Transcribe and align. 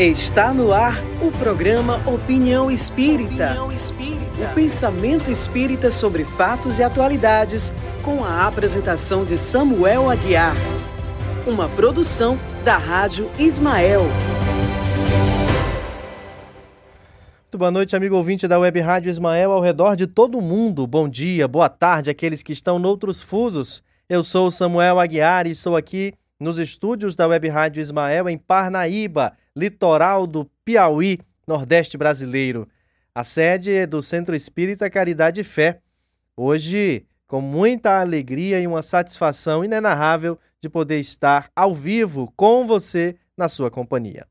Está 0.00 0.54
no 0.54 0.72
ar 0.72 0.94
o 1.20 1.30
programa 1.30 2.00
Opinião 2.08 2.70
Espírita. 2.70 3.48
Opinião 3.48 3.70
Espírita. 3.70 4.50
O 4.50 4.54
pensamento 4.54 5.30
espírita 5.30 5.90
sobre 5.90 6.24
fatos 6.24 6.78
e 6.78 6.82
atualidades, 6.82 7.70
com 8.02 8.24
a 8.24 8.46
apresentação 8.46 9.26
de 9.26 9.36
Samuel 9.36 10.08
Aguiar. 10.08 10.56
Uma 11.46 11.68
produção 11.68 12.38
da 12.64 12.78
Rádio 12.78 13.30
Ismael. 13.38 14.04
Muito 17.42 17.58
boa 17.58 17.70
noite, 17.70 17.94
amigo 17.94 18.16
ouvinte 18.16 18.48
da 18.48 18.58
Web 18.58 18.80
Rádio 18.80 19.10
Ismael 19.10 19.52
ao 19.52 19.60
redor 19.60 19.96
de 19.96 20.06
todo 20.06 20.38
o 20.38 20.42
mundo. 20.42 20.86
Bom 20.86 21.10
dia, 21.10 21.46
boa 21.46 21.68
tarde 21.68 22.08
àqueles 22.08 22.42
que 22.42 22.54
estão 22.54 22.78
noutros 22.78 23.20
fusos. 23.20 23.82
Eu 24.08 24.24
sou 24.24 24.50
Samuel 24.50 24.98
Aguiar 24.98 25.46
e 25.46 25.50
estou 25.50 25.76
aqui 25.76 26.14
nos 26.40 26.58
estúdios 26.58 27.14
da 27.14 27.28
Web 27.28 27.48
Rádio 27.48 27.82
Ismael 27.82 28.26
em 28.28 28.38
Parnaíba, 28.38 29.34
litoral 29.54 30.26
do 30.26 30.50
Piauí, 30.64 31.20
Nordeste 31.46 31.98
brasileiro. 31.98 32.66
A 33.14 33.22
sede 33.22 33.72
é 33.72 33.86
do 33.86 34.00
Centro 34.00 34.34
Espírita 34.34 34.88
Caridade 34.88 35.42
e 35.42 35.44
Fé. 35.44 35.80
Hoje, 36.34 37.04
com 37.26 37.40
muita 37.40 38.00
alegria 38.00 38.58
e 38.58 38.66
uma 38.66 38.82
satisfação 38.82 39.64
inenarrável 39.64 40.38
de 40.60 40.68
poder 40.68 40.98
estar 40.98 41.50
ao 41.54 41.74
vivo 41.74 42.32
com 42.34 42.66
você 42.66 43.16
na 43.36 43.48
sua 43.48 43.70
companhia. 43.70 44.26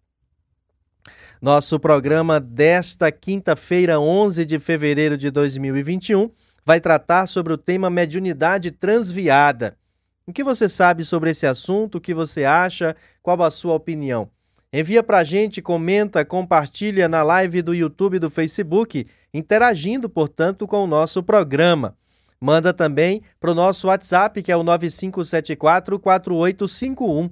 Nosso 1.42 1.80
programa 1.80 2.40
desta 2.40 3.12
quinta-feira, 3.12 4.00
11 4.00 4.46
de 4.46 4.60
fevereiro 4.60 5.18
de 5.18 5.32
2021, 5.32 6.30
vai 6.66 6.82
tratar 6.82 7.28
sobre 7.28 7.54
o 7.54 7.58
tema 7.58 7.90
mediunidade 7.90 8.72
transviada. 8.72 9.78
O 10.30 10.32
que 10.32 10.44
você 10.44 10.70
sabe 10.70 11.04
sobre 11.04 11.32
esse 11.32 11.48
assunto? 11.48 11.96
O 11.96 12.02
que 12.02 12.14
você 12.14 12.46
acha? 12.46 12.96
Qual 13.20 13.42
a 13.42 13.50
sua 13.50 13.74
opinião? 13.74 14.30
Envia 14.72 15.02
para 15.02 15.18
a 15.18 15.24
gente, 15.24 15.60
comenta, 15.60 16.24
compartilha 16.24 17.10
na 17.10 17.24
live 17.24 17.64
do 17.64 17.74
YouTube 17.74 18.18
e 18.18 18.20
do 18.20 18.30
Facebook, 18.30 19.08
interagindo, 19.34 20.08
portanto, 20.08 20.68
com 20.68 20.84
o 20.84 20.88
nosso 20.88 21.24
programa. 21.24 21.98
Manda 22.40 22.72
também 22.72 23.24
para 23.40 23.50
o 23.50 23.56
nosso 23.56 23.88
WhatsApp, 23.88 24.44
que 24.44 24.52
é 24.52 24.56
o 24.56 24.64
9574-4851. 24.64 27.32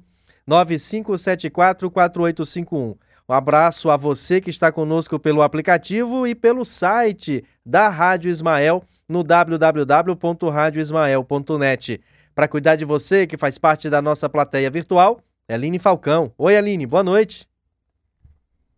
9574-4851. 0.50 2.98
Um 3.30 3.34
abraço 3.34 3.92
a 3.92 3.98
você 3.98 4.42
que 4.42 4.50
está 4.50 4.72
conosco 4.72 5.20
pelo 5.20 5.44
aplicativo 5.44 6.26
e 6.26 6.34
pelo 6.34 6.66
site 6.66 7.44
da 7.64 7.90
Rádio 7.90 8.32
Ismael 8.32 8.84
no 9.08 9.24
www.radioismael.net. 9.24 12.02
Para 12.38 12.48
cuidar 12.48 12.76
de 12.76 12.86
você, 12.86 13.26
que 13.26 13.36
faz 13.36 13.58
parte 13.58 13.90
da 13.90 14.00
nossa 14.00 14.30
plateia 14.30 14.70
virtual, 14.70 15.20
Aline 15.50 15.80
Falcão. 15.80 16.32
Oi, 16.38 16.56
Aline, 16.56 16.86
boa 16.86 17.02
noite. 17.02 17.50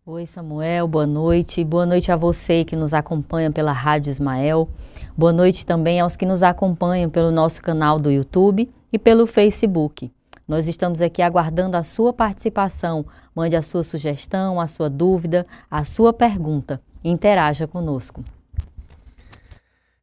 Oi, 0.06 0.24
Samuel, 0.24 0.88
boa 0.88 1.06
noite. 1.06 1.62
Boa 1.62 1.84
noite 1.84 2.10
a 2.10 2.16
você 2.16 2.64
que 2.64 2.74
nos 2.74 2.94
acompanha 2.94 3.52
pela 3.52 3.70
Rádio 3.70 4.10
Ismael. 4.10 4.66
Boa 5.14 5.30
noite 5.30 5.66
também 5.66 6.00
aos 6.00 6.16
que 6.16 6.24
nos 6.24 6.42
acompanham 6.42 7.10
pelo 7.10 7.30
nosso 7.30 7.60
canal 7.60 7.98
do 7.98 8.10
YouTube 8.10 8.66
e 8.90 8.98
pelo 8.98 9.26
Facebook. 9.26 10.10
Nós 10.48 10.66
estamos 10.66 11.02
aqui 11.02 11.20
aguardando 11.20 11.76
a 11.76 11.82
sua 11.82 12.14
participação. 12.14 13.04
Mande 13.36 13.56
a 13.56 13.60
sua 13.60 13.82
sugestão, 13.82 14.58
a 14.58 14.66
sua 14.66 14.88
dúvida, 14.88 15.46
a 15.70 15.84
sua 15.84 16.14
pergunta. 16.14 16.80
Interaja 17.04 17.66
conosco. 17.66 18.24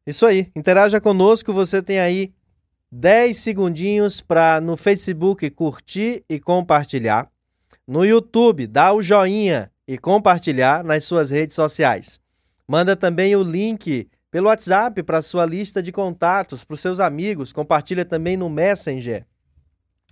Isso 0.06 0.24
aí, 0.24 0.48
interaja 0.54 1.00
conosco. 1.00 1.52
Você 1.52 1.82
tem 1.82 1.98
aí 1.98 2.32
10 2.90 3.36
segundinhos 3.36 4.20
para 4.20 4.60
no 4.60 4.76
Facebook 4.76 5.48
curtir 5.50 6.24
e 6.28 6.40
compartilhar. 6.40 7.30
No 7.86 8.04
YouTube, 8.04 8.66
dá 8.66 8.92
o 8.92 9.02
joinha 9.02 9.70
e 9.86 9.98
compartilhar 9.98 10.82
nas 10.82 11.04
suas 11.04 11.30
redes 11.30 11.54
sociais. 11.54 12.18
Manda 12.66 12.96
também 12.96 13.36
o 13.36 13.42
link 13.42 14.08
pelo 14.30 14.48
WhatsApp 14.48 15.02
para 15.02 15.22
sua 15.22 15.44
lista 15.44 15.82
de 15.82 15.92
contatos, 15.92 16.64
para 16.64 16.74
os 16.74 16.80
seus 16.80 17.00
amigos. 17.00 17.52
Compartilha 17.52 18.04
também 18.04 18.36
no 18.36 18.48
Messenger. 18.48 19.26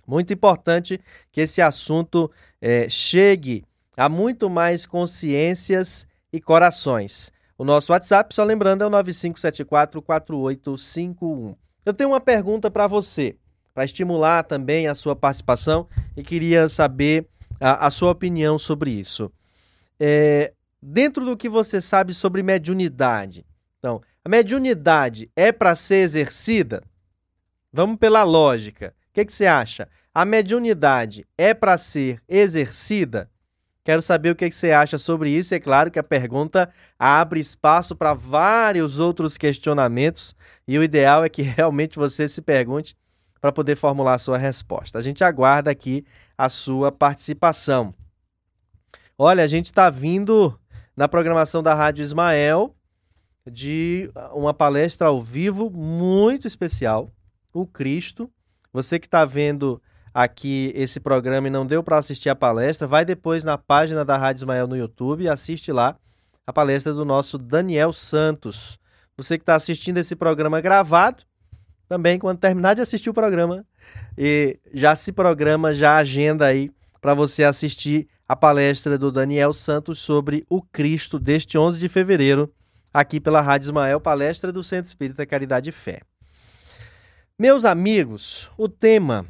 Muito 0.07 0.31
importante 0.31 0.99
que 1.31 1.41
esse 1.41 1.61
assunto 1.61 2.31
é, 2.61 2.87
chegue 2.89 3.65
a 3.95 4.07
muito 4.07 4.49
mais 4.49 4.85
consciências 4.85 6.07
e 6.31 6.39
corações. 6.39 7.31
O 7.57 7.65
nosso 7.65 7.91
WhatsApp, 7.91 8.33
só 8.33 8.43
lembrando, 8.43 8.83
é 8.83 8.87
o 8.87 8.89
9574 8.89 10.01
4851. 10.01 11.66
Eu 11.87 11.93
tenho 11.93 12.09
uma 12.09 12.19
pergunta 12.19 12.69
para 12.69 12.85
você, 12.85 13.37
para 13.73 13.85
estimular 13.85 14.43
também 14.43 14.87
a 14.87 14.93
sua 14.93 15.15
participação 15.15 15.87
e 16.17 16.21
queria 16.21 16.67
saber 16.67 17.29
a, 17.61 17.87
a 17.87 17.89
sua 17.89 18.11
opinião 18.11 18.57
sobre 18.57 18.91
isso. 18.91 19.31
É, 19.97 20.51
dentro 20.81 21.23
do 21.23 21.37
que 21.37 21.47
você 21.47 21.79
sabe 21.79 22.13
sobre 22.13 22.43
mediunidade, 22.43 23.45
então, 23.79 24.01
a 24.21 24.27
mediunidade 24.27 25.31
é 25.33 25.49
para 25.53 25.77
ser 25.77 26.03
exercida? 26.03 26.83
Vamos 27.71 27.95
pela 27.95 28.21
lógica. 28.23 28.93
O 29.09 29.13
que, 29.13 29.23
que 29.23 29.33
você 29.33 29.45
acha? 29.45 29.87
A 30.13 30.25
mediunidade 30.25 31.25
é 31.37 31.53
para 31.53 31.77
ser 31.77 32.21
exercida? 32.27 33.31
Quero 33.87 34.01
saber 34.01 34.31
o 34.31 34.35
que 34.35 34.51
você 34.51 34.73
acha 34.73 34.97
sobre 34.97 35.29
isso. 35.29 35.55
É 35.55 35.61
claro 35.61 35.89
que 35.89 35.97
a 35.97 36.03
pergunta 36.03 36.69
abre 36.99 37.39
espaço 37.39 37.95
para 37.95 38.13
vários 38.13 38.99
outros 38.99 39.37
questionamentos 39.37 40.35
e 40.67 40.77
o 40.77 40.83
ideal 40.83 41.23
é 41.23 41.29
que 41.29 41.39
realmente 41.41 41.97
você 41.97 42.27
se 42.27 42.41
pergunte 42.41 42.97
para 43.39 43.49
poder 43.49 43.77
formular 43.77 44.15
a 44.15 44.17
sua 44.17 44.37
resposta. 44.37 44.99
A 44.99 45.01
gente 45.01 45.23
aguarda 45.23 45.71
aqui 45.71 46.03
a 46.37 46.49
sua 46.49 46.91
participação. 46.91 47.95
Olha, 49.17 49.41
a 49.41 49.47
gente 49.47 49.67
está 49.67 49.89
vindo 49.89 50.59
na 50.93 51.07
programação 51.07 51.63
da 51.63 51.73
Rádio 51.73 52.03
Ismael 52.03 52.75
de 53.49 54.11
uma 54.33 54.53
palestra 54.53 55.07
ao 55.07 55.21
vivo 55.21 55.69
muito 55.69 56.45
especial, 56.45 57.09
o 57.53 57.65
Cristo. 57.65 58.29
Você 58.73 58.99
que 58.99 59.07
está 59.07 59.23
vendo 59.23 59.81
aqui 60.17 60.71
esse 60.73 60.99
programa 60.99 61.47
e 61.47 61.51
não 61.51 61.63
deu 61.63 61.83
para 61.83 61.99
assistir 61.99 62.27
a 62.27 62.35
palestra, 62.35 62.87
vai 62.87 63.05
depois 63.05 63.43
na 63.43 63.55
página 63.55 64.03
da 64.03 64.17
Rádio 64.17 64.39
Ismael 64.39 64.65
no 64.65 64.75
YouTube 64.75 65.23
e 65.23 65.29
assiste 65.29 65.71
lá 65.71 65.95
a 66.47 66.51
palestra 66.51 66.91
do 66.91 67.05
nosso 67.05 67.37
Daniel 67.37 67.93
Santos. 67.93 68.79
Você 69.15 69.37
que 69.37 69.43
está 69.43 69.53
assistindo 69.53 69.99
esse 69.99 70.15
programa 70.15 70.59
gravado, 70.59 71.23
também 71.87 72.17
quando 72.17 72.39
terminar 72.39 72.73
de 72.73 72.81
assistir 72.81 73.11
o 73.11 73.13
programa, 73.13 73.63
e 74.17 74.57
já 74.73 74.95
se 74.95 75.11
programa, 75.11 75.71
já 75.71 75.97
agenda 75.97 76.47
aí 76.47 76.71
para 76.99 77.13
você 77.13 77.43
assistir 77.43 78.07
a 78.27 78.35
palestra 78.35 78.97
do 78.97 79.11
Daniel 79.11 79.53
Santos 79.53 79.99
sobre 79.99 80.43
o 80.49 80.63
Cristo 80.63 81.19
deste 81.19 81.59
11 81.59 81.77
de 81.77 81.87
fevereiro, 81.87 82.51
aqui 82.91 83.19
pela 83.19 83.39
Rádio 83.39 83.67
Ismael, 83.67 84.01
palestra 84.01 84.51
do 84.51 84.63
Centro 84.63 84.87
Espírita 84.87 85.27
Caridade 85.27 85.69
e 85.69 85.73
Fé. 85.73 86.01
Meus 87.37 87.65
amigos, 87.65 88.49
o 88.57 88.67
tema 88.67 89.23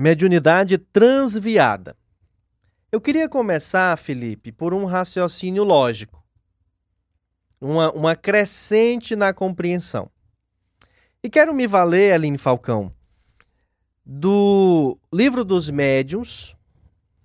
Mediunidade 0.00 0.78
transviada. 0.78 1.94
Eu 2.90 3.02
queria 3.02 3.28
começar, 3.28 3.94
Felipe, 3.98 4.50
por 4.50 4.72
um 4.72 4.86
raciocínio 4.86 5.62
lógico, 5.62 6.24
uma, 7.60 7.92
uma 7.92 8.16
crescente 8.16 9.14
na 9.14 9.34
compreensão. 9.34 10.10
E 11.22 11.28
quero 11.28 11.52
me 11.52 11.66
valer, 11.66 12.14
Aline 12.14 12.38
Falcão, 12.38 12.90
do 14.02 14.96
livro 15.12 15.44
dos 15.44 15.68
médiuns, 15.68 16.56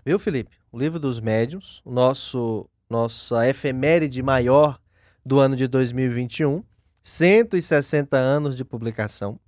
viu, 0.06 0.20
Felipe? 0.20 0.58
O 0.70 0.78
livro 0.78 1.00
dos 1.00 1.22
médiuns, 1.22 1.82
nosso 1.86 2.70
nossa 2.90 3.48
efeméride 3.48 4.22
maior 4.22 4.82
do 5.26 5.40
ano 5.40 5.56
de 5.56 5.66
2021, 5.70 6.62
160 7.02 8.18
anos 8.18 8.54
de 8.54 8.66
publicação. 8.66 9.40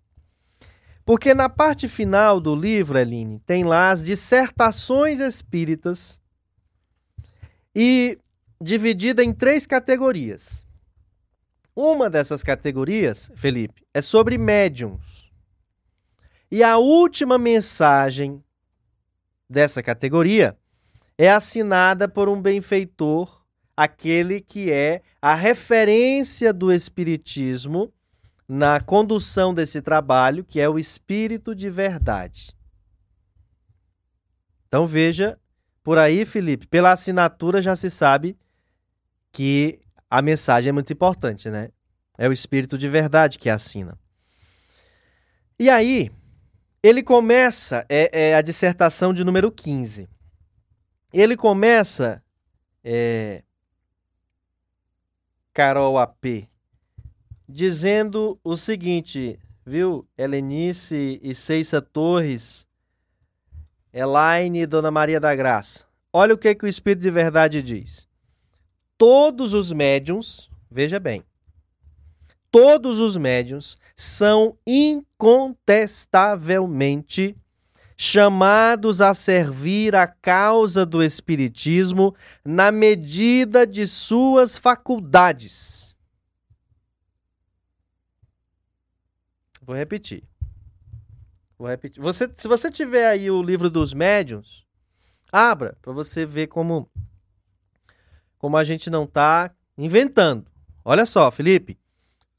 Porque 1.08 1.34
na 1.34 1.48
parte 1.48 1.88
final 1.88 2.38
do 2.38 2.54
livro, 2.54 3.00
Eline, 3.00 3.40
tem 3.46 3.64
lá 3.64 3.92
as 3.92 4.04
dissertações 4.04 5.22
espíritas 5.22 6.20
e 7.74 8.20
dividida 8.62 9.24
em 9.24 9.32
três 9.32 9.66
categorias. 9.66 10.68
Uma 11.74 12.10
dessas 12.10 12.44
categorias, 12.44 13.32
Felipe, 13.36 13.88
é 13.94 14.02
sobre 14.02 14.38
médiums. 14.38 15.32
E 16.52 16.62
a 16.62 16.76
última 16.78 17.38
mensagem 17.38 18.44
dessa 19.50 19.82
categoria 19.82 20.58
é 21.18 21.32
assinada 21.32 22.10
por 22.10 22.28
um 22.28 22.42
benfeitor, 22.42 23.46
aquele 23.78 24.42
que 24.42 24.70
é 24.74 25.02
a 25.22 25.34
referência 25.34 26.52
do 26.52 26.70
Espiritismo 26.70 27.94
na 28.48 28.80
condução 28.80 29.54
desse 29.54 29.82
trabalho, 29.82 30.44
que 30.44 30.60
é 30.60 30.70
o 30.70 30.80
espírito 30.80 31.54
de 31.54 31.70
verdade. 31.70 32.56
Então 34.68 34.88
veja, 34.88 35.40
por 35.84 35.98
aí, 35.98 36.26
Felipe, 36.26 36.68
pela 36.68 36.92
assinatura 36.92 37.62
já 37.62 37.76
se 37.76 37.90
sabe 37.90 38.38
que 39.32 39.80
a 40.10 40.22
mensagem 40.22 40.70
é 40.70 40.74
muito 40.74 40.92
importante, 40.94 41.50
né? 41.50 41.70
É 42.18 42.28
o 42.28 42.34
espírito 42.34 42.78
de 42.78 42.88
verdade 42.88 43.38
que 43.38 43.50
assina. 43.50 43.98
E 45.60 45.70
aí, 45.70 46.12
ele 46.82 47.04
começa, 47.04 47.86
é, 47.90 48.30
é 48.30 48.36
a 48.36 48.42
dissertação 48.42 49.14
de 49.14 49.24
número 49.24 49.52
15. 49.52 50.08
ele 51.12 51.36
começa, 51.36 52.24
é, 52.84 53.44
Carol 55.54 55.98
AP, 55.98 56.48
dizendo 57.48 58.38
o 58.44 58.58
seguinte, 58.58 59.40
viu? 59.66 60.06
Helenice 60.18 61.20
e 61.24 61.34
Ceissa 61.34 61.82
Torres, 61.82 62.68
Elaine 63.94 64.62
e 64.62 64.68
Dona 64.68 64.92
Maria 64.92 65.20
da 65.20 65.36
Graça. 65.36 65.86
Olha 66.12 66.34
o 66.34 66.38
que, 66.38 66.56
que 66.56 66.66
o 66.66 66.68
Espírito 66.68 67.04
de 67.04 67.12
Verdade 67.12 67.62
diz. 67.62 68.08
Todos 68.98 69.54
os 69.54 69.72
médiums, 69.72 70.50
veja 70.70 71.00
bem, 71.00 71.24
todos 72.52 73.00
os 73.00 73.16
médiums 73.16 73.78
são 73.96 74.58
incontestavelmente 74.66 77.38
chamados 77.96 79.00
a 79.02 79.14
servir 79.14 79.96
a 79.96 80.08
causa 80.08 80.86
do 80.86 81.02
Espiritismo 81.04 82.14
na 82.46 82.72
medida 82.72 83.66
de 83.66 83.88
suas 83.88 84.58
faculdades. 84.58 85.87
Vou 89.68 89.76
repetir. 89.76 90.24
Vou 91.60 91.68
repetir. 91.68 92.02
Você, 92.02 92.32
se 92.38 92.48
você 92.48 92.72
tiver 92.72 93.06
aí 93.06 93.30
o 93.30 93.44
livro 93.44 93.70
dos 93.70 93.94
médiuns, 93.94 94.66
abra 95.30 95.78
para 95.82 95.92
você 95.92 96.26
ver 96.26 96.48
como 96.48 96.90
como 98.38 98.56
a 98.56 98.64
gente 98.64 98.90
não 98.90 99.04
está 99.04 99.54
inventando. 99.78 100.50
Olha 100.86 101.06
só, 101.06 101.30
Felipe. 101.30 101.78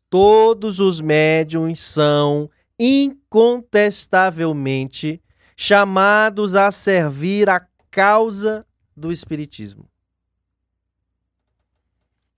Todos 0.08 0.80
os 0.80 1.02
médiums 1.02 1.82
são 1.82 2.50
incontestavelmente 2.78 5.22
chamados 5.54 6.54
a 6.54 6.72
servir 6.72 7.50
a 7.50 7.60
causa 7.90 8.64
do 8.96 9.12
Espiritismo. 9.12 9.86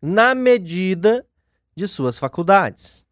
Na 0.03 0.35
medida 0.35 1.25
de 1.77 1.87
suas 1.87 2.19
faculdades. 2.19 3.09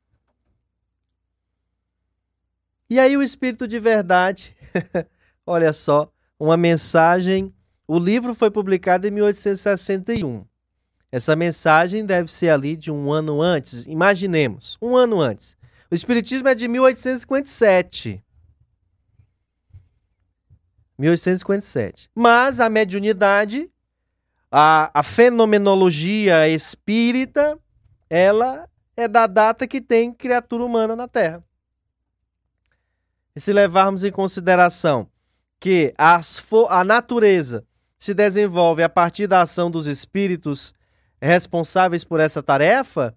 E 2.90 2.99
aí, 2.99 3.17
o 3.17 3.23
Espírito 3.23 3.69
de 3.69 3.79
Verdade, 3.79 4.56
olha 5.46 5.73
só, 5.73 6.11
uma 6.38 6.56
mensagem. 6.56 7.55
O 7.87 7.99
livro 7.99 8.35
foi 8.35 8.50
publicado 8.50 9.06
em 9.06 9.11
1861. 9.11 10.44
Essa 11.11 11.35
mensagem 11.35 12.05
deve 12.05 12.31
ser 12.31 12.50
ali 12.50 12.76
de 12.76 12.90
um 12.90 13.12
ano 13.12 13.40
antes. 13.43 13.85
Imaginemos, 13.87 14.79
um 14.81 14.96
ano 14.96 15.20
antes. 15.20 15.56
O 15.90 15.94
Espiritismo 15.94 16.49
é 16.49 16.55
de 16.55 16.69
1857. 16.69 18.23
1857. 20.99 22.11
Mas 22.14 22.61
a 22.61 22.69
mediunidade, 22.69 23.70
a, 24.50 24.90
a 24.93 25.02
fenomenologia 25.02 26.49
espírita, 26.49 27.58
ela 28.11 28.69
é 28.96 29.06
da 29.06 29.26
data 29.26 29.67
que 29.67 29.81
tem 29.81 30.12
criatura 30.12 30.64
humana 30.64 30.96
na 30.96 31.06
Terra. 31.06 31.43
E 33.38 33.40
se 33.40 33.52
levarmos 33.52 34.02
em 34.02 34.11
consideração 34.11 35.08
que 35.61 35.94
a 35.96 36.82
natureza 36.82 37.64
se 37.96 38.12
desenvolve 38.12 38.82
a 38.82 38.88
partir 38.88 39.29
da 39.29 39.43
ação 39.43 39.70
dos 39.70 39.87
espíritos 39.87 40.75
responsáveis 41.23 42.02
por 42.02 42.19
essa 42.19 42.43
tarefa, 42.43 43.17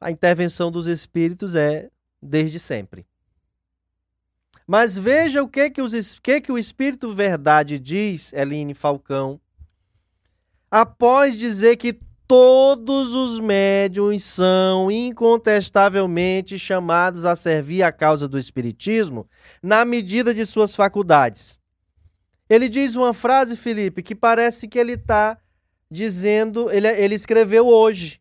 a 0.00 0.10
intervenção 0.10 0.72
dos 0.72 0.88
espíritos 0.88 1.54
é 1.54 1.88
desde 2.20 2.58
sempre. 2.58 3.06
Mas 4.66 4.98
veja 4.98 5.44
o 5.44 5.48
que 5.48 5.70
que, 5.70 5.80
os, 5.80 6.18
que 6.18 6.40
que 6.40 6.50
o 6.50 6.58
Espírito 6.58 7.12
Verdade 7.12 7.78
diz, 7.78 8.32
Eline 8.32 8.74
Falcão, 8.74 9.40
após 10.68 11.36
dizer 11.36 11.76
que 11.76 12.00
todos 12.26 13.14
os 13.14 13.38
médiums 13.38 14.24
são 14.24 14.90
incontestavelmente 14.90 16.58
chamados 16.58 17.24
a 17.24 17.36
servir 17.36 17.82
a 17.82 17.92
causa 17.92 18.26
do 18.26 18.38
Espiritismo 18.38 19.28
na 19.62 19.84
medida 19.84 20.34
de 20.34 20.44
suas 20.44 20.74
faculdades. 20.74 21.60
Ele 22.48 22.68
diz 22.68 22.96
uma 22.96 23.14
frase, 23.14 23.56
Felipe, 23.56 24.02
que 24.02 24.14
parece 24.14 24.68
que 24.68 24.78
ele 24.78 24.92
está 24.92 25.38
dizendo, 25.90 26.70
ele, 26.70 26.88
ele 26.88 27.14
escreveu 27.14 27.66
hoje. 27.66 28.20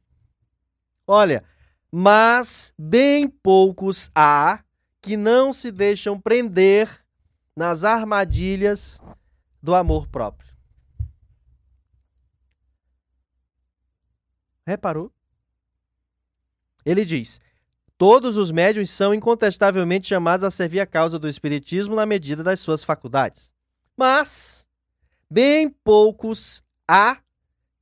Olha, 1.08 1.44
mas 1.92 2.74
bem 2.78 3.28
poucos 3.28 4.10
há 4.14 4.64
que 5.02 5.16
não 5.16 5.54
se 5.54 5.72
deixam 5.72 6.20
prender 6.20 6.90
nas 7.56 7.84
armadilhas 7.84 9.00
do 9.62 9.74
amor 9.74 10.08
próprio. 10.08 10.45
Reparou? 14.66 15.12
Ele 16.86 17.06
diz: 17.06 17.40
Todos 17.98 18.38
os 18.38 18.52
médiuns 18.52 18.90
são 18.90 19.14
incontestavelmente 19.14 20.08
chamados 20.08 20.44
a 20.44 20.52
servir 20.52 20.80
a 20.80 20.86
causa 20.86 21.18
do 21.18 21.30
Espiritismo 21.30 21.96
na 21.96 22.06
medida 22.06 22.44
das 22.44 22.60
suas 22.60 22.84
faculdades. 22.84 23.54
Mas, 23.96 24.66
bem 25.30 25.70
poucos 25.70 26.62
há 26.88 27.20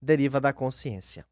deriva 0.00 0.40
da 0.40 0.52
consciência. 0.52 1.26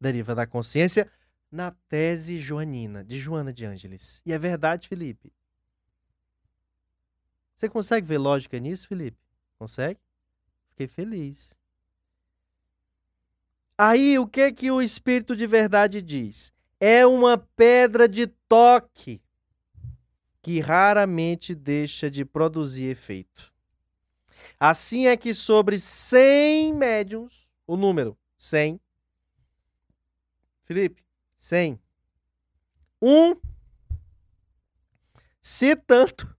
Deriva 0.00 0.34
da 0.34 0.46
consciência 0.46 1.10
na 1.50 1.70
tese 1.88 2.40
joanina, 2.40 3.04
de 3.04 3.18
Joana 3.18 3.52
de 3.52 3.64
Ângeles. 3.64 4.22
E 4.24 4.32
é 4.32 4.38
verdade, 4.38 4.88
Felipe. 4.88 5.32
Você 7.56 7.68
consegue 7.68 8.06
ver 8.06 8.18
lógica 8.18 8.58
nisso, 8.58 8.88
Felipe? 8.88 9.18
Consegue? 9.58 10.00
Fiquei 10.70 10.88
feliz. 10.88 11.56
Aí, 13.76 14.18
o 14.18 14.26
que 14.26 14.52
que 14.52 14.70
o 14.70 14.82
Espírito 14.82 15.34
de 15.34 15.46
Verdade 15.46 16.00
diz? 16.00 16.52
É 16.78 17.06
uma 17.06 17.38
pedra 17.38 18.08
de 18.08 18.26
toque 18.26 19.22
que 20.42 20.60
raramente 20.60 21.54
deixa 21.54 22.10
de 22.10 22.24
produzir 22.24 22.86
efeito. 22.86 23.52
Assim 24.58 25.06
é 25.06 25.16
que 25.16 25.32
sobre 25.32 25.78
100 25.78 26.74
médiums, 26.74 27.48
o 27.66 27.76
número 27.76 28.18
100, 28.36 28.80
Felipe, 30.64 31.04
100, 31.36 31.80
um, 33.00 33.36
se 35.40 35.74
tanto, 35.74 36.36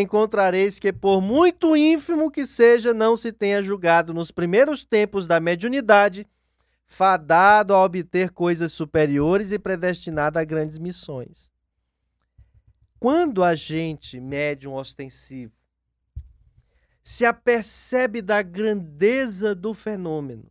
encontrareis 0.00 0.78
que, 0.78 0.92
por 0.92 1.20
muito 1.20 1.76
ínfimo 1.76 2.30
que 2.30 2.46
seja, 2.46 2.94
não 2.94 3.16
se 3.16 3.30
tenha 3.30 3.62
julgado 3.62 4.14
nos 4.14 4.30
primeiros 4.30 4.84
tempos 4.84 5.26
da 5.26 5.38
mediunidade, 5.38 6.26
fadado 6.86 7.74
a 7.74 7.84
obter 7.84 8.30
coisas 8.30 8.72
superiores 8.72 9.52
e 9.52 9.58
predestinado 9.58 10.38
a 10.38 10.44
grandes 10.44 10.78
missões. 10.78 11.50
Quando 12.98 13.44
a 13.44 13.54
gente, 13.54 14.18
médium 14.18 14.74
ostensivo, 14.74 15.52
se 17.02 17.26
apercebe 17.26 18.22
da 18.22 18.40
grandeza 18.42 19.54
do 19.54 19.74
fenômeno 19.74 20.50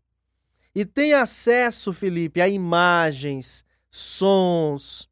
e 0.75 0.85
tem 0.85 1.13
acesso, 1.13 1.93
Felipe, 1.93 2.41
a 2.41 2.47
imagens, 2.47 3.65
sons, 3.89 5.09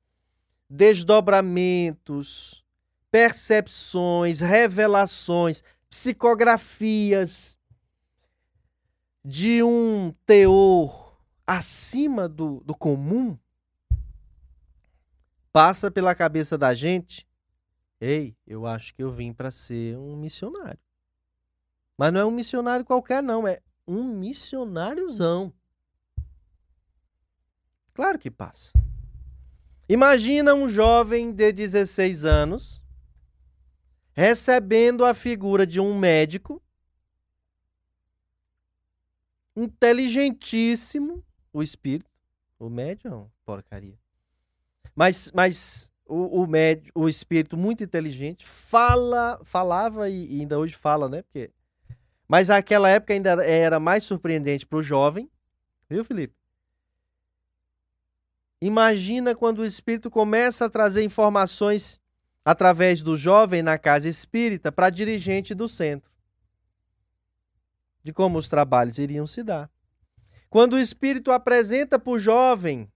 desdobramentos, 0.70 2.64
percepções, 3.12 4.40
revelações, 4.40 5.64
psicografias 5.90 7.60
de 9.24 9.64
um 9.64 10.14
teor 10.26 11.18
acima 11.46 12.30
do, 12.30 12.62
do 12.66 12.76
comum, 12.76 13.38
passa 15.52 15.90
pela 15.90 16.14
cabeça 16.14 16.58
da 16.58 16.74
gente 16.74 17.28
Ei, 18.02 18.34
eu 18.48 18.66
acho 18.66 18.94
que 18.94 19.04
eu 19.04 19.12
vim 19.12 19.34
para 19.34 19.52
ser 19.52 19.98
um 19.98 20.16
missionário. 20.16 20.80
Mas 21.98 22.14
não 22.14 22.22
é 22.22 22.26
um 22.26 22.32
missionário 22.32 22.86
qualquer, 22.86 23.22
não. 23.22 23.46
É 23.46 23.62
um 23.86 24.06
missionáriozão. 24.06 25.54
Claro 27.94 28.18
que 28.18 28.32
passa. 28.32 28.72
Imagina 29.90 30.54
um 30.54 30.70
jovem 30.70 31.34
de 31.34 31.52
16 31.52 32.24
anos 32.24 32.82
recebendo 34.20 35.06
a 35.06 35.14
figura 35.14 35.66
de 35.66 35.80
um 35.80 35.98
médico 35.98 36.62
inteligentíssimo, 39.56 41.24
o 41.54 41.64
espírito, 41.64 42.12
o 42.60 42.70
médium, 42.70 43.12
é 43.12 43.16
uma 43.16 43.32
porcaria. 43.46 43.98
Mas, 44.94 45.32
mas 45.34 45.90
o, 46.06 46.42
o, 46.42 46.46
médio, 46.46 46.92
o 46.94 47.08
espírito 47.08 47.56
muito 47.56 47.82
inteligente 47.82 48.46
fala, 48.46 49.40
falava 49.46 50.10
e, 50.10 50.36
e 50.36 50.42
ainda 50.42 50.60
hoje 50.60 50.76
fala, 50.76 51.08
né? 51.08 51.22
Porque, 51.22 51.50
mas 52.28 52.50
naquela 52.50 52.90
época 52.90 53.14
ainda 53.14 53.42
era 53.46 53.80
mais 53.80 54.04
surpreendente 54.04 54.66
para 54.66 54.80
o 54.80 54.84
jovem, 54.84 55.32
viu, 55.90 56.04
Felipe? 56.04 56.36
Imagina 58.62 59.34
quando 59.34 59.60
o 59.60 59.66
espírito 59.66 60.12
começa 60.12 60.66
a 60.66 60.70
trazer 60.70 61.06
informações 61.06 62.02
através 62.50 63.04
do 63.04 63.16
jovem 63.16 63.62
na 63.62 63.78
casa 63.78 64.10
espírita 64.10 64.72
para 64.72 64.90
dirigente 64.90 65.54
do 65.54 65.70
centro, 65.70 66.12
de 68.04 68.12
como 68.12 68.40
os 68.40 68.48
trabalhos 68.48 68.98
iriam 68.98 69.28
se 69.28 69.44
dar. 69.44 69.70
Quando 70.50 70.74
o 70.74 70.80
espírito 70.80 71.32
apresenta 71.32 72.00
para 72.00 72.10
o 72.10 72.18
jovem 72.18 72.92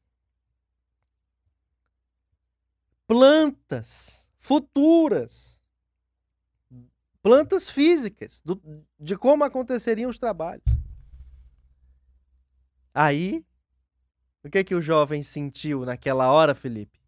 plantas 3.05 4.25
futuras, 4.39 5.61
plantas 7.21 7.69
físicas, 7.69 8.41
do, 8.43 8.59
de 8.99 9.15
como 9.15 9.43
aconteceriam 9.43 10.09
os 10.09 10.17
trabalhos. 10.17 10.65
Aí, 12.91 13.45
o 14.43 14.49
que 14.49 14.63
que 14.63 14.73
o 14.73 14.81
jovem 14.81 15.21
sentiu 15.21 15.85
naquela 15.85 16.31
hora, 16.31 16.55
Felipe? 16.55 16.99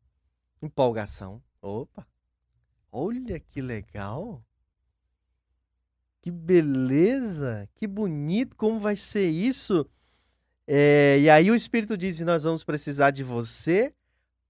Empolgação. 0.62 1.42
Opa, 1.60 2.08
olha 2.96 3.40
que 3.40 3.62
legal. 3.62 4.42
Que 6.22 6.32
beleza, 6.32 7.70
que 7.76 7.86
bonito, 7.86 8.56
como 8.56 8.80
vai 8.80 8.96
ser 8.96 9.28
isso? 9.28 9.86
É, 10.66 11.20
e 11.20 11.30
aí 11.30 11.52
o 11.52 11.56
Espírito 11.56 11.96
diz: 11.96 12.20
Nós 12.22 12.44
vamos 12.44 12.64
precisar 12.64 13.12
de 13.12 13.24
você 13.24 13.94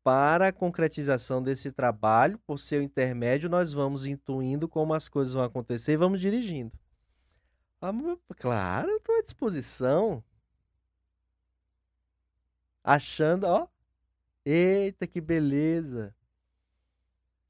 para 0.04 0.50
a 0.50 0.54
concretização 0.54 1.42
desse 1.42 1.72
trabalho, 1.72 2.40
por 2.46 2.60
seu 2.60 2.82
intermédio, 2.82 3.50
nós 3.50 3.74
vamos 3.74 4.06
intuindo 4.06 4.70
como 4.70 4.94
as 4.94 5.10
coisas 5.10 5.34
vão 5.34 5.44
acontecer 5.44 5.94
e 5.94 5.98
vamos 5.98 6.22
dirigindo. 6.22 6.72
Ah, 7.82 7.92
claro, 8.38 8.90
estou 8.90 9.18
à 9.18 9.22
disposição. 9.22 10.24
Achando, 12.84 13.46
ó. 13.46 13.68
Eita, 14.46 15.08
que 15.08 15.20
beleza. 15.20 16.16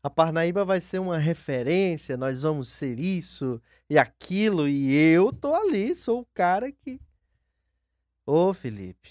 A 0.06 0.10
Parnaíba 0.12 0.64
vai 0.64 0.80
ser 0.80 1.00
uma 1.00 1.18
referência, 1.18 2.16
nós 2.16 2.44
vamos 2.44 2.70
ser 2.70 3.00
isso 3.00 3.60
e 3.90 3.98
aquilo, 3.98 4.68
e 4.68 4.94
eu 4.94 5.34
tô 5.34 5.56
ali, 5.56 5.96
sou 5.96 6.22
o 6.22 6.28
cara 6.32 6.72
que. 6.72 7.02
Ô, 8.24 8.54
Felipe, 8.54 9.10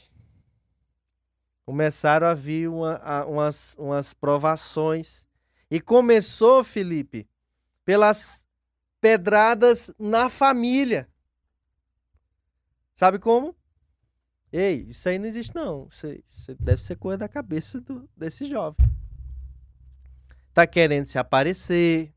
começaram 1.66 2.28
a 2.28 2.34
vir 2.34 2.68
uma, 2.68 2.94
a, 2.98 3.26
umas, 3.26 3.74
umas 3.76 4.14
provações. 4.14 5.26
E 5.68 5.80
começou, 5.80 6.62
Felipe, 6.62 7.28
pelas 7.84 8.44
pedradas 9.00 9.90
na 9.98 10.30
família. 10.30 11.08
Sabe 12.94 13.18
como? 13.18 13.52
Ei, 14.52 14.86
isso 14.88 15.08
aí 15.08 15.18
não 15.18 15.26
existe, 15.26 15.56
não. 15.56 15.88
Isso, 15.90 16.06
isso 16.06 16.54
deve 16.54 16.80
ser 16.80 16.94
coisa 16.94 17.18
da 17.18 17.28
cabeça 17.28 17.80
do, 17.80 18.08
desse 18.16 18.46
jovem. 18.46 18.93
Tá 20.54 20.66
querendo 20.66 21.06
se 21.06 21.18
aparecer. 21.18 22.14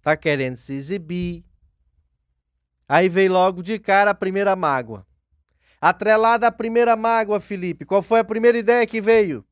Tá 0.00 0.16
querendo 0.16 0.56
se 0.56 0.72
exibir. 0.72 1.44
Aí 2.88 3.08
veio 3.08 3.32
logo 3.32 3.62
de 3.62 3.78
cara 3.78 4.12
a 4.12 4.14
primeira 4.14 4.54
mágoa. 4.56 5.04
Atrelada 5.80 6.46
à 6.46 6.52
primeira 6.52 6.96
mágoa, 6.96 7.38
Felipe, 7.40 7.84
qual 7.84 8.02
foi 8.02 8.20
a 8.20 8.24
primeira 8.24 8.56
ideia 8.56 8.86
que 8.86 9.00
veio? 9.00 9.44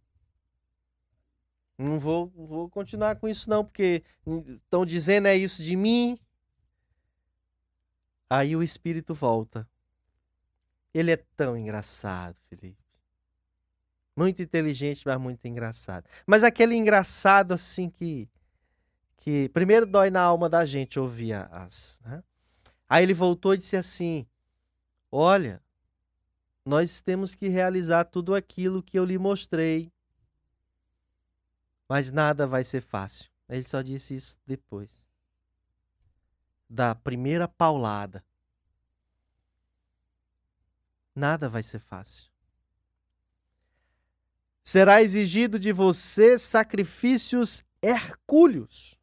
Não 1.76 2.00
vou, 2.00 2.28
vou 2.34 2.70
continuar 2.70 3.16
com 3.16 3.28
isso 3.28 3.50
não, 3.50 3.64
porque 3.64 4.02
estão 4.26 4.86
dizendo 4.86 5.28
é 5.28 5.36
isso 5.36 5.62
de 5.62 5.76
mim. 5.76 6.18
Aí 8.30 8.56
o 8.56 8.62
espírito 8.62 9.14
volta. 9.14 9.68
Ele 10.94 11.10
é 11.12 11.16
tão 11.16 11.56
engraçado, 11.56 12.36
Felipe. 12.48 12.85
Muito 14.16 14.40
inteligente, 14.42 15.02
mas 15.04 15.20
muito 15.20 15.46
engraçado. 15.46 16.08
Mas 16.26 16.42
aquele 16.42 16.74
engraçado 16.74 17.52
assim 17.52 17.90
que 17.90 18.28
que 19.18 19.48
primeiro 19.48 19.86
dói 19.86 20.08
na 20.10 20.20
alma 20.20 20.48
da 20.48 20.64
gente 20.64 20.98
ouvir 20.98 21.32
as. 21.32 22.00
Né? 22.04 22.22
Aí 22.88 23.02
ele 23.02 23.14
voltou 23.14 23.54
e 23.54 23.58
disse 23.58 23.76
assim: 23.76 24.26
Olha, 25.10 25.62
nós 26.64 27.02
temos 27.02 27.34
que 27.34 27.48
realizar 27.48 28.04
tudo 28.04 28.34
aquilo 28.34 28.82
que 28.82 28.98
eu 28.98 29.04
lhe 29.04 29.18
mostrei. 29.18 29.92
Mas 31.88 32.10
nada 32.10 32.46
vai 32.46 32.64
ser 32.64 32.80
fácil. 32.80 33.30
Ele 33.48 33.62
só 33.62 33.82
disse 33.82 34.16
isso 34.16 34.38
depois 34.46 35.06
da 36.68 36.94
primeira 36.94 37.46
paulada. 37.46 38.24
Nada 41.14 41.48
vai 41.48 41.62
ser 41.62 41.78
fácil. 41.78 42.30
Será 44.66 45.00
exigido 45.00 45.60
de 45.60 45.70
você 45.70 46.36
sacrifícios 46.36 47.62
hercúleos. 47.80 48.98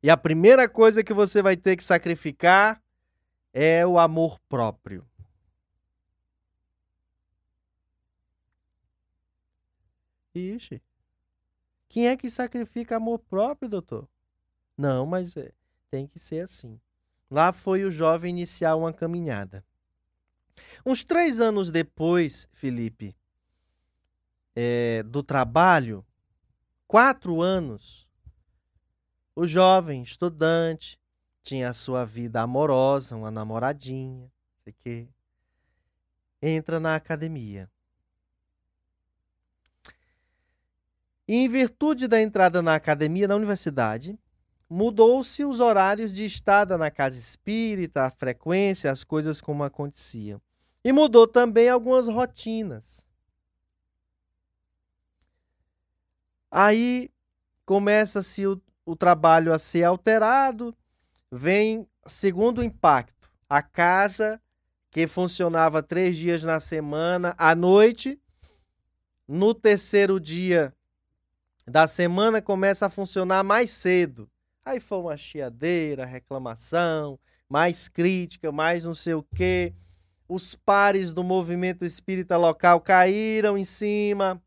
E 0.00 0.08
a 0.08 0.16
primeira 0.16 0.68
coisa 0.68 1.02
que 1.02 1.12
você 1.12 1.42
vai 1.42 1.56
ter 1.56 1.76
que 1.76 1.82
sacrificar 1.82 2.80
é 3.52 3.84
o 3.84 3.98
amor 3.98 4.38
próprio. 4.48 5.04
Ixi. 10.32 10.80
Quem 11.88 12.06
é 12.06 12.16
que 12.16 12.30
sacrifica 12.30 12.94
amor 12.94 13.18
próprio, 13.18 13.68
doutor? 13.68 14.08
Não, 14.76 15.04
mas 15.04 15.36
é, 15.36 15.50
tem 15.90 16.06
que 16.06 16.20
ser 16.20 16.44
assim. 16.44 16.80
Lá 17.28 17.52
foi 17.52 17.82
o 17.82 17.90
jovem 17.90 18.30
iniciar 18.30 18.76
uma 18.76 18.92
caminhada. 18.92 19.64
Uns 20.84 21.04
três 21.04 21.40
anos 21.40 21.70
depois, 21.70 22.48
Felipe, 22.52 23.16
é, 24.54 25.02
do 25.04 25.22
trabalho, 25.22 26.04
quatro 26.86 27.40
anos, 27.40 28.08
o 29.34 29.46
jovem 29.46 30.02
estudante 30.02 30.98
tinha 31.42 31.70
a 31.70 31.74
sua 31.74 32.04
vida 32.04 32.40
amorosa, 32.40 33.16
uma 33.16 33.30
namoradinha, 33.30 34.30
sei 34.64 34.72
que, 34.72 35.08
entra 36.42 36.80
na 36.80 36.94
academia. 36.94 37.70
E 41.26 41.34
em 41.36 41.48
virtude 41.48 42.08
da 42.08 42.20
entrada 42.20 42.62
na 42.62 42.74
academia, 42.74 43.28
na 43.28 43.36
universidade, 43.36 44.18
mudou-se 44.68 45.44
os 45.44 45.60
horários 45.60 46.12
de 46.12 46.24
estada 46.24 46.76
na 46.76 46.90
casa 46.90 47.18
espírita, 47.18 48.06
a 48.06 48.10
frequência, 48.10 48.90
as 48.90 49.04
coisas 49.04 49.40
como 49.40 49.62
aconteciam. 49.62 50.40
E 50.88 50.92
mudou 50.92 51.26
também 51.26 51.68
algumas 51.68 52.08
rotinas. 52.08 53.06
Aí 56.50 57.10
começa-se 57.66 58.46
o, 58.46 58.58
o 58.86 58.96
trabalho 58.96 59.52
a 59.52 59.58
ser 59.58 59.84
alterado, 59.84 60.74
vem 61.30 61.86
segundo 62.06 62.64
impacto, 62.64 63.30
a 63.46 63.60
casa 63.60 64.40
que 64.90 65.06
funcionava 65.06 65.82
três 65.82 66.16
dias 66.16 66.42
na 66.42 66.58
semana, 66.58 67.34
à 67.36 67.54
noite. 67.54 68.18
No 69.28 69.52
terceiro 69.52 70.18
dia 70.18 70.74
da 71.66 71.86
semana 71.86 72.40
começa 72.40 72.86
a 72.86 72.90
funcionar 72.90 73.44
mais 73.44 73.72
cedo. 73.72 74.26
Aí 74.64 74.80
foi 74.80 75.00
uma 75.00 75.18
chiadeira, 75.18 76.06
reclamação, 76.06 77.20
mais 77.46 77.90
crítica, 77.90 78.50
mais 78.50 78.84
não 78.84 78.94
sei 78.94 79.12
o 79.12 79.22
quê. 79.22 79.74
Os 80.28 80.54
pares 80.54 81.12
do 81.12 81.24
movimento 81.24 81.84
espírita 81.84 82.36
local 82.36 82.80
caíram 82.80 83.56
em 83.56 83.64
cima. 83.64 84.42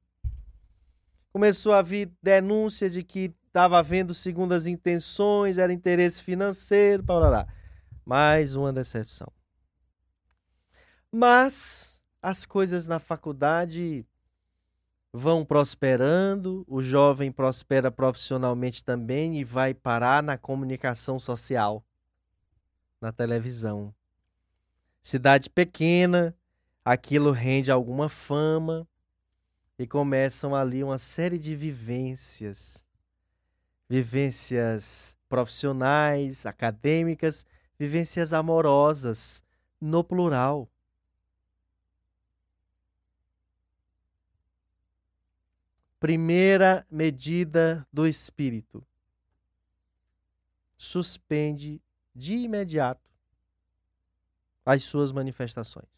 Começou 1.34 1.74
a 1.74 1.82
vir 1.82 2.12
denúncia 2.22 2.90
de 2.90 3.04
que 3.04 3.34
estava 3.48 3.80
havendo 3.80 4.14
segundas 4.14 4.68
intenções, 4.68 5.58
era 5.58 5.74
interesse 5.74 6.22
financeiro, 6.22 7.04
lá. 7.08 7.48
Mais 8.06 8.56
uma 8.56 8.72
decepção. 8.72 9.28
Mas 11.12 11.98
as 12.22 12.46
coisas 12.46 12.86
na 12.86 13.00
faculdade 13.00 14.06
vão 15.12 15.44
prosperando, 15.44 16.64
o 16.68 16.82
jovem 16.82 17.32
prospera 17.32 17.92
profissionalmente 17.92 18.84
também 18.84 19.38
e 19.38 19.44
vai 19.44 19.74
parar 19.74 20.24
na 20.24 20.38
comunicação 20.38 21.20
social, 21.20 21.84
na 23.02 23.12
televisão. 23.12 23.94
Cidade 25.02 25.50
pequena, 25.50 26.36
aquilo 26.86 27.32
rende 27.32 27.72
alguma 27.72 28.08
fama 28.08 28.88
e 29.78 29.88
começam 29.88 30.56
ali 30.56 30.84
uma 30.84 31.00
série 31.00 31.40
de 31.40 31.56
vivências. 31.56 32.86
Vivências 33.90 35.18
profissionais, 35.28 36.46
acadêmicas, 36.46 37.46
vivências 37.80 38.32
amorosas, 38.32 39.44
no 39.82 40.04
plural. 40.04 40.70
Primeira 46.00 46.86
medida 46.90 47.86
do 47.92 48.08
espírito: 48.08 48.86
suspende 50.78 51.82
de 52.16 52.36
imediato 52.36 53.11
as 54.72 54.84
suas 54.84 55.12
manifestações. 55.12 55.90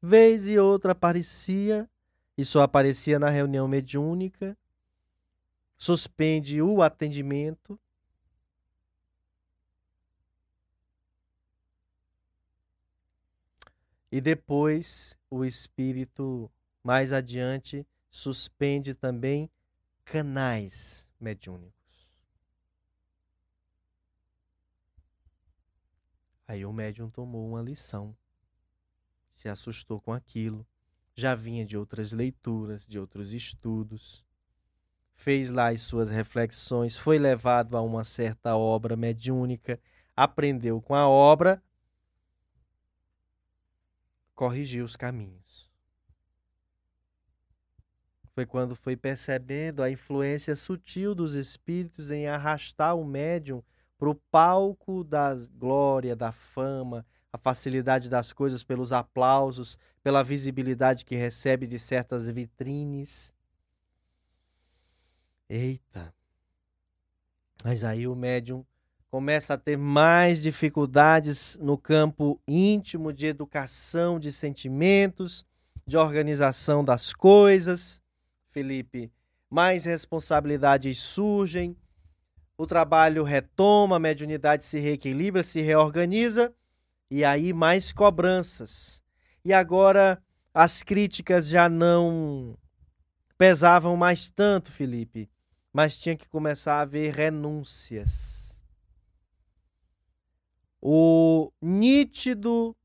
Vez 0.00 0.48
e 0.48 0.58
outra 0.58 0.92
aparecia, 0.92 1.88
e 2.36 2.44
só 2.44 2.62
aparecia 2.62 3.18
na 3.18 3.28
reunião 3.28 3.68
mediúnica, 3.68 4.56
suspende 5.76 6.62
o 6.62 6.80
atendimento. 6.80 7.78
E 14.10 14.20
depois 14.20 15.18
o 15.28 15.44
espírito, 15.44 16.50
mais 16.82 17.12
adiante, 17.12 17.86
suspende 18.10 18.94
também 18.94 19.50
canais 20.04 21.06
mediúnicos. 21.20 21.75
Aí 26.46 26.64
o 26.64 26.72
médium 26.72 27.10
tomou 27.10 27.48
uma 27.48 27.60
lição, 27.60 28.16
se 29.34 29.48
assustou 29.48 30.00
com 30.00 30.12
aquilo, 30.12 30.66
já 31.14 31.34
vinha 31.34 31.64
de 31.64 31.76
outras 31.76 32.12
leituras, 32.12 32.86
de 32.86 32.98
outros 32.98 33.32
estudos, 33.32 34.24
fez 35.14 35.50
lá 35.50 35.70
as 35.70 35.82
suas 35.82 36.10
reflexões, 36.10 36.96
foi 36.96 37.18
levado 37.18 37.76
a 37.76 37.82
uma 37.82 38.04
certa 38.04 38.56
obra 38.56 38.96
mediúnica, 38.96 39.80
aprendeu 40.14 40.80
com 40.80 40.94
a 40.94 41.08
obra 41.08 41.62
corrigiu 44.36 44.84
os 44.84 44.94
caminhos. 44.94 45.66
Foi 48.34 48.44
quando 48.44 48.76
foi 48.76 48.94
percebendo 48.94 49.82
a 49.82 49.90
influência 49.90 50.54
sutil 50.54 51.14
dos 51.14 51.34
espíritos 51.34 52.10
em 52.10 52.28
arrastar 52.28 52.94
o 52.94 53.02
médium 53.02 53.64
para 53.98 54.10
o 54.10 54.14
palco 54.14 55.02
da 55.02 55.34
glória, 55.58 56.14
da 56.14 56.32
fama, 56.32 57.04
a 57.32 57.38
facilidade 57.38 58.08
das 58.08 58.32
coisas 58.32 58.62
pelos 58.62 58.92
aplausos, 58.92 59.78
pela 60.02 60.22
visibilidade 60.22 61.04
que 61.04 61.16
recebe 61.16 61.66
de 61.66 61.78
certas 61.78 62.28
vitrines. 62.28 63.32
Eita! 65.48 66.14
Mas 67.64 67.82
aí 67.84 68.06
o 68.06 68.14
médium 68.14 68.64
começa 69.10 69.54
a 69.54 69.58
ter 69.58 69.76
mais 69.76 70.40
dificuldades 70.40 71.56
no 71.60 71.78
campo 71.78 72.40
íntimo 72.46 73.12
de 73.12 73.26
educação 73.26 74.20
de 74.20 74.30
sentimentos, 74.30 75.46
de 75.86 75.96
organização 75.96 76.84
das 76.84 77.12
coisas. 77.12 78.02
Felipe, 78.50 79.10
mais 79.48 79.84
responsabilidades 79.84 80.98
surgem, 80.98 81.76
o 82.56 82.66
trabalho 82.66 83.22
retoma, 83.22 83.96
a 83.96 84.00
mediunidade 84.00 84.64
se 84.64 84.78
reequilibra, 84.78 85.42
se 85.42 85.60
reorganiza 85.60 86.54
e 87.10 87.24
aí 87.24 87.52
mais 87.52 87.92
cobranças. 87.92 89.02
E 89.44 89.52
agora 89.52 90.22
as 90.52 90.82
críticas 90.82 91.48
já 91.48 91.68
não 91.68 92.56
pesavam 93.36 93.96
mais 93.96 94.28
tanto, 94.28 94.72
Felipe, 94.72 95.30
mas 95.72 95.96
tinha 95.96 96.16
que 96.16 96.28
começar 96.28 96.76
a 96.76 96.80
haver 96.80 97.14
renúncias 97.14 98.36
o 100.88 101.50
nítido 101.60 102.76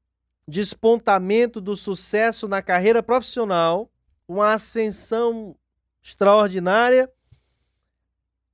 despontamento 0.48 1.62
do 1.62 1.76
sucesso 1.76 2.48
na 2.48 2.60
carreira 2.60 3.04
profissional, 3.04 3.92
uma 4.28 4.54
ascensão 4.54 5.56
extraordinária, 6.02 7.12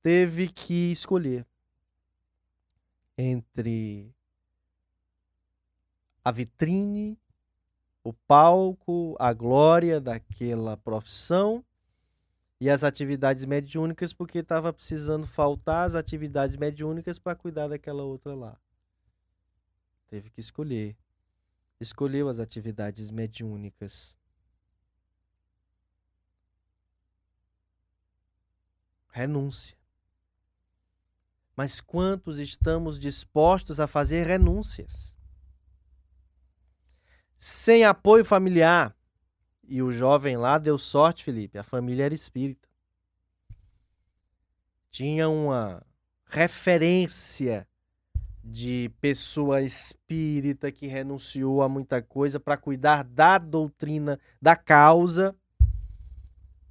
teve 0.02 0.48
que 0.48 0.92
escolher 0.92 1.46
entre 3.16 4.14
a 6.24 6.30
vitrine, 6.30 7.18
o 8.04 8.12
palco, 8.12 9.16
a 9.18 9.32
glória 9.32 10.00
daquela 10.00 10.76
profissão 10.76 11.64
e 12.60 12.68
as 12.68 12.84
atividades 12.84 13.44
mediúnicas, 13.44 14.12
porque 14.12 14.38
estava 14.38 14.72
precisando 14.72 15.26
faltar 15.26 15.86
as 15.86 15.94
atividades 15.94 16.56
mediúnicas 16.56 17.18
para 17.18 17.34
cuidar 17.34 17.68
daquela 17.68 18.02
outra 18.02 18.34
lá. 18.34 18.58
Teve 20.08 20.30
que 20.30 20.40
escolher. 20.40 20.96
Escolheu 21.80 22.28
as 22.28 22.40
atividades 22.40 23.10
mediúnicas. 23.10 24.16
Renúncia. 29.10 29.76
Mas 31.58 31.80
quantos 31.80 32.38
estamos 32.38 33.00
dispostos 33.00 33.80
a 33.80 33.88
fazer 33.88 34.24
renúncias? 34.24 35.18
Sem 37.36 37.82
apoio 37.82 38.24
familiar. 38.24 38.96
E 39.64 39.82
o 39.82 39.90
jovem 39.90 40.36
lá 40.36 40.56
deu 40.56 40.78
sorte, 40.78 41.24
Felipe. 41.24 41.58
A 41.58 41.64
família 41.64 42.04
era 42.04 42.14
espírita. 42.14 42.68
Tinha 44.88 45.28
uma 45.28 45.84
referência 46.26 47.66
de 48.44 48.92
pessoa 49.00 49.60
espírita 49.60 50.70
que 50.70 50.86
renunciou 50.86 51.60
a 51.60 51.68
muita 51.68 52.00
coisa 52.00 52.38
para 52.38 52.56
cuidar 52.56 53.02
da 53.02 53.36
doutrina, 53.36 54.20
da 54.40 54.54
causa, 54.54 55.34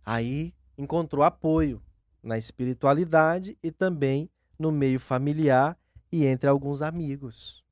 aí 0.06 0.54
encontrou 0.78 1.26
apoio 1.26 1.84
na 2.24 2.38
espiritualidade 2.38 3.58
e 3.62 3.70
também 3.70 4.30
no 4.58 4.72
meio 4.72 5.00
familiar 5.00 5.78
e 6.12 6.26
entre 6.26 6.50
alguns 6.50 6.82
amigos. 6.82 7.64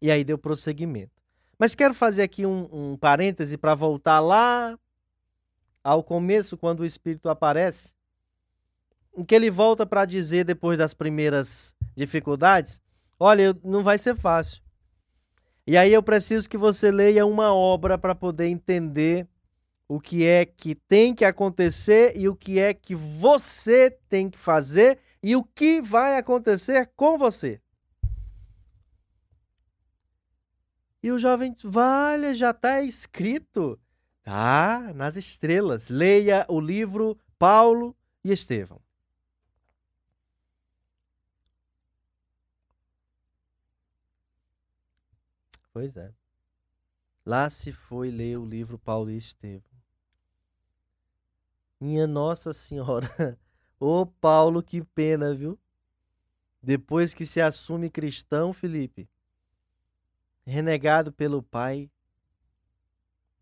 E 0.00 0.10
aí 0.10 0.24
deu 0.24 0.36
prosseguimento. 0.36 1.22
Mas 1.58 1.74
quero 1.74 1.94
fazer 1.94 2.22
aqui 2.22 2.44
um, 2.44 2.68
um 2.72 2.96
parêntese 2.96 3.56
para 3.56 3.74
voltar 3.74 4.20
lá 4.20 4.76
ao 5.84 6.02
começo, 6.02 6.56
quando 6.56 6.80
o 6.80 6.84
Espírito 6.86 7.28
aparece, 7.28 7.92
em 9.16 9.24
que 9.24 9.34
ele 9.34 9.50
volta 9.50 9.84
para 9.84 10.04
dizer, 10.04 10.44
depois 10.44 10.78
das 10.78 10.94
primeiras 10.94 11.74
dificuldades, 11.94 12.80
olha, 13.18 13.56
não 13.62 13.82
vai 13.82 13.98
ser 13.98 14.16
fácil. 14.16 14.62
E 15.66 15.76
aí 15.76 15.92
eu 15.92 16.02
preciso 16.02 16.48
que 16.48 16.56
você 16.56 16.90
leia 16.90 17.24
uma 17.26 17.54
obra 17.54 17.96
para 17.96 18.14
poder 18.14 18.46
entender 18.46 19.28
o 19.86 20.00
que 20.00 20.26
é 20.26 20.44
que 20.44 20.74
tem 20.74 21.14
que 21.14 21.24
acontecer 21.24 22.16
e 22.16 22.28
o 22.28 22.34
que 22.34 22.58
é 22.58 22.72
que 22.72 22.94
você 22.94 23.90
tem 24.08 24.30
que 24.30 24.38
fazer 24.38 24.98
e 25.22 25.36
o 25.36 25.44
que 25.44 25.80
vai 25.80 26.16
acontecer 26.16 26.90
com 26.96 27.16
você. 27.16 27.60
E 31.02 31.10
o 31.10 31.18
jovem, 31.18 31.54
vale, 31.64 32.34
já 32.34 32.50
está 32.50 32.82
escrito. 32.82 33.78
Tá, 34.22 34.92
nas 34.94 35.16
estrelas. 35.16 35.88
Leia 35.88 36.46
o 36.48 36.60
livro 36.60 37.18
Paulo 37.38 37.96
e 38.24 38.30
Estevão. 38.30 38.80
Pois 45.72 45.96
é. 45.96 46.12
Lá 47.24 47.48
se 47.50 47.72
foi 47.72 48.10
ler 48.10 48.38
o 48.38 48.44
livro 48.44 48.78
Paulo 48.78 49.10
e 49.10 49.16
Estevão. 49.16 49.72
Minha 51.80 52.06
Nossa 52.06 52.52
Senhora. 52.52 53.36
Ô 53.84 54.06
Paulo, 54.06 54.62
que 54.62 54.80
pena, 54.80 55.34
viu? 55.34 55.58
Depois 56.62 57.14
que 57.14 57.26
se 57.26 57.40
assume 57.40 57.90
cristão, 57.90 58.52
Felipe, 58.52 59.08
renegado 60.46 61.10
pelo 61.10 61.42
pai, 61.42 61.90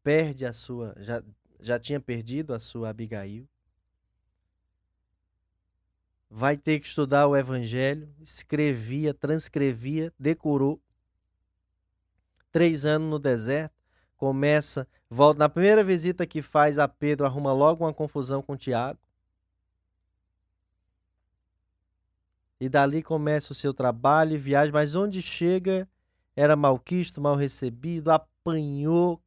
perde 0.03 0.47
a 0.47 0.55
sua, 0.55 0.95
já, 0.97 1.23
já 1.61 1.79
tinha 1.79 2.01
perdido 2.01 2.55
a 2.55 2.59
sua 2.59 2.89
Abigail. 2.89 3.47
Vai 6.31 6.57
ter 6.57 6.81
que 6.81 6.89
estudar 6.89 7.27
o 7.27 7.37
evangelho, 7.37 8.09
escrevia, 8.23 9.13
transcrevia, 9.13 10.11
decorou. 10.19 10.81
Três 12.51 12.87
anos 12.87 13.11
no 13.11 13.19
deserto, 13.19 13.77
começa, 14.17 14.89
volta 15.11 15.39
na 15.41 15.51
primeira 15.51 15.85
visita 15.85 16.27
que 16.27 16.41
faz 16.41 16.79
a 16.79 16.89
Pedro, 16.89 17.27
arruma 17.27 17.53
logo 17.53 17.85
uma 17.85 17.93
confusão 17.93 18.41
com 18.41 18.57
Tiago. 18.57 18.99
E 22.61 22.69
dali 22.69 23.03
começa 23.03 23.53
o 23.53 23.55
seu 23.55 23.73
trabalho 23.73 24.35
e 24.35 24.39
viagem, 24.39 24.73
mas 24.73 24.95
onde 24.95 25.23
chega 25.23 25.89
era 26.37 26.55
malquisto, 26.55 27.21
mal 27.21 27.35
recebido, 27.35 28.11
apanhou, 28.11 29.21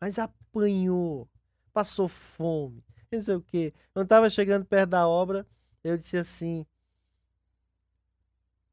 mas 0.00 0.18
apanhou, 0.18 1.28
passou 1.72 2.08
fome, 2.08 2.82
não 3.10 3.22
sei 3.22 3.36
o 3.36 3.40
quê. 3.40 3.72
Quando 3.92 4.06
estava 4.06 4.28
chegando 4.28 4.64
perto 4.64 4.90
da 4.90 5.06
obra, 5.06 5.46
eu 5.84 5.96
disse 5.96 6.16
assim: 6.16 6.66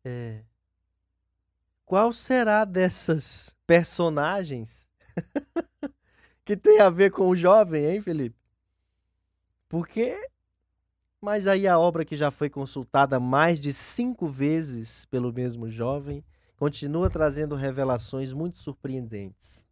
é, 0.04 0.42
qual 1.86 2.12
será 2.14 2.66
dessas 2.66 3.56
personagens 3.68 4.88
que 6.46 6.58
tem 6.58 6.80
a 6.80 6.90
ver 6.90 7.12
com 7.12 7.28
o 7.30 7.36
jovem, 7.36 7.86
hein, 7.86 8.02
Felipe? 8.02 8.38
Porque 9.68 10.20
mas 11.22 11.48
aí 11.48 11.68
a 11.68 11.78
obra 11.78 12.06
que 12.06 12.16
já 12.16 12.32
foi 12.32 12.50
consultada 12.50 13.20
mais 13.20 13.60
de 13.60 13.74
cinco 13.74 14.28
vezes 14.28 15.06
pelo 15.06 15.34
mesmo 15.34 15.70
jovem 15.70 16.24
continua 16.56 17.10
trazendo 17.10 17.56
revelações 17.56 18.32
muito 18.32 18.58
surpreendentes. 18.58 19.66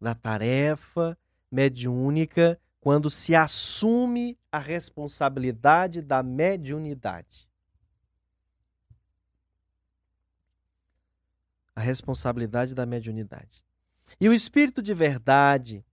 Da 0.00 0.14
tarefa 0.14 1.16
mediúnica 1.50 2.58
quando 2.80 3.10
se 3.10 3.34
assume 3.34 4.38
a 4.50 4.58
responsabilidade 4.58 6.00
da 6.00 6.22
mediunidade. 6.22 7.46
A 11.76 11.80
responsabilidade 11.80 12.74
da 12.74 12.86
mediunidade. 12.86 13.64
E 14.18 14.28
o 14.28 14.32
espírito 14.32 14.82
de 14.82 14.94
verdade 14.94 15.84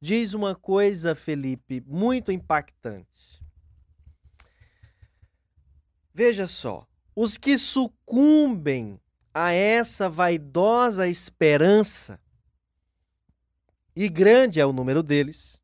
diz 0.00 0.32
uma 0.32 0.54
coisa, 0.54 1.14
Felipe, 1.14 1.82
muito 1.86 2.32
impactante. 2.32 3.06
Veja 6.14 6.46
só, 6.46 6.88
os 7.14 7.36
que 7.36 7.58
sucumbem 7.58 8.98
a 9.32 9.52
essa 9.52 10.08
vaidosa 10.08 11.06
esperança, 11.06 12.20
e 13.94 14.08
grande 14.08 14.58
é 14.58 14.66
o 14.66 14.72
número 14.72 15.02
deles, 15.02 15.60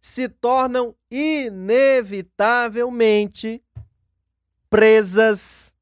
se 0.00 0.28
tornam 0.28 0.94
inevitavelmente 1.10 3.60
presas 4.68 5.72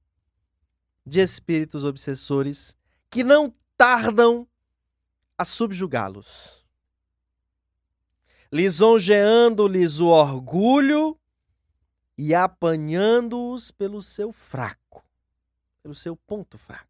de 1.05 1.21
espíritos 1.21 1.85
obsessores 1.85 2.75
que 3.11 3.23
não 3.23 3.55
tardam 3.77 4.49
a 5.37 5.45
subjugá-los 5.45 6.54
lisonjeando-lhes 8.55 9.99
o 9.99 10.07
orgulho 10.07 11.19
e 12.17 12.33
apanhando-os 12.33 13.73
pelo 13.73 14.01
seu 14.01 14.31
fraco, 14.31 15.05
pelo 15.83 15.93
seu 15.93 16.15
ponto 16.15 16.57
fraco. 16.57 16.87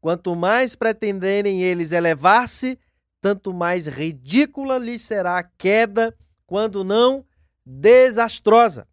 Quanto 0.00 0.34
mais 0.34 0.74
pretenderem 0.74 1.62
eles 1.62 1.92
elevar-se, 1.92 2.76
tanto 3.20 3.54
mais 3.54 3.86
ridícula 3.86 4.78
lhes 4.78 5.02
será 5.02 5.38
a 5.38 5.44
queda, 5.44 6.12
quando 6.44 6.82
não 6.82 7.24
desastrosa. 7.64 8.88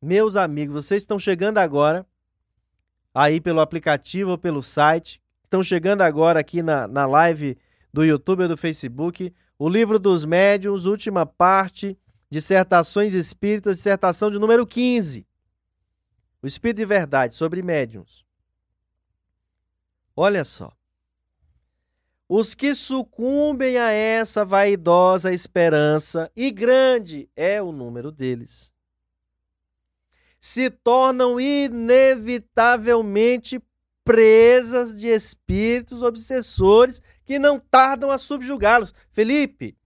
Meus 0.00 0.34
amigos, 0.34 0.86
vocês 0.86 1.02
estão 1.02 1.18
chegando 1.18 1.58
agora 1.58 2.06
aí 3.14 3.38
pelo 3.38 3.60
aplicativo 3.60 4.30
ou 4.30 4.38
pelo 4.38 4.62
site, 4.62 5.20
estão 5.44 5.62
chegando 5.62 6.00
agora 6.00 6.40
aqui 6.40 6.62
na, 6.62 6.88
na 6.88 7.04
live 7.04 7.58
do 7.92 8.04
YouTube 8.04 8.44
ou 8.44 8.48
do 8.48 8.56
Facebook, 8.56 9.34
o 9.58 9.68
livro 9.68 9.98
dos 9.98 10.24
médiuns, 10.24 10.86
última 10.86 11.26
parte, 11.26 11.98
dissertações 12.30 13.14
espíritas, 13.14 13.76
dissertação 13.76 14.30
de 14.30 14.38
número 14.38 14.64
15. 14.66 15.26
O 16.42 16.46
Espírito 16.46 16.78
de 16.78 16.84
Verdade 16.84 17.36
sobre 17.36 17.62
médiuns. 17.62 18.24
Olha 20.16 20.44
só. 20.44 20.72
Os 22.28 22.54
que 22.54 22.74
sucumbem 22.74 23.76
a 23.76 23.90
essa 23.90 24.44
vaidosa 24.44 25.32
esperança, 25.32 26.30
e 26.34 26.50
grande 26.50 27.28
é 27.36 27.60
o 27.60 27.70
número 27.70 28.10
deles, 28.10 28.72
se 30.40 30.70
tornam 30.70 31.38
inevitavelmente 31.38 33.62
presas 34.02 34.98
de 34.98 35.08
espíritos 35.08 36.02
obsessores 36.02 37.02
que 37.24 37.38
não 37.38 37.58
tardam 37.58 38.10
a 38.10 38.18
subjugá-los. 38.18 38.94
Felipe, 39.12 39.76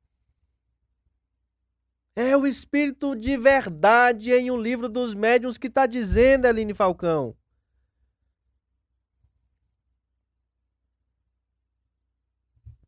é 2.14 2.36
o 2.36 2.46
espírito 2.46 3.14
de 3.14 3.36
verdade 3.36 4.32
em 4.32 4.50
um 4.50 4.60
livro 4.60 4.88
dos 4.88 5.14
médiuns 5.14 5.58
que 5.58 5.66
está 5.66 5.86
dizendo, 5.86 6.46
Aline 6.46 6.72
Falcão. 6.72 7.36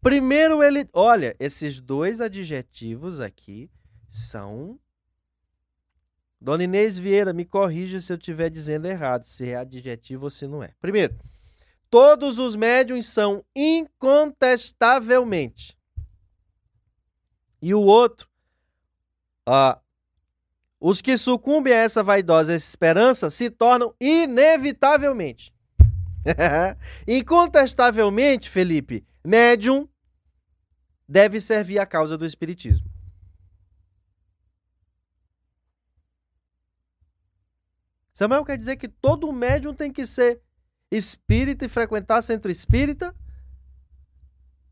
Primeiro 0.00 0.62
ele, 0.62 0.88
olha, 0.92 1.36
esses 1.38 1.80
dois 1.80 2.20
adjetivos 2.20 3.20
aqui 3.20 3.70
são 4.08 4.80
Dona 6.40 6.64
Inês 6.64 6.96
Vieira, 6.98 7.32
me 7.32 7.44
corrija 7.44 8.00
se 8.00 8.12
eu 8.12 8.16
estiver 8.16 8.48
dizendo 8.48 8.86
errado, 8.86 9.24
se 9.24 9.50
é 9.50 9.56
adjetivo 9.56 10.24
ou 10.24 10.30
se 10.30 10.46
não 10.46 10.62
é. 10.62 10.72
Primeiro, 10.80 11.18
todos 11.90 12.38
os 12.38 12.56
médiums 12.56 13.06
são 13.06 13.44
incontestavelmente. 13.54 15.76
E 17.60 17.74
o 17.74 17.80
outro, 17.80 18.28
uh, 19.48 19.76
os 20.80 21.00
que 21.00 21.18
sucumbem 21.18 21.72
a 21.72 21.76
essa 21.76 22.02
vaidosa 22.02 22.54
esperança 22.54 23.30
se 23.30 23.50
tornam 23.50 23.94
inevitavelmente. 24.00 25.52
Incontestavelmente, 27.06 28.48
Felipe, 28.48 29.04
médium 29.24 29.88
deve 31.08 31.40
servir 31.40 31.78
a 31.78 31.86
causa 31.86 32.16
do 32.16 32.26
Espiritismo. 32.26 32.88
Samuel 38.14 38.44
quer 38.44 38.58
dizer 38.58 38.76
que 38.76 38.88
todo 38.88 39.32
médium 39.32 39.72
tem 39.72 39.92
que 39.92 40.04
ser 40.04 40.42
espírita 40.90 41.64
e 41.64 41.68
frequentar 41.68 42.22
centro 42.22 42.50
espírita? 42.50 43.14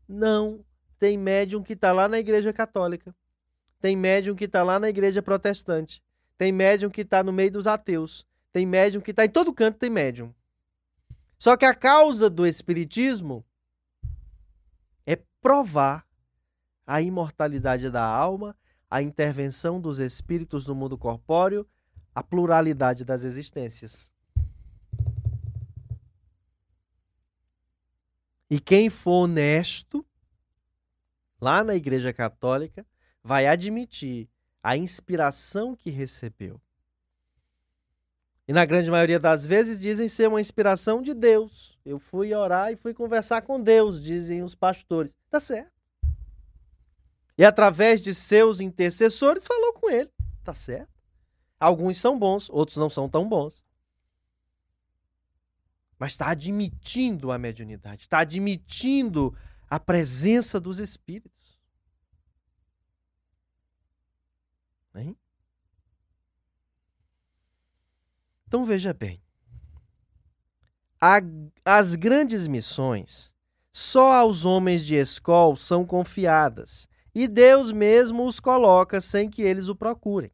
Não. 0.07 0.63
Tem 0.99 1.17
médium 1.17 1.61
que 1.61 1.73
está 1.73 1.91
lá 1.91 2.07
na 2.07 2.19
igreja 2.19 2.51
católica. 2.51 3.15
Tem 3.79 3.95
médium 3.95 4.35
que 4.35 4.45
está 4.45 4.63
lá 4.63 4.79
na 4.79 4.89
igreja 4.89 5.21
protestante. 5.21 6.01
Tem 6.37 6.51
médium 6.51 6.89
que 6.89 7.01
está 7.01 7.23
no 7.23 7.31
meio 7.31 7.51
dos 7.51 7.67
ateus. 7.67 8.25
Tem 8.51 8.65
médium 8.65 9.01
que 9.01 9.11
está 9.11 9.25
em 9.25 9.29
todo 9.29 9.53
canto, 9.53 9.77
tem 9.77 9.89
médium. 9.89 10.33
Só 11.37 11.55
que 11.55 11.65
a 11.65 11.75
causa 11.75 12.29
do 12.29 12.47
espiritismo 12.47 13.45
é 15.05 15.19
provar 15.39 16.05
a 16.85 17.01
imortalidade 17.01 17.91
da 17.91 18.03
alma, 18.03 18.55
a 18.89 19.01
intervenção 19.01 19.79
dos 19.79 19.99
espíritos 19.99 20.65
no 20.65 20.73
mundo 20.73 20.97
corpóreo 20.97 21.67
a 22.17 22.23
pluralidade 22.23 23.05
das 23.05 23.23
existências. 23.23 24.11
E 28.49 28.59
quem 28.59 28.89
for 28.89 29.23
honesto, 29.23 30.05
lá 31.39 31.63
na 31.63 31.75
Igreja 31.75 32.13
Católica, 32.13 32.85
vai 33.21 33.45
admitir 33.45 34.29
a 34.63 34.77
inspiração 34.77 35.75
que 35.75 35.89
recebeu. 35.89 36.61
E 38.47 38.53
na 38.53 38.63
grande 38.63 38.89
maioria 38.89 39.19
das 39.19 39.45
vezes 39.45 39.77
dizem 39.77 40.07
ser 40.07 40.29
uma 40.29 40.39
inspiração 40.39 41.01
de 41.01 41.13
Deus. 41.13 41.77
Eu 41.85 41.99
fui 41.99 42.33
orar 42.33 42.71
e 42.71 42.77
fui 42.77 42.93
conversar 42.93 43.41
com 43.41 43.61
Deus, 43.61 44.01
dizem 44.01 44.41
os 44.41 44.55
pastores. 44.55 45.13
Tá 45.29 45.39
certo. 45.39 45.71
E 47.37 47.43
através 47.43 48.01
de 48.01 48.13
seus 48.13 48.61
intercessores 48.61 49.45
falou 49.45 49.73
com 49.73 49.89
ele. 49.89 50.09
Tá 50.45 50.53
certo. 50.53 50.89
Alguns 51.59 51.99
são 51.99 52.17
bons, 52.17 52.49
outros 52.49 52.77
não 52.77 52.89
são 52.89 53.09
tão 53.09 53.27
bons. 53.27 53.65
Mas 55.99 56.13
está 56.13 56.29
admitindo 56.29 57.31
a 57.31 57.37
mediunidade, 57.37 58.03
está 58.03 58.19
admitindo 58.19 59.35
a 59.69 59.79
presença 59.79 60.59
dos 60.59 60.79
espíritos. 60.79 61.59
Hein? 64.95 65.17
Então 68.47 68.63
veja 68.63 68.93
bem, 68.93 69.21
a, 71.01 71.19
as 71.65 71.95
grandes 71.95 72.47
missões 72.47 73.33
só 73.71 74.13
aos 74.13 74.45
homens 74.45 74.83
de 74.85 74.95
escola 74.95 75.55
são 75.55 75.85
confiadas 75.85 76.87
e 77.13 77.27
Deus 77.27 77.71
mesmo 77.71 78.25
os 78.25 78.39
coloca 78.39 79.01
sem 79.01 79.29
que 79.29 79.41
eles 79.41 79.67
o 79.67 79.75
procurem, 79.75 80.31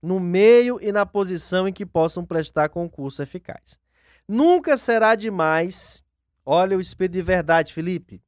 no 0.00 0.20
meio 0.20 0.78
e 0.80 0.92
na 0.92 1.04
posição 1.04 1.66
em 1.66 1.72
que 1.72 1.84
possam 1.84 2.24
prestar 2.24 2.68
concurso 2.68 3.22
eficaz. 3.22 3.78
Nunca 4.28 4.76
será 4.76 5.14
demais, 5.14 6.04
olha 6.44 6.76
o 6.76 6.80
espírito 6.80 7.12
de 7.12 7.22
verdade, 7.22 7.72
Felipe. 7.72 8.20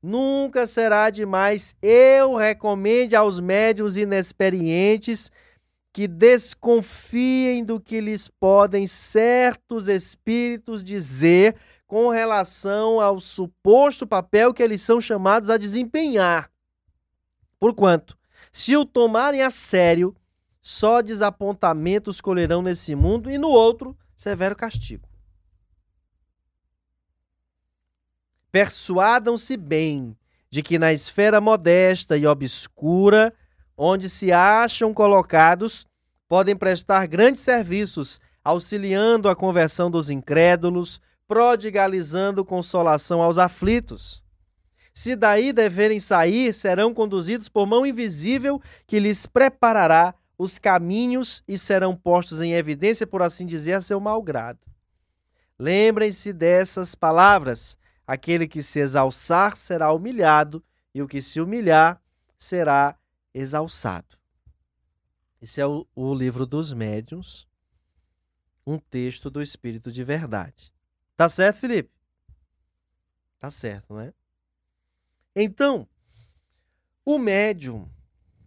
Nunca 0.00 0.66
será 0.66 1.10
demais 1.10 1.74
eu 1.82 2.34
recomende 2.34 3.16
aos 3.16 3.40
médios 3.40 3.96
inexperientes 3.96 5.32
que 5.92 6.06
desconfiem 6.06 7.64
do 7.64 7.80
que 7.80 8.00
lhes 8.00 8.28
podem 8.28 8.86
certos 8.86 9.88
espíritos 9.88 10.84
dizer 10.84 11.56
com 11.86 12.08
relação 12.08 13.00
ao 13.00 13.18
suposto 13.20 14.06
papel 14.06 14.52
que 14.52 14.62
eles 14.62 14.82
são 14.82 15.00
chamados 15.00 15.48
a 15.50 15.56
desempenhar. 15.56 16.50
Porquanto, 17.58 18.16
se 18.52 18.76
o 18.76 18.84
tomarem 18.84 19.42
a 19.42 19.50
sério, 19.50 20.14
só 20.60 21.00
desapontamentos 21.00 22.20
colherão 22.20 22.60
nesse 22.60 22.94
mundo 22.94 23.30
e 23.30 23.38
no 23.38 23.48
outro 23.48 23.96
severo 24.16 24.54
castigo. 24.56 25.08
Persuadam-se 28.50 29.56
bem 29.56 30.16
de 30.48 30.62
que 30.62 30.78
na 30.78 30.92
esfera 30.92 31.40
modesta 31.40 32.16
e 32.16 32.26
obscura 32.26 33.34
onde 33.76 34.08
se 34.08 34.30
acham 34.30 34.94
colocados, 34.94 35.86
podem 36.28 36.56
prestar 36.56 37.06
grandes 37.06 37.40
serviços, 37.40 38.20
auxiliando 38.42 39.28
a 39.28 39.34
conversão 39.34 39.90
dos 39.90 40.10
incrédulos, 40.10 41.00
prodigalizando 41.26 42.44
consolação 42.44 43.20
aos 43.22 43.38
aflitos. 43.38 44.22
Se 44.92 45.16
daí 45.16 45.52
deverem 45.52 45.98
sair, 45.98 46.54
serão 46.54 46.94
conduzidos 46.94 47.48
por 47.48 47.66
mão 47.66 47.84
invisível 47.84 48.60
que 48.86 49.00
lhes 49.00 49.26
preparará 49.26 50.14
os 50.36 50.58
caminhos 50.58 51.42
e 51.46 51.56
serão 51.56 51.96
postos 51.96 52.40
em 52.40 52.52
evidência, 52.52 53.06
por 53.06 53.22
assim 53.22 53.46
dizer, 53.46 53.74
a 53.74 53.80
seu 53.80 54.00
malgrado. 54.00 54.60
Lembrem-se 55.58 56.32
dessas 56.32 56.94
palavras: 56.94 57.78
aquele 58.06 58.46
que 58.46 58.62
se 58.62 58.78
exalçar 58.78 59.56
será 59.56 59.92
humilhado, 59.92 60.62
e 60.94 61.02
o 61.02 61.08
que 61.08 61.22
se 61.22 61.40
humilhar 61.40 62.00
será 62.38 62.96
exalçado. 63.32 64.16
Esse 65.40 65.60
é 65.60 65.66
o, 65.66 65.86
o 65.94 66.14
livro 66.14 66.46
dos 66.46 66.72
médiuns, 66.72 67.46
um 68.66 68.78
texto 68.78 69.30
do 69.30 69.42
Espírito 69.42 69.92
de 69.92 70.02
Verdade. 70.02 70.72
Tá 71.16 71.28
certo, 71.28 71.58
Felipe? 71.58 71.90
Tá 73.38 73.50
certo, 73.50 73.92
não 73.92 74.00
é? 74.00 74.14
Então, 75.36 75.86
o 77.04 77.18
médium, 77.18 77.88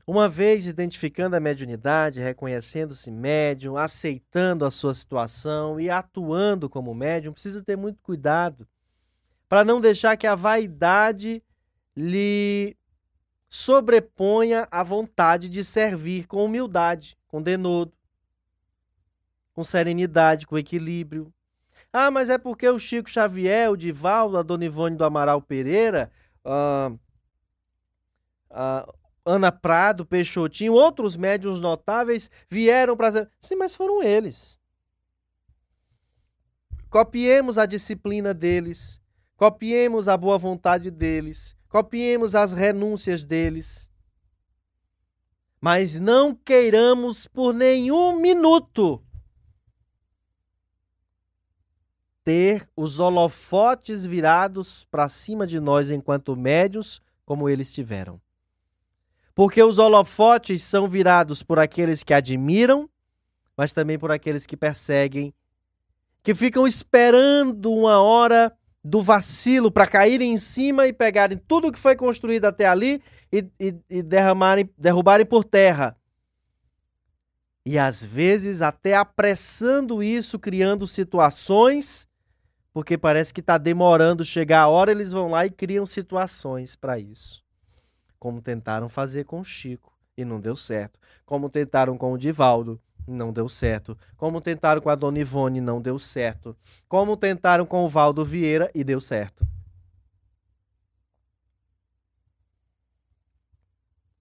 uma 0.07 0.29
vez 0.29 0.65
identificando 0.65 1.35
a 1.35 1.39
mediunidade, 1.39 2.21
reconhecendo-se 2.21 3.11
médium, 3.11 3.75
aceitando 3.75 4.63
a 4.63 4.71
sua 4.71 4.93
situação 4.93 5.77
e 5.77 5.89
atuando 5.89 6.69
como 6.69 6.95
médium, 6.95 7.33
precisa 7.33 7.61
ter 7.61 7.75
muito 7.75 8.01
cuidado 8.01 8.65
para 9.49 9.65
não 9.65 9.81
deixar 9.81 10.15
que 10.15 10.25
a 10.25 10.33
vaidade 10.33 11.43
lhe 11.93 12.77
sobreponha 13.49 14.65
a 14.71 14.81
vontade 14.81 15.49
de 15.49 15.63
servir 15.63 16.25
com 16.25 16.43
humildade, 16.45 17.17
com 17.27 17.41
denodo, 17.41 17.91
com 19.53 19.63
serenidade, 19.63 20.47
com 20.47 20.57
equilíbrio. 20.57 21.33
Ah, 21.91 22.11
mas 22.11 22.29
é 22.29 22.37
porque 22.37 22.67
o 22.69 22.79
Chico 22.79 23.09
Xavier, 23.09 23.69
o 23.71 23.77
Divaldo, 23.77 24.37
a 24.37 24.43
Dona 24.43 24.65
Ivone 24.65 24.95
do 24.95 25.03
Amaral 25.03 25.41
Pereira, 25.41 26.11
a, 26.45 26.91
a 28.49 28.93
Ana 29.27 29.51
Prado, 29.51 30.05
Peixotinho, 30.05 30.71
outros 30.71 31.17
médiums 31.17 31.59
notáveis 31.59 32.31
vieram 32.49 32.95
para... 32.95 33.29
Sim, 33.41 33.57
mas 33.57 33.75
foram 33.75 34.01
eles. 34.01 34.57
Copiemos 36.89 37.57
a 37.57 37.65
disciplina 37.65 38.33
deles, 38.33 39.01
copiemos 39.35 40.07
a 40.07 40.15
boa 40.15 40.37
vontade 40.37 40.89
deles, 40.89 41.53
copiemos 41.67 42.35
as 42.35 42.53
renúncias 42.53 43.25
deles. 43.25 43.89
Mas 45.59 45.99
não 45.99 46.33
queiramos 46.33 47.27
por 47.27 47.53
nenhum 47.53 48.17
minuto 48.17 49.03
ter 52.23 52.69
os 52.77 52.99
holofotes 52.99 54.05
virados 54.05 54.85
para 54.89 55.09
cima 55.09 55.45
de 55.45 55.59
nós 55.59 55.89
enquanto 55.89 56.35
médios, 56.35 57.01
como 57.25 57.49
eles 57.49 57.73
tiveram. 57.73 58.21
Porque 59.37 59.61
os 59.61 59.77
holofotes 59.77 60.63
são 60.63 60.89
virados 60.89 61.43
por 61.43 61.59
aqueles 61.59 62.01
que 62.01 62.11
admiram, 62.11 62.89
mas 63.55 63.71
também 63.71 63.99
por 63.99 64.11
aqueles 64.11 64.47
que 64.47 64.57
perseguem, 64.57 65.31
que 66.23 66.33
ficam 66.33 66.65
esperando 66.65 67.71
uma 67.71 68.01
hora 68.01 68.51
do 68.83 68.99
vacilo 68.99 69.69
para 69.71 69.85
caírem 69.85 70.33
em 70.33 70.39
cima 70.39 70.87
e 70.87 70.91
pegarem 70.91 71.37
tudo 71.37 71.71
que 71.71 71.77
foi 71.77 71.95
construído 71.95 72.45
até 72.45 72.65
ali 72.65 72.99
e, 73.31 73.45
e, 73.59 73.75
e 73.87 74.01
derramarem, 74.01 74.67
derrubarem 74.75 75.23
por 75.23 75.43
terra. 75.43 75.95
E 77.63 77.77
às 77.77 78.03
vezes 78.03 78.59
até 78.59 78.95
apressando 78.95 80.01
isso, 80.01 80.39
criando 80.39 80.87
situações, 80.87 82.07
porque 82.73 82.97
parece 82.97 83.31
que 83.31 83.41
está 83.41 83.59
demorando 83.59 84.25
chegar 84.25 84.61
a 84.61 84.67
hora, 84.67 84.89
eles 84.89 85.11
vão 85.11 85.29
lá 85.29 85.45
e 85.45 85.51
criam 85.51 85.85
situações 85.85 86.75
para 86.75 86.97
isso. 86.97 87.45
Como 88.19 88.41
tentaram 88.41 88.89
fazer 88.89 89.25
com 89.25 89.39
o 89.39 89.45
Chico 89.45 89.97
e 90.17 90.25
não 90.25 90.39
deu 90.39 90.55
certo. 90.55 90.99
Como 91.25 91.49
tentaram 91.49 91.97
com 91.97 92.13
o 92.13 92.17
Divaldo 92.17 92.81
não 93.07 93.31
deu 93.31 93.47
certo. 93.47 93.97
Como 94.17 94.41
tentaram 94.41 94.81
com 94.81 94.89
a 94.89 94.95
Dona 94.95 95.19
Ivone, 95.19 95.61
não 95.61 95.81
deu 95.81 95.97
certo. 95.97 96.57
Como 96.87 97.15
tentaram 97.15 97.65
com 97.65 97.85
o 97.85 97.89
Valdo 97.89 98.25
Vieira 98.25 98.69
e 98.75 98.83
deu 98.83 98.99
certo. 98.99 99.47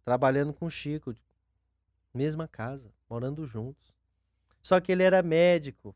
Trabalhando 0.04 0.52
com 0.52 0.66
o 0.66 0.70
Chico, 0.70 1.16
mesma 2.14 2.46
casa, 2.46 2.92
morando 3.10 3.44
juntos. 3.44 3.92
Só 4.62 4.80
que 4.80 4.92
ele 4.92 5.02
era 5.02 5.22
médico. 5.22 5.94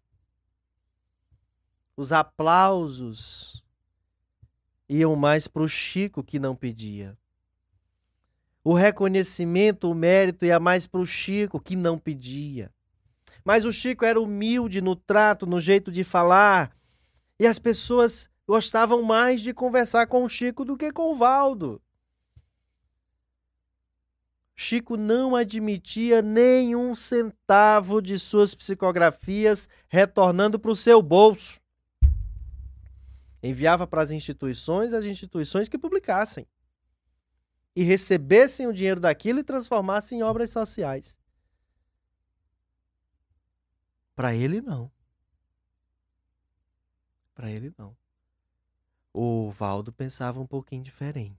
Os 1.96 2.10
aplausos 2.12 3.62
iam 4.88 5.14
mais 5.14 5.46
para 5.46 5.62
o 5.62 5.68
Chico 5.68 6.24
que 6.24 6.40
não 6.40 6.56
pedia. 6.56 7.16
O 8.62 8.74
reconhecimento, 8.74 9.90
o 9.90 9.94
mérito 9.94 10.44
ia 10.44 10.60
mais 10.60 10.86
para 10.86 11.00
o 11.00 11.06
Chico 11.06 11.58
que 11.58 11.74
não 11.74 11.98
pedia. 11.98 12.70
Mas 13.42 13.64
o 13.64 13.72
Chico 13.72 14.04
era 14.04 14.20
humilde 14.20 14.82
no 14.82 14.94
trato, 14.94 15.46
no 15.46 15.58
jeito 15.58 15.90
de 15.90 16.04
falar. 16.04 16.70
E 17.38 17.46
as 17.46 17.58
pessoas 17.58 18.28
gostavam 18.46 19.02
mais 19.02 19.40
de 19.40 19.54
conversar 19.54 20.06
com 20.06 20.24
o 20.24 20.28
Chico 20.28 20.64
do 20.64 20.76
que 20.76 20.92
com 20.92 21.10
o 21.10 21.14
Valdo. 21.14 21.80
Chico 24.54 24.94
não 24.94 25.34
admitia 25.34 26.20
nenhum 26.20 26.94
centavo 26.94 28.02
de 28.02 28.18
suas 28.18 28.54
psicografias 28.54 29.70
retornando 29.88 30.58
para 30.58 30.70
o 30.70 30.76
seu 30.76 31.00
bolso. 31.00 31.58
Enviava 33.42 33.86
para 33.86 34.02
as 34.02 34.10
instituições 34.10 34.92
as 34.92 35.06
instituições 35.06 35.66
que 35.66 35.78
publicassem 35.78 36.46
e 37.80 37.82
recebessem 37.82 38.66
o 38.66 38.74
dinheiro 38.74 39.00
daquilo 39.00 39.38
e 39.38 39.42
transformassem 39.42 40.18
em 40.18 40.22
obras 40.22 40.50
sociais. 40.50 41.16
Para 44.14 44.34
ele, 44.34 44.60
não. 44.60 44.92
Para 47.34 47.50
ele, 47.50 47.72
não. 47.78 47.96
O 49.14 49.50
Valdo 49.50 49.90
pensava 49.94 50.38
um 50.38 50.46
pouquinho 50.46 50.82
diferente. 50.82 51.38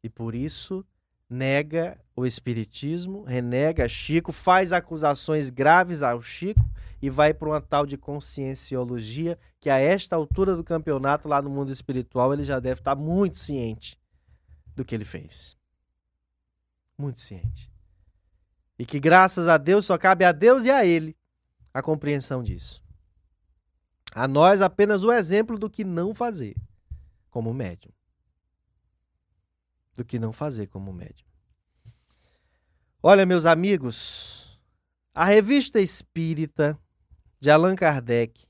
E 0.00 0.08
por 0.08 0.32
isso 0.32 0.86
nega 1.28 2.00
o 2.14 2.24
espiritismo, 2.24 3.24
renega 3.24 3.88
Chico, 3.88 4.30
faz 4.30 4.72
acusações 4.72 5.50
graves 5.50 6.02
ao 6.02 6.22
Chico 6.22 6.64
e 7.02 7.10
vai 7.10 7.34
para 7.34 7.48
uma 7.48 7.60
tal 7.60 7.84
de 7.84 7.96
conscienciologia 7.96 9.36
que 9.58 9.68
a 9.68 9.78
esta 9.80 10.14
altura 10.14 10.54
do 10.54 10.62
campeonato 10.62 11.26
lá 11.26 11.42
no 11.42 11.50
mundo 11.50 11.72
espiritual 11.72 12.32
ele 12.32 12.44
já 12.44 12.60
deve 12.60 12.80
estar 12.80 12.94
muito 12.94 13.40
ciente 13.40 14.03
do 14.74 14.84
que 14.84 14.94
ele 14.94 15.04
fez. 15.04 15.56
Muito 16.98 17.20
ciente. 17.20 17.70
E 18.78 18.84
que 18.84 18.98
graças 18.98 19.48
a 19.48 19.56
Deus 19.56 19.86
só 19.86 19.96
cabe 19.96 20.24
a 20.24 20.32
Deus 20.32 20.64
e 20.64 20.70
a 20.70 20.84
Ele 20.84 21.16
a 21.72 21.82
compreensão 21.82 22.42
disso. 22.42 22.82
A 24.14 24.28
nós 24.28 24.60
apenas 24.60 25.02
o 25.02 25.12
exemplo 25.12 25.58
do 25.58 25.68
que 25.68 25.84
não 25.84 26.14
fazer 26.14 26.54
como 27.30 27.52
médium. 27.52 27.92
Do 29.96 30.04
que 30.04 30.18
não 30.18 30.32
fazer 30.32 30.68
como 30.68 30.92
médium. 30.92 31.26
Olha, 33.02 33.26
meus 33.26 33.44
amigos, 33.44 34.58
a 35.12 35.24
revista 35.24 35.80
espírita 35.80 36.78
de 37.40 37.50
Allan 37.50 37.74
Kardec, 37.76 38.46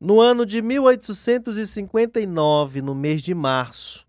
no 0.00 0.20
ano 0.20 0.46
de 0.46 0.62
1859, 0.62 2.80
no 2.80 2.94
mês 2.94 3.20
de 3.20 3.34
março, 3.34 4.06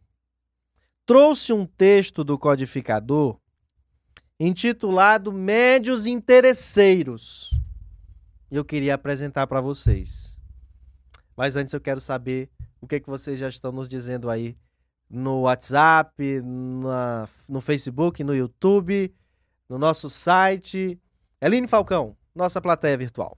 trouxe 1.05 1.51
um 1.51 1.65
texto 1.65 2.23
do 2.23 2.39
codificador 2.39 3.37
intitulado 4.39 5.33
Médios 5.33 6.07
Interesseiros. 6.07 7.53
Eu 8.49 8.63
queria 8.63 8.95
apresentar 8.95 9.45
para 9.47 9.59
vocês. 9.59 10.37
Mas 11.35 11.57
antes 11.57 11.73
eu 11.73 11.81
quero 11.81 11.99
saber 11.99 12.49
o 12.79 12.87
que, 12.87 12.95
é 12.95 12.99
que 12.99 13.09
vocês 13.09 13.37
já 13.37 13.49
estão 13.49 13.71
nos 13.71 13.89
dizendo 13.89 14.29
aí 14.29 14.55
no 15.09 15.41
WhatsApp, 15.41 16.41
na, 16.41 17.27
no 17.47 17.59
Facebook, 17.59 18.23
no 18.23 18.33
YouTube, 18.33 19.13
no 19.67 19.77
nosso 19.77 20.09
site. 20.09 20.97
Eline 21.41 21.67
Falcão, 21.67 22.15
nossa 22.33 22.61
plateia 22.61 22.97
virtual. 22.97 23.37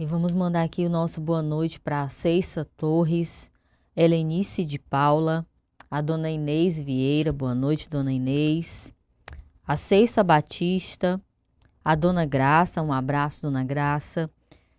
E 0.00 0.06
vamos 0.06 0.30
mandar 0.30 0.62
aqui 0.62 0.86
o 0.86 0.88
nosso 0.88 1.20
boa 1.20 1.42
noite 1.42 1.80
para 1.80 2.08
Ceissa 2.08 2.64
Torres, 2.64 3.50
Helenice 3.96 4.64
de 4.64 4.78
Paula, 4.78 5.44
a 5.90 6.00
dona 6.00 6.30
Inês 6.30 6.78
Vieira, 6.78 7.32
boa 7.32 7.52
noite, 7.52 7.90
dona 7.90 8.12
Inês, 8.12 8.94
a 9.66 9.76
Ceissa 9.76 10.22
Batista, 10.22 11.20
a 11.84 11.96
dona 11.96 12.24
Graça, 12.24 12.80
um 12.80 12.92
abraço, 12.92 13.42
dona 13.42 13.64
Graça, 13.64 14.30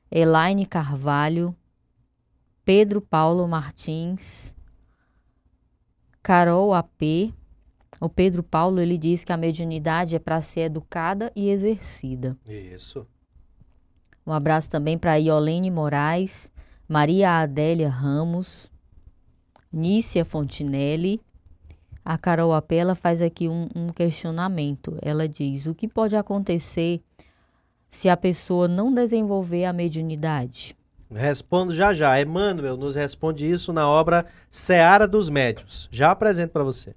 Elaine 0.09 0.65
Carvalho, 0.65 1.53
Pedro 2.63 3.01
Paulo 3.01 3.45
Martins, 3.45 4.55
Carol 6.23 6.73
AP. 6.73 7.33
O 7.99 8.07
Pedro 8.07 8.41
Paulo 8.41 8.79
ele 8.79 8.97
diz 8.97 9.25
que 9.25 9.33
a 9.33 9.37
mediunidade 9.37 10.15
é 10.15 10.19
para 10.19 10.41
ser 10.41 10.61
educada 10.61 11.29
e 11.35 11.49
exercida. 11.49 12.37
Isso. 12.47 13.05
Um 14.25 14.31
abraço 14.31 14.69
também 14.69 14.97
para 14.97 15.15
Iolene 15.15 15.71
Moraes, 15.71 16.51
Maria 16.87 17.39
Adélia 17.39 17.89
Ramos, 17.89 18.71
Nícia 19.71 20.25
Fontinelli. 20.25 21.21
A 22.03 22.17
Carol 22.17 22.53
Apela 22.53 22.95
faz 22.95 23.21
aqui 23.21 23.47
um, 23.47 23.67
um 23.75 23.89
questionamento. 23.89 24.97
Ela 25.01 25.27
diz: 25.27 25.65
o 25.67 25.75
que 25.75 25.87
pode 25.87 26.15
acontecer 26.15 27.01
se 27.89 28.09
a 28.09 28.17
pessoa 28.17 28.67
não 28.67 28.93
desenvolver 28.93 29.65
a 29.65 29.73
mediunidade? 29.73 30.75
Respondo 31.11 31.73
já 31.73 31.93
já. 31.93 32.21
Emmanuel 32.21 32.77
nos 32.77 32.95
responde 32.95 33.49
isso 33.49 33.73
na 33.73 33.87
obra 33.87 34.25
Seara 34.51 35.07
dos 35.07 35.29
Médios. 35.29 35.87
Já 35.91 36.11
apresento 36.11 36.53
para 36.53 36.63
você. 36.63 36.95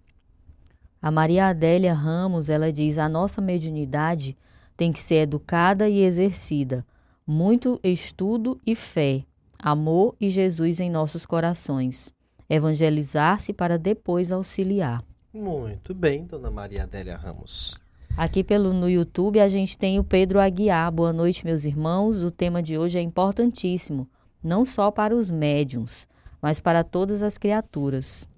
A 1.00 1.10
Maria 1.10 1.48
Adélia 1.48 1.94
Ramos, 1.94 2.48
ela 2.48 2.72
diz: 2.72 2.98
a 2.98 3.08
nossa 3.08 3.40
mediunidade 3.40 4.36
tem 4.76 4.92
que 4.92 5.00
ser 5.00 5.16
educada 5.16 5.88
e 5.88 6.02
exercida. 6.02 6.84
Muito 7.26 7.78
estudo 7.84 8.60
e 8.66 8.74
fé, 8.74 9.24
amor 9.58 10.14
e 10.20 10.28
Jesus 10.28 10.80
em 10.80 10.90
nossos 10.90 11.24
corações 11.24 12.14
evangelizar-se 12.54 13.52
para 13.52 13.78
depois 13.78 14.30
auxiliar. 14.30 15.02
Muito 15.32 15.94
bem, 15.94 16.24
dona 16.24 16.50
Maria 16.50 16.82
Adélia 16.82 17.16
Ramos. 17.16 17.74
Aqui 18.14 18.44
pelo 18.44 18.74
no 18.74 18.90
YouTube 18.90 19.40
a 19.40 19.48
gente 19.48 19.78
tem 19.78 19.98
o 19.98 20.04
Pedro 20.04 20.38
Aguiar. 20.38 20.92
Boa 20.92 21.14
noite, 21.14 21.46
meus 21.46 21.64
irmãos. 21.64 22.22
O 22.22 22.30
tema 22.30 22.62
de 22.62 22.76
hoje 22.76 22.98
é 22.98 23.00
importantíssimo, 23.00 24.06
não 24.44 24.66
só 24.66 24.90
para 24.90 25.16
os 25.16 25.30
médiums, 25.30 26.06
mas 26.42 26.60
para 26.60 26.84
todas 26.84 27.22
as 27.22 27.38
criaturas. 27.38 28.28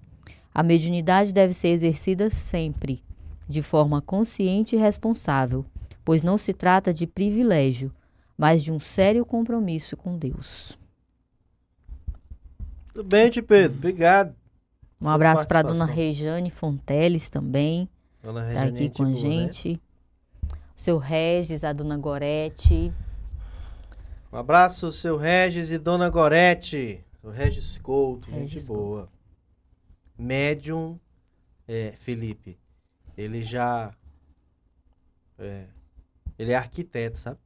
A 0.53 0.63
mediunidade 0.63 1.33
deve 1.33 1.53
ser 1.53 1.69
exercida 1.69 2.29
sempre, 2.29 3.03
de 3.49 3.61
forma 3.61 4.01
consciente 4.01 4.77
e 4.77 4.79
responsável, 4.79 5.65
pois 6.05 6.23
não 6.23 6.37
se 6.37 6.53
trata 6.53 6.93
de 6.93 7.05
privilégio, 7.05 7.91
mas 8.37 8.63
de 8.63 8.71
um 8.71 8.79
sério 8.79 9.25
compromisso 9.25 9.95
com 9.95 10.17
Deus. 10.17 10.77
Tudo 12.93 13.03
bem, 13.03 13.29
Tio 13.29 13.43
Pedro. 13.43 13.77
Obrigado. 13.77 14.35
Um 14.99 15.09
abraço 15.09 15.45
para 15.47 15.61
dona 15.61 15.85
Rejane 15.85 16.49
Fonteles 16.49 17.29
também. 17.29 17.89
Dona 18.23 18.41
tá 18.41 18.47
Rejane 18.47 18.71
tá 18.71 18.77
aqui 18.77 18.89
com 18.89 19.03
a 19.03 19.09
né? 19.09 19.15
gente. 19.15 19.73
Né? 19.73 19.79
Seu 20.75 20.97
Regis, 20.97 21.63
a 21.63 21.71
dona 21.71 21.97
Gorete. 21.97 22.93
Um 24.31 24.37
abraço, 24.37 24.91
seu 24.91 25.17
Regis 25.17 25.71
e 25.71 25.77
dona 25.77 26.09
Gorete. 26.09 27.03
O 27.23 27.29
Regis 27.29 27.77
Couto, 27.77 28.29
Regis 28.29 28.49
gente 28.51 28.67
Couto. 28.67 28.81
boa. 28.81 29.09
Médium, 30.17 30.99
é, 31.67 31.93
Felipe. 31.99 32.57
Ele 33.17 33.41
já. 33.41 33.93
É, 35.37 35.65
ele 36.37 36.51
é 36.51 36.55
arquiteto, 36.55 37.17
sabe? 37.17 37.39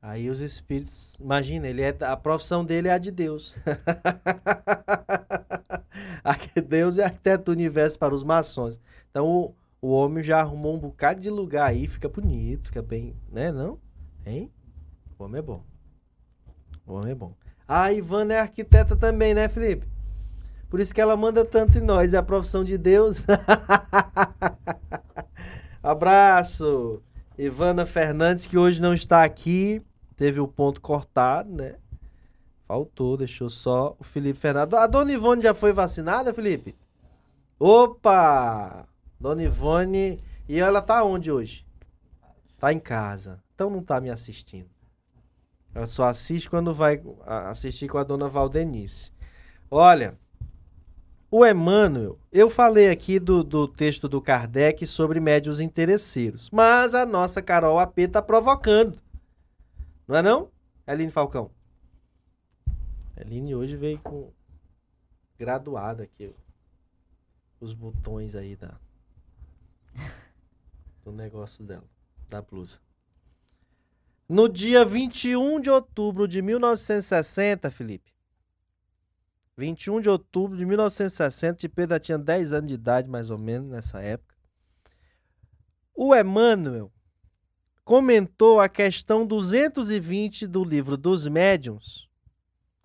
Aí 0.00 0.30
os 0.30 0.40
espíritos, 0.40 1.14
imagina, 1.18 1.66
ele 1.66 1.82
é 1.82 1.94
a 2.02 2.16
profissão 2.16 2.64
dele 2.64 2.88
é 2.88 2.92
a 2.92 2.98
de 2.98 3.10
Deus. 3.10 3.56
Deus 6.68 6.98
é 6.98 7.04
arquiteto 7.04 7.46
do 7.46 7.52
universo 7.52 7.98
para 7.98 8.14
os 8.14 8.22
maçons. 8.22 8.78
Então 9.10 9.26
o, 9.26 9.54
o 9.80 9.90
homem 9.90 10.22
já 10.22 10.40
arrumou 10.40 10.76
um 10.76 10.78
bocado 10.78 11.20
de 11.20 11.30
lugar 11.30 11.68
aí, 11.68 11.86
fica 11.86 12.08
bonito, 12.08 12.66
fica 12.66 12.82
bem, 12.82 13.16
né, 13.30 13.50
não? 13.50 13.78
Hein? 14.24 14.50
O 15.18 15.24
homem 15.24 15.38
é 15.38 15.42
bom. 15.42 15.64
O 16.86 16.94
homem 16.94 17.12
é 17.12 17.14
bom. 17.14 17.34
A 17.66 17.92
Ivana 17.92 18.34
é 18.34 18.40
arquiteta 18.40 18.96
também, 18.96 19.34
né, 19.34 19.48
Felipe? 19.48 19.86
Por 20.70 20.80
isso 20.80 20.94
que 20.94 21.00
ela 21.00 21.16
manda 21.16 21.44
tanto 21.44 21.78
em 21.78 21.80
nós, 21.80 22.12
é 22.12 22.18
a 22.18 22.22
profissão 22.22 22.62
de 22.62 22.76
Deus. 22.76 23.22
Abraço. 25.82 27.02
Ivana 27.38 27.86
Fernandes, 27.86 28.46
que 28.46 28.58
hoje 28.58 28.82
não 28.82 28.92
está 28.92 29.22
aqui, 29.22 29.80
teve 30.18 30.40
o 30.40 30.48
ponto 30.48 30.80
cortado, 30.80 31.50
né? 31.50 31.76
Faltou, 32.66 33.16
deixou 33.16 33.48
só 33.48 33.96
o 33.98 34.04
Felipe 34.04 34.38
Fernando. 34.38 34.74
A 34.74 34.86
Dona 34.86 35.12
Ivone 35.12 35.40
já 35.40 35.54
foi 35.54 35.72
vacinada, 35.72 36.34
Felipe? 36.34 36.76
Opa! 37.58 38.86
Dona 39.18 39.44
Ivone. 39.44 40.22
E 40.46 40.58
ela 40.58 40.82
tá 40.82 41.02
onde 41.02 41.30
hoje? 41.30 41.64
Tá 42.58 42.72
em 42.72 42.80
casa. 42.80 43.42
Então 43.54 43.70
não 43.70 43.82
tá 43.82 44.00
me 44.00 44.10
assistindo. 44.10 44.68
Ela 45.74 45.86
só 45.86 46.04
assiste 46.04 46.50
quando 46.50 46.74
vai 46.74 47.00
assistir 47.26 47.88
com 47.88 47.98
a 47.98 48.04
dona 48.04 48.28
Valdenice. 48.28 49.12
Olha, 49.70 50.18
o 51.30 51.46
Emmanuel, 51.46 52.18
eu 52.32 52.50
falei 52.50 52.88
aqui 52.90 53.18
do, 53.18 53.44
do 53.44 53.68
texto 53.68 54.08
do 54.08 54.20
Kardec 54.20 54.86
sobre 54.86 55.20
médios 55.20 55.60
interesseiros, 55.60 56.50
mas 56.50 56.94
a 56.94 57.06
nossa 57.06 57.40
Carol 57.40 57.78
AP 57.78 57.98
tá 58.10 58.22
provocando. 58.22 58.98
Não 60.08 60.16
é 60.16 60.22
não, 60.22 60.50
Aline 60.86 61.12
Falcão? 61.12 61.50
Aline 63.14 63.54
hoje 63.54 63.76
veio 63.76 63.98
com 63.98 64.32
graduada 65.38 66.04
aqui. 66.04 66.34
Os 67.60 67.74
botões 67.74 68.34
aí 68.34 68.56
da 68.56 68.80
do 71.04 71.12
negócio 71.12 71.62
dela, 71.62 71.84
da 72.26 72.40
blusa. 72.40 72.78
No 74.26 74.48
dia 74.48 74.82
21 74.82 75.60
de 75.60 75.68
outubro 75.68 76.26
de 76.26 76.40
1960, 76.40 77.70
Felipe. 77.70 78.10
21 79.58 80.00
de 80.00 80.08
outubro 80.08 80.56
de 80.56 80.64
1960, 80.64 81.58
de 81.58 81.68
Pedro 81.68 82.00
tinha 82.00 82.16
10 82.16 82.54
anos 82.54 82.68
de 82.68 82.74
idade, 82.74 83.10
mais 83.10 83.28
ou 83.28 83.36
menos, 83.36 83.68
nessa 83.68 84.00
época. 84.00 84.34
O 85.94 86.14
Emmanuel 86.14 86.90
comentou 87.88 88.60
a 88.60 88.68
questão 88.68 89.26
220 89.26 90.46
do 90.46 90.62
livro 90.62 90.94
dos 90.94 91.26
médiuns 91.26 92.06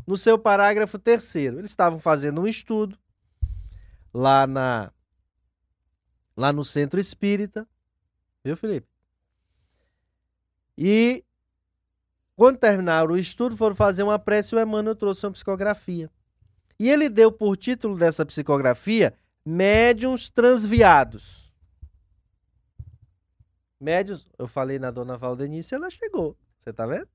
no 0.07 0.15
seu 0.15 0.39
parágrafo 0.39 0.97
terceiro. 0.97 1.59
Eles 1.59 1.71
estavam 1.71 1.99
fazendo 1.99 2.39
um 2.39 2.47
estudo 2.47 2.97
lá 4.13 4.47
na 4.47 4.93
lá 6.37 6.53
no 6.53 6.63
centro 6.63 7.01
espírita, 7.01 7.67
viu, 8.45 8.55
Felipe? 8.55 8.87
E 10.77 11.25
quando 12.33 12.59
terminaram 12.59 13.11
o 13.11 13.17
estudo, 13.17 13.57
foram 13.57 13.75
fazer 13.75 14.03
uma 14.03 14.17
prece 14.17 14.55
e 14.55 14.57
o 14.57 14.61
Emmanuel 14.61 14.95
trouxe 14.95 15.25
uma 15.25 15.33
psicografia. 15.33 16.09
E 16.79 16.89
ele 16.89 17.09
deu 17.09 17.29
por 17.29 17.57
título 17.57 17.97
dessa 17.97 18.25
psicografia 18.25 19.13
Médiuns 19.45 20.29
Transviados. 20.29 21.42
Médios, 23.83 24.25
eu 24.39 24.47
falei 24.47 24.79
na 24.79 24.89
dona 24.89 25.17
Valdenice, 25.17 25.75
ela 25.75 25.91
chegou. 25.91 26.37
Você 26.61 26.71
tá 26.71 26.85
vendo? 26.85 27.07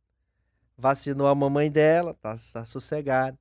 Vacinou 0.77 1.27
a 1.27 1.35
mamãe 1.35 1.71
dela, 1.71 2.13
tá, 2.13 2.37
tá 2.53 2.67
sossegada. 2.67 3.39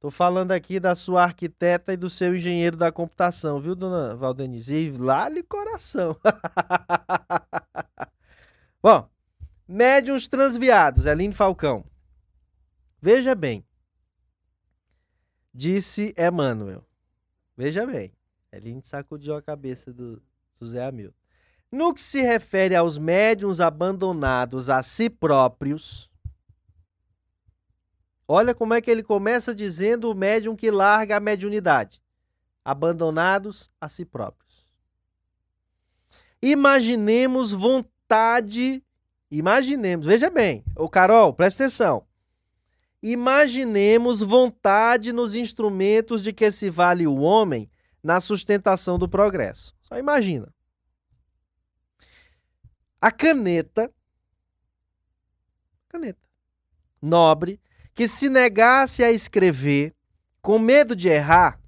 Tô 0.00 0.10
falando 0.10 0.52
aqui 0.52 0.80
da 0.80 0.94
sua 0.94 1.22
arquiteta 1.22 1.92
e 1.92 1.96
do 1.96 2.08
seu 2.08 2.34
engenheiro 2.34 2.76
da 2.76 2.90
computação, 2.90 3.60
viu, 3.60 3.74
dona 3.74 4.16
Valdenice? 4.16 4.72
E 4.72 4.90
lá 4.90 5.28
lhe 5.28 5.42
coração. 5.42 6.16
Bom, 8.82 9.08
Médiuns 9.66 10.28
transviados, 10.28 11.06
Eline 11.06 11.32
Falcão. 11.32 11.84
Veja 13.00 13.34
bem. 13.34 13.64
Disse 15.52 16.14
Emmanuel. 16.18 16.84
Veja 17.56 17.86
bem. 17.86 18.12
Eline 18.52 18.82
sacudiu 18.82 19.36
a 19.36 19.42
cabeça 19.42 19.92
do, 19.92 20.22
do 20.58 20.70
Zé 20.70 20.86
Hamilton. 20.86 21.23
No 21.74 21.92
que 21.92 22.00
se 22.00 22.22
refere 22.22 22.76
aos 22.76 22.96
médiuns 22.96 23.58
abandonados 23.58 24.70
a 24.70 24.80
si 24.80 25.10
próprios, 25.10 26.08
olha 28.28 28.54
como 28.54 28.74
é 28.74 28.80
que 28.80 28.88
ele 28.88 29.02
começa 29.02 29.52
dizendo 29.52 30.08
o 30.08 30.14
médium 30.14 30.54
que 30.54 30.70
larga 30.70 31.16
a 31.16 31.20
mediunidade. 31.20 32.00
Abandonados 32.64 33.68
a 33.80 33.88
si 33.88 34.04
próprios. 34.04 34.64
Imaginemos 36.40 37.50
vontade, 37.50 38.80
imaginemos, 39.28 40.06
veja 40.06 40.30
bem, 40.30 40.64
o 40.76 40.88
Carol, 40.88 41.34
presta 41.34 41.64
atenção. 41.64 42.06
Imaginemos 43.02 44.20
vontade 44.20 45.12
nos 45.12 45.34
instrumentos 45.34 46.22
de 46.22 46.32
que 46.32 46.52
se 46.52 46.70
vale 46.70 47.04
o 47.04 47.16
homem 47.16 47.68
na 48.00 48.20
sustentação 48.20 48.96
do 48.96 49.08
progresso. 49.08 49.74
Só 49.82 49.98
imagina. 49.98 50.54
A 53.04 53.12
caneta, 53.12 53.92
caneta, 55.90 56.26
nobre, 57.02 57.60
que 57.94 58.08
se 58.08 58.30
negasse 58.30 59.04
a 59.04 59.12
escrever 59.12 59.94
com 60.40 60.58
medo 60.58 60.96
de 60.96 61.08
errar, 61.08 61.60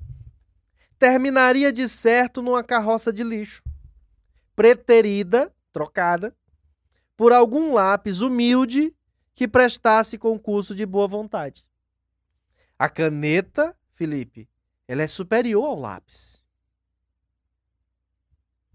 terminaria 0.98 1.70
de 1.70 1.90
certo 1.90 2.40
numa 2.40 2.64
carroça 2.64 3.12
de 3.12 3.22
lixo, 3.22 3.62
preterida, 4.54 5.54
trocada, 5.74 6.34
por 7.14 7.34
algum 7.34 7.74
lápis 7.74 8.22
humilde 8.22 8.96
que 9.34 9.46
prestasse 9.46 10.16
concurso 10.16 10.74
de 10.74 10.86
boa 10.86 11.06
vontade. 11.06 11.66
A 12.78 12.88
caneta, 12.88 13.76
Felipe, 13.92 14.48
ela 14.88 15.02
é 15.02 15.06
superior 15.06 15.66
ao 15.66 15.78
lápis. 15.78 16.42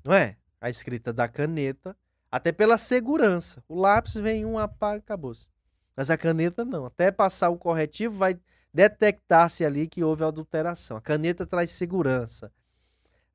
Não 0.03 0.13
é? 0.13 0.37
A 0.61 0.69
escrita 0.69 1.11
da 1.11 1.27
caneta 1.27 1.97
até 2.31 2.53
pela 2.53 2.77
segurança. 2.77 3.61
O 3.67 3.75
lápis 3.75 4.13
vem 4.13 4.45
um, 4.45 4.57
apaga, 4.57 4.99
acabou-se. 4.99 5.47
Mas 5.95 6.09
a 6.09 6.17
caneta 6.17 6.63
não. 6.63 6.85
Até 6.85 7.11
passar 7.11 7.49
o 7.49 7.57
corretivo 7.57 8.15
vai 8.15 8.39
detectar-se 8.73 9.65
ali 9.65 9.87
que 9.87 10.03
houve 10.03 10.23
adulteração. 10.23 10.95
A 10.95 11.01
caneta 11.01 11.45
traz 11.45 11.71
segurança. 11.73 12.51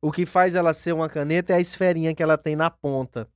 O 0.01 0.11
que 0.11 0.25
faz 0.25 0.55
ela 0.55 0.73
ser 0.73 0.93
uma 0.93 1.11
caneta 1.11 1.53
é 1.53 1.57
a 1.57 1.61
esferinha 1.61 2.15
que 2.15 2.23
ela 2.23 2.39
tem 2.39 2.57
na 2.57 2.71
ponta. 2.71 3.29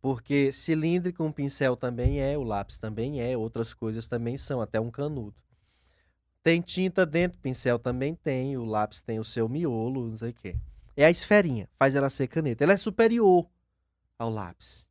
Porque 0.00 0.50
cilíndrico, 0.50 1.22
um 1.22 1.30
pincel 1.30 1.76
também 1.76 2.22
é, 2.22 2.38
o 2.38 2.42
lápis 2.42 2.78
também 2.78 3.20
é, 3.20 3.36
outras 3.36 3.74
coisas 3.74 4.06
também 4.06 4.38
são, 4.38 4.62
até 4.62 4.80
um 4.80 4.90
canudo. 4.90 5.34
Tem 6.42 6.62
tinta 6.62 7.04
dentro, 7.04 7.38
pincel 7.38 7.78
também 7.78 8.14
tem, 8.14 8.56
o 8.56 8.64
lápis 8.64 9.02
tem 9.02 9.20
o 9.20 9.24
seu 9.24 9.46
miolo, 9.46 10.08
não 10.08 10.16
sei 10.16 10.30
o 10.30 10.34
quê. 10.34 10.56
É 10.96 11.04
a 11.04 11.10
esferinha, 11.10 11.68
faz 11.78 11.94
ela 11.94 12.08
ser 12.08 12.28
caneta. 12.28 12.64
Ela 12.64 12.72
é 12.72 12.78
superior 12.78 13.46
ao 14.20 14.28
lápis. 14.28 14.86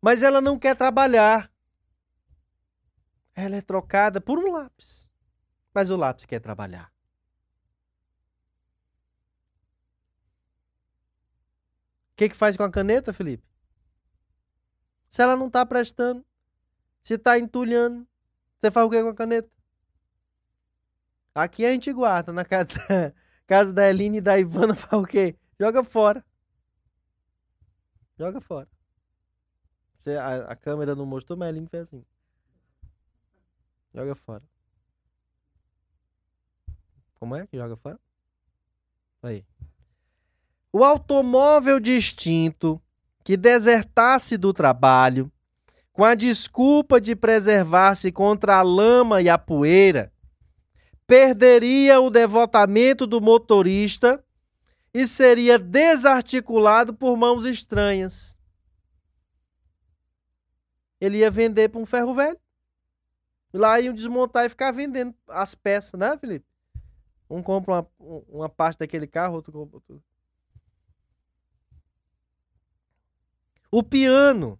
Mas 0.00 0.22
ela 0.22 0.40
não 0.40 0.56
quer 0.56 0.76
trabalhar. 0.76 1.52
Ela 3.34 3.56
é 3.56 3.60
trocada 3.60 4.20
por 4.20 4.38
um 4.38 4.52
lápis. 4.52 5.10
Mas 5.74 5.90
o 5.90 5.96
lápis 5.96 6.24
quer 6.24 6.38
trabalhar. 6.38 6.92
O 12.12 12.16
que, 12.16 12.28
que 12.28 12.36
faz 12.36 12.56
com 12.56 12.62
a 12.62 12.70
caneta, 12.70 13.12
Felipe? 13.12 13.44
Se 15.10 15.22
ela 15.22 15.34
não 15.34 15.48
está 15.48 15.66
prestando, 15.66 16.24
se 17.02 17.14
está 17.14 17.36
entulhando, 17.36 18.06
você 18.60 18.70
faz 18.70 18.86
o 18.86 18.90
que 18.90 19.02
com 19.02 19.08
a 19.08 19.14
caneta? 19.14 19.50
Aqui 21.34 21.64
a 21.64 21.72
gente 21.72 21.92
guarda, 21.92 22.32
na 22.32 22.44
casa, 23.46 23.72
da 23.72 23.88
Eline 23.88 24.18
e 24.18 24.20
da 24.20 24.38
Ivana, 24.38 24.74
faz 24.76 25.02
o 25.02 25.06
quê? 25.06 25.36
Joga 25.58 25.82
fora. 25.82 26.24
Joga 28.20 28.38
fora. 28.38 28.68
Você, 29.96 30.14
a, 30.14 30.52
a 30.52 30.54
câmera 30.54 30.94
não 30.94 31.06
mostrou, 31.06 31.38
mas 31.38 31.56
ele 31.56 31.66
fez 31.68 31.84
assim. 31.84 32.04
Joga 33.94 34.14
fora. 34.14 34.42
Como 37.18 37.34
é 37.34 37.46
que 37.46 37.56
joga 37.56 37.78
fora? 37.78 37.98
Aí. 39.22 39.42
O 40.70 40.84
automóvel 40.84 41.80
distinto 41.80 42.78
que 43.24 43.38
desertasse 43.38 44.36
do 44.36 44.52
trabalho, 44.52 45.32
com 45.90 46.04
a 46.04 46.14
desculpa 46.14 47.00
de 47.00 47.16
preservar-se 47.16 48.12
contra 48.12 48.56
a 48.56 48.62
lama 48.62 49.22
e 49.22 49.30
a 49.30 49.38
poeira, 49.38 50.12
perderia 51.06 51.98
o 52.02 52.10
devotamento 52.10 53.06
do 53.06 53.18
motorista 53.18 54.22
e 54.92 55.06
seria 55.06 55.58
desarticulado 55.58 56.92
por 56.94 57.16
mãos 57.16 57.44
estranhas. 57.44 58.36
Ele 61.00 61.18
ia 61.18 61.30
vender 61.30 61.68
para 61.68 61.80
um 61.80 61.86
ferro 61.86 62.14
velho. 62.14 62.38
Lá 63.52 63.80
iam 63.80 63.94
desmontar 63.94 64.46
e 64.46 64.48
ficar 64.48 64.70
vendendo 64.70 65.14
as 65.28 65.54
peças, 65.54 65.98
né, 65.98 66.16
Felipe? 66.18 66.46
Um 67.28 67.42
compra 67.42 67.86
uma, 67.98 68.22
uma 68.28 68.48
parte 68.48 68.78
daquele 68.78 69.06
carro, 69.06 69.34
outro 69.36 69.52
compra 69.52 69.76
outro. 69.76 70.02
O 73.70 73.82
piano, 73.84 74.58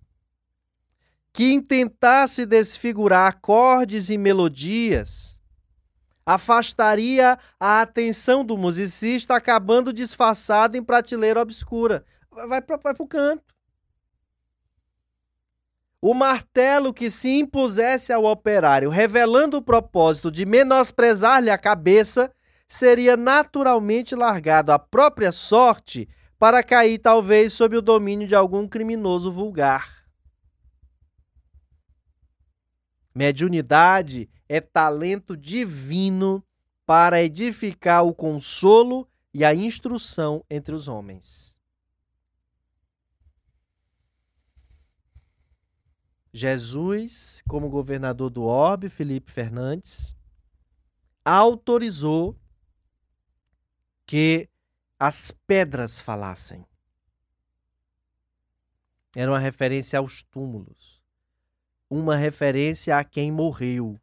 que 1.32 1.52
intentasse 1.52 2.46
desfigurar 2.46 3.28
acordes 3.28 4.08
e 4.08 4.16
melodias, 4.16 5.39
afastaria 6.24 7.38
a 7.58 7.80
atenção 7.80 8.44
do 8.44 8.56
musicista, 8.56 9.34
acabando 9.34 9.92
disfarçado 9.92 10.76
em 10.76 10.82
prateleira 10.82 11.40
obscura. 11.40 12.04
Vai 12.30 12.60
para 12.60 12.78
o 12.98 13.06
canto. 13.06 13.54
O 16.02 16.14
martelo 16.14 16.94
que 16.94 17.10
se 17.10 17.28
impusesse 17.38 18.12
ao 18.12 18.24
operário, 18.24 18.88
revelando 18.88 19.58
o 19.58 19.62
propósito 19.62 20.30
de 20.30 20.46
menosprezar-lhe 20.46 21.50
a 21.50 21.58
cabeça, 21.58 22.32
seria 22.66 23.16
naturalmente 23.16 24.14
largado 24.14 24.72
à 24.72 24.78
própria 24.78 25.30
sorte 25.30 26.08
para 26.38 26.62
cair 26.62 26.98
talvez 26.98 27.52
sob 27.52 27.76
o 27.76 27.82
domínio 27.82 28.26
de 28.26 28.34
algum 28.34 28.66
criminoso 28.66 29.30
vulgar. 29.30 30.06
Mediunidade 33.14 34.30
é 34.52 34.60
talento 34.60 35.36
divino 35.36 36.44
para 36.84 37.22
edificar 37.22 38.04
o 38.04 38.12
consolo 38.12 39.08
e 39.32 39.44
a 39.44 39.54
instrução 39.54 40.44
entre 40.50 40.74
os 40.74 40.88
homens. 40.88 41.56
Jesus, 46.32 47.40
como 47.46 47.70
governador 47.70 48.28
do 48.28 48.42
Orbe, 48.42 48.88
Felipe 48.88 49.30
Fernandes, 49.30 50.16
autorizou 51.24 52.36
que 54.04 54.48
as 54.98 55.30
pedras 55.46 56.00
falassem. 56.00 56.66
Era 59.14 59.30
uma 59.30 59.38
referência 59.38 60.00
aos 60.00 60.24
túmulos, 60.24 61.00
uma 61.88 62.16
referência 62.16 62.98
a 62.98 63.04
quem 63.04 63.30
morreu 63.30 63.96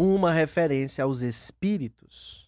uma 0.00 0.30
referência 0.30 1.02
aos 1.02 1.22
espíritos. 1.22 2.46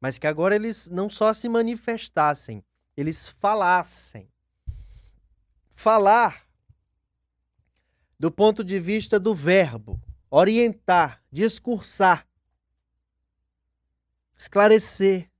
Mas 0.00 0.18
que 0.18 0.26
agora 0.26 0.56
eles 0.56 0.88
não 0.88 1.08
só 1.08 1.32
se 1.32 1.48
manifestassem, 1.48 2.64
eles 2.96 3.28
falassem. 3.28 4.28
Falar 5.76 6.48
do 8.18 8.28
ponto 8.28 8.64
de 8.64 8.80
vista 8.80 9.20
do 9.20 9.32
verbo, 9.32 10.02
orientar, 10.28 11.22
discursar, 11.30 12.26
esclarecer. 14.36 15.30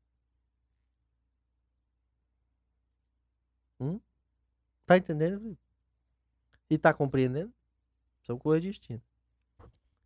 Hum? 3.81 3.99
Tá 4.87 4.97
entendendo? 4.97 5.59
E 6.71 6.75
está 6.75 6.93
compreendendo? 6.93 7.53
São 8.23 8.39
coisas 8.39 8.63
distintas. 8.63 9.09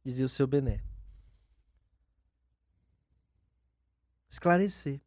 Dizia 0.05 0.27
o 0.27 0.29
seu 0.29 0.47
Bené. 0.47 0.83
Esclarecer. 4.31 5.01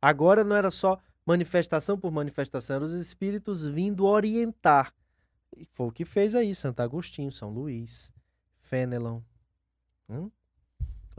Agora 0.00 0.44
não 0.44 0.56
era 0.56 0.70
só 0.70 0.98
manifestação 1.26 1.98
por 1.98 2.10
manifestação, 2.10 2.76
eram 2.76 2.86
os 2.86 2.94
espíritos 2.94 3.66
vindo 3.66 4.06
orientar. 4.06 4.94
E 5.56 5.64
foi 5.64 5.88
o 5.88 5.92
que 5.92 6.04
fez 6.04 6.34
aí 6.34 6.54
Santo 6.54 6.80
Agostinho, 6.80 7.30
São 7.30 7.50
Luís, 7.50 8.12
Fenelon. 8.60 9.20
Hum? 10.08 10.30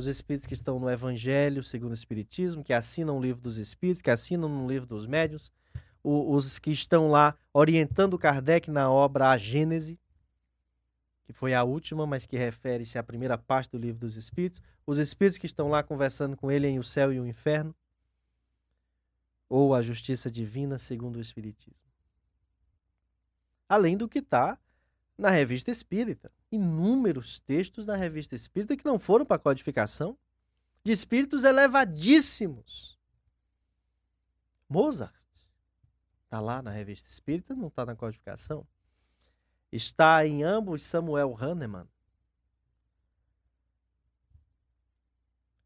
os 0.01 0.07
espíritos 0.07 0.47
que 0.47 0.53
estão 0.53 0.80
no 0.80 0.89
Evangelho 0.89 1.64
segundo 1.64 1.91
o 1.91 1.95
Espiritismo, 1.95 2.64
que 2.64 2.74
assinam 2.74 3.18
o 3.18 3.22
livro 3.22 3.41
dos 3.41 3.57
Espíritos, 3.57 4.01
que 4.01 4.09
assinam 4.09 4.49
no 4.49 4.68
livro 4.68 4.88
dos 4.88 5.05
Médios, 5.05 5.51
os 6.04 6.60
que 6.60 6.72
estão 6.72 7.10
lá 7.10 7.36
orientando 7.54 8.18
Kardec 8.18 8.70
na 8.70 8.89
obra 8.91 9.30
A 9.30 9.38
Gênese, 9.38 9.99
que 11.24 11.34
foi 11.34 11.54
a 11.54 11.64
última, 11.64 12.06
mas 12.06 12.26
que 12.26 12.36
refere-se 12.36 12.97
à 12.97 13.04
primeira 13.04 13.38
parte 13.38 13.72
do 13.72 13.78
livro 13.78 13.99
dos 13.99 14.16
Espíritos, 14.16 14.62
os 14.86 14.97
espíritos 14.97 15.38
que 15.38 15.45
estão 15.45 15.70
lá 15.70 15.84
conversando 15.84 16.36
com 16.36 16.52
ele 16.52 16.68
em 16.68 16.80
O 16.80 16.84
Céu 16.84 17.14
e 17.14 17.20
o 17.20 17.28
Inferno, 17.28 17.76
ou 19.47 19.76
a 19.76 19.82
Justiça 19.82 20.32
Divina 20.32 20.78
segundo 20.78 21.18
o 21.18 21.22
Espiritismo. 21.22 21.80
Além 23.70 23.95
do 23.95 24.10
que 24.10 24.20
está 24.20 24.58
na 25.22 25.30
Revista 25.30 25.70
Espírita. 25.70 26.32
Inúmeros 26.52 27.39
textos 27.41 27.86
na 27.86 27.95
Revista 27.95 28.36
Espírita 28.36 28.76
que 28.76 28.84
não 28.84 28.97
foram 28.97 29.24
para 29.24 29.39
codificação, 29.39 30.18
de 30.84 30.91
espíritos 30.91 31.43
elevadíssimos. 31.43 32.97
Mozart 34.68 35.20
está 36.32 36.40
lá 36.40 36.62
na 36.62 36.72
Revista 36.72 37.10
Espírita, 37.10 37.54
não 37.54 37.68
está 37.68 37.86
na 37.86 37.94
codificação. 37.94 38.66
Está 39.70 40.26
em 40.26 40.44
ambos 40.44 40.86
Samuel 40.86 41.36
Hahnemann. 41.38 41.86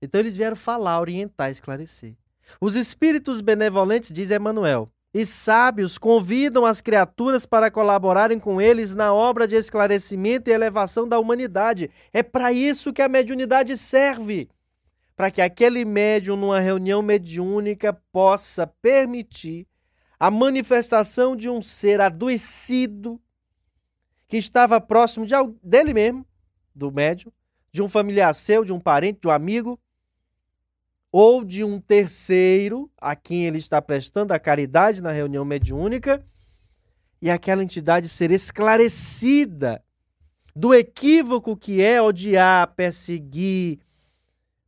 Então 0.02 0.20
eles 0.20 0.36
vieram 0.36 0.56
falar, 0.56 1.00
orientar, 1.00 1.52
esclarecer. 1.52 2.16
Os 2.60 2.76
espíritos 2.76 3.42
benevolentes, 3.42 4.12
diz 4.12 4.32
Emmanuel, 4.32 4.92
e 5.14 5.24
sábios 5.24 6.00
convidam 6.00 6.66
as 6.66 6.82
criaturas 6.82 7.46
para 7.46 7.70
colaborarem 7.70 8.40
com 8.40 8.60
eles 8.60 8.92
na 8.96 9.14
obra 9.14 9.48
de 9.48 9.56
esclarecimento 9.56 10.50
e 10.50 10.54
elevação 10.54 11.08
da 11.08 11.20
humanidade. 11.20 11.92
É 12.12 12.24
para 12.24 12.52
isso 12.52 12.92
que 12.92 13.04
a 13.04 13.08
mediunidade 13.08 13.78
serve. 13.78 14.50
Para 15.16 15.30
que 15.30 15.44
aquele 15.44 15.86
médium, 15.86 16.36
numa 16.36 16.60
reunião 16.60 17.04
mediúnica, 17.04 17.94
possa 18.12 18.66
permitir 18.66 19.68
a 20.20 20.32
manifestação 20.32 21.36
de 21.36 21.50
um 21.50 21.62
ser 21.62 22.02
adoecido 22.02 23.22
que 24.28 24.38
estava 24.38 24.82
próximo 24.82 25.26
de, 25.26 25.34
dele 25.62 25.94
mesmo, 25.94 26.26
do 26.74 26.92
médium, 26.92 27.32
de 27.72 27.82
um 27.82 27.90
familiar 27.90 28.34
seu, 28.34 28.64
de 28.64 28.74
um 28.74 28.80
parente, 28.80 29.20
de 29.22 29.28
um 29.28 29.32
amigo, 29.32 29.80
ou 31.12 31.46
de 31.46 31.64
um 31.64 31.80
terceiro 31.80 32.92
a 32.98 33.16
quem 33.16 33.46
ele 33.46 33.58
está 33.58 33.82
prestando 33.82 34.34
a 34.34 34.40
caridade 34.40 35.02
na 35.02 35.12
reunião 35.12 35.46
mediúnica, 35.46 36.26
e 37.22 37.30
aquela 37.30 37.64
entidade 37.64 38.10
ser 38.10 38.32
esclarecida 38.32 39.82
do 40.56 40.74
equívoco 40.74 41.56
que 41.56 41.82
é 41.82 42.02
odiar, 42.02 42.74
perseguir, 42.76 43.80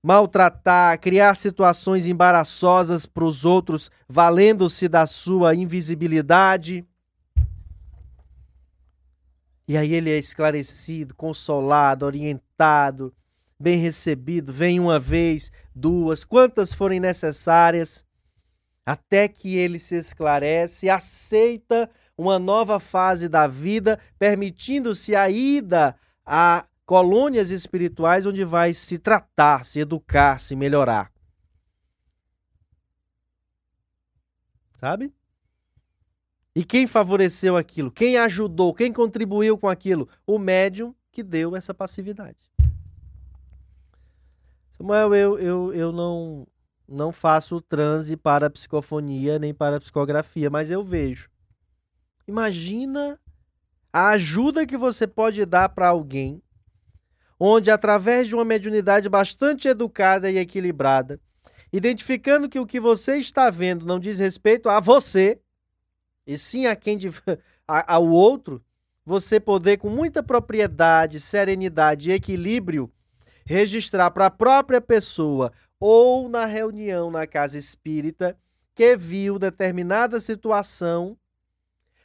maltratar, 0.01 0.99
criar 0.99 1.35
situações 1.35 2.07
embaraçosas 2.07 3.05
para 3.05 3.23
os 3.23 3.45
outros, 3.45 3.91
valendo-se 4.07 4.87
da 4.87 5.05
sua 5.05 5.55
invisibilidade. 5.55 6.85
E 9.67 9.75
aí 9.75 9.93
ele 9.93 10.09
é 10.09 10.17
esclarecido, 10.17 11.13
consolado, 11.13 12.05
orientado, 12.05 13.13
bem 13.59 13.77
recebido, 13.79 14.53
vem 14.53 14.79
uma 14.79 14.99
vez, 14.99 15.51
duas, 15.75 16.23
quantas 16.23 16.73
forem 16.73 16.99
necessárias, 16.99 18.05
até 18.85 19.27
que 19.27 19.57
ele 19.57 19.79
se 19.79 19.95
esclarece, 19.95 20.89
aceita 20.89 21.89
uma 22.17 22.39
nova 22.39 22.79
fase 22.79 23.27
da 23.27 23.45
vida, 23.45 23.99
permitindo-se 24.17 25.15
a 25.15 25.29
ida 25.29 25.95
a 26.25 26.65
colônias 26.87 27.51
espirituais 27.51 28.25
onde 28.25 28.45
vai 28.45 28.73
se 28.73 28.97
tratar, 28.97 29.65
se 29.65 29.81
educar, 29.81 30.39
se 30.39 30.55
melhorar. 30.55 31.11
Sabe? 34.79 35.13
E 36.55 36.63
quem 36.63 36.87
favoreceu 36.87 37.57
aquilo? 37.57 37.91
Quem 37.91 38.17
ajudou? 38.17 38.73
Quem 38.73 38.93
contribuiu 38.93 39.57
com 39.57 39.67
aquilo? 39.67 40.07
O 40.25 40.39
médium 40.39 40.95
que 41.11 41.21
deu 41.21 41.57
essa 41.57 41.73
passividade. 41.73 42.49
Samuel, 44.71 45.13
eu, 45.13 45.39
eu, 45.39 45.73
eu 45.73 45.91
não, 45.91 46.47
não 46.87 47.11
faço 47.11 47.59
transe 47.59 48.15
para 48.15 48.49
psicofonia 48.49 49.37
nem 49.37 49.53
para 49.53 49.79
psicografia, 49.79 50.49
mas 50.49 50.71
eu 50.71 50.85
vejo. 50.85 51.29
Imagina 52.25 53.19
a 53.91 54.09
ajuda 54.11 54.65
que 54.65 54.77
você 54.77 55.05
pode 55.05 55.45
dar 55.45 55.69
para 55.69 55.89
alguém, 55.89 56.41
onde 57.39 57.69
através 57.69 58.27
de 58.27 58.35
uma 58.35 58.45
mediunidade 58.45 59.07
bastante 59.09 59.67
educada 59.67 60.29
e 60.29 60.37
equilibrada, 60.37 61.19
identificando 61.71 62.49
que 62.49 62.59
o 62.59 62.65
que 62.65 62.79
você 62.79 63.17
está 63.17 63.49
vendo 63.49 63.85
não 63.85 63.99
diz 63.99 64.19
respeito 64.19 64.69
a 64.69 64.79
você, 64.79 65.39
e 66.25 66.37
sim 66.37 66.65
a 66.65 66.75
quem 66.75 66.97
a, 67.67 67.95
ao 67.95 68.07
outro, 68.07 68.63
você 69.05 69.39
poder 69.39 69.77
com 69.77 69.89
muita 69.89 70.21
propriedade, 70.21 71.19
serenidade 71.19 72.09
e 72.09 72.13
equilíbrio 72.13 72.91
registrar 73.45 74.11
para 74.11 74.25
a 74.25 74.31
própria 74.31 74.81
pessoa 74.81 75.53
ou 75.79 76.27
na 76.27 76.45
reunião 76.45 77.09
na 77.09 77.25
casa 77.25 77.57
espírita 77.57 78.37
que 78.75 78.97
viu 78.97 79.39
determinada 79.39 80.19
situação 80.19 81.17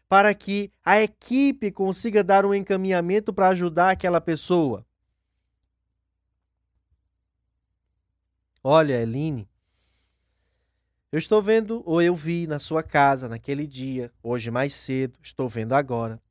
para 0.08 0.32
que 0.32 0.70
a 0.84 1.02
equipe 1.02 1.72
consiga 1.72 2.22
dar 2.22 2.46
um 2.46 2.54
encaminhamento 2.54 3.32
para 3.32 3.48
ajudar 3.48 3.90
aquela 3.90 4.20
pessoa. 4.20 4.86
Olha, 8.64 9.02
Eline, 9.02 9.48
eu 11.10 11.18
estou 11.18 11.42
vendo, 11.42 11.82
ou 11.84 12.00
eu 12.00 12.14
vi 12.14 12.46
na 12.46 12.60
sua 12.60 12.80
casa 12.80 13.28
naquele 13.28 13.66
dia, 13.66 14.12
hoje 14.22 14.52
mais 14.52 14.72
cedo, 14.72 15.18
estou 15.20 15.48
vendo 15.48 15.72
agora, 15.72 16.22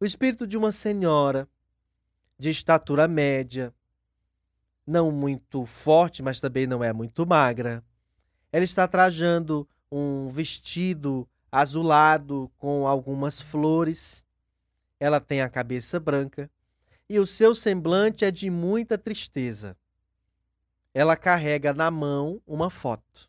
o 0.00 0.04
espírito 0.04 0.48
de 0.48 0.56
uma 0.56 0.72
senhora 0.72 1.48
de 2.36 2.50
estatura 2.50 3.06
média, 3.06 3.72
não 4.84 5.12
muito 5.12 5.64
forte, 5.64 6.24
mas 6.24 6.40
também 6.40 6.66
não 6.66 6.82
é 6.82 6.92
muito 6.92 7.24
magra. 7.24 7.84
Ela 8.50 8.64
está 8.64 8.88
trajando 8.88 9.68
um 9.90 10.28
vestido 10.28 11.28
azulado 11.52 12.50
com 12.58 12.86
algumas 12.86 13.40
flores. 13.40 14.24
Ela 14.98 15.20
tem 15.20 15.40
a 15.40 15.48
cabeça 15.48 16.00
branca 16.00 16.50
e 17.08 17.18
o 17.20 17.26
seu 17.26 17.54
semblante 17.54 18.24
é 18.24 18.30
de 18.30 18.50
muita 18.50 18.98
tristeza. 18.98 19.76
Ela 20.98 21.14
carrega 21.14 21.74
na 21.74 21.90
mão 21.90 22.40
uma 22.46 22.70
foto. 22.70 23.28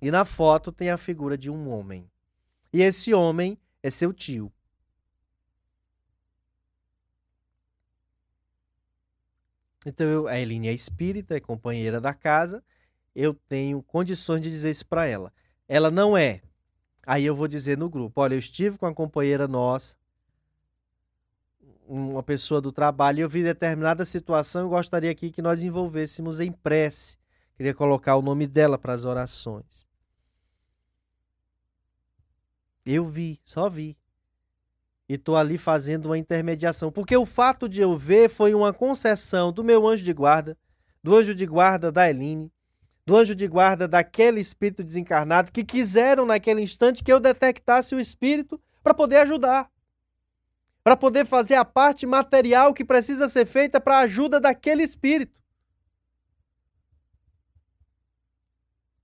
E 0.00 0.12
na 0.12 0.24
foto 0.24 0.70
tem 0.70 0.90
a 0.90 0.96
figura 0.96 1.36
de 1.36 1.50
um 1.50 1.68
homem. 1.68 2.08
E 2.72 2.82
esse 2.82 3.12
homem 3.12 3.58
é 3.82 3.90
seu 3.90 4.12
tio. 4.12 4.52
Então, 9.84 10.06
eu, 10.06 10.28
a 10.28 10.38
Eline 10.38 10.68
é 10.68 10.72
espírita, 10.72 11.36
é 11.36 11.40
companheira 11.40 12.00
da 12.00 12.14
casa, 12.14 12.62
eu 13.12 13.34
tenho 13.34 13.82
condições 13.82 14.40
de 14.40 14.48
dizer 14.48 14.70
isso 14.70 14.86
para 14.86 15.04
ela. 15.04 15.32
Ela 15.66 15.90
não 15.90 16.16
é. 16.16 16.42
Aí 17.04 17.26
eu 17.26 17.34
vou 17.34 17.48
dizer 17.48 17.76
no 17.76 17.90
grupo: 17.90 18.20
olha, 18.20 18.36
eu 18.36 18.38
estive 18.38 18.78
com 18.78 18.86
a 18.86 18.94
companheira 18.94 19.48
nossa, 19.48 19.96
uma 21.88 22.22
pessoa 22.22 22.60
do 22.60 22.70
trabalho, 22.70 23.22
eu 23.22 23.28
vi 23.28 23.42
determinada 23.42 24.04
situação 24.04 24.66
e 24.66 24.68
gostaria 24.68 25.10
aqui 25.10 25.30
que 25.30 25.40
nós 25.40 25.62
envolvêssemos 25.62 26.38
em 26.38 26.52
prece. 26.52 27.16
Queria 27.56 27.74
colocar 27.74 28.14
o 28.16 28.22
nome 28.22 28.46
dela 28.46 28.78
para 28.78 28.92
as 28.92 29.04
orações. 29.04 29.86
Eu 32.84 33.06
vi, 33.06 33.40
só 33.44 33.68
vi 33.68 33.96
e 35.08 35.14
estou 35.14 35.36
ali 35.36 35.56
fazendo 35.56 36.06
uma 36.06 36.18
intermediação. 36.18 36.92
Porque 36.92 37.16
o 37.16 37.24
fato 37.24 37.68
de 37.68 37.80
eu 37.80 37.96
ver 37.96 38.28
foi 38.28 38.54
uma 38.54 38.72
concessão 38.72 39.50
do 39.50 39.64
meu 39.64 39.88
anjo 39.88 40.04
de 40.04 40.12
guarda, 40.12 40.56
do 41.02 41.16
anjo 41.16 41.34
de 41.34 41.46
guarda 41.46 41.90
da 41.90 42.08
Eline, 42.08 42.52
do 43.06 43.16
anjo 43.16 43.34
de 43.34 43.48
guarda 43.48 43.88
daquele 43.88 44.40
espírito 44.40 44.84
desencarnado 44.84 45.50
que 45.50 45.64
quiseram 45.64 46.26
naquele 46.26 46.60
instante 46.60 47.02
que 47.02 47.10
eu 47.10 47.18
detectasse 47.18 47.94
o 47.94 48.00
espírito 48.00 48.60
para 48.82 48.92
poder 48.92 49.16
ajudar. 49.16 49.70
Para 50.88 50.96
poder 50.96 51.26
fazer 51.26 51.54
a 51.54 51.66
parte 51.66 52.06
material 52.06 52.72
que 52.72 52.82
precisa 52.82 53.28
ser 53.28 53.44
feita 53.44 53.78
para 53.78 53.96
a 53.96 54.00
ajuda 54.04 54.40
daquele 54.40 54.82
espírito. 54.82 55.38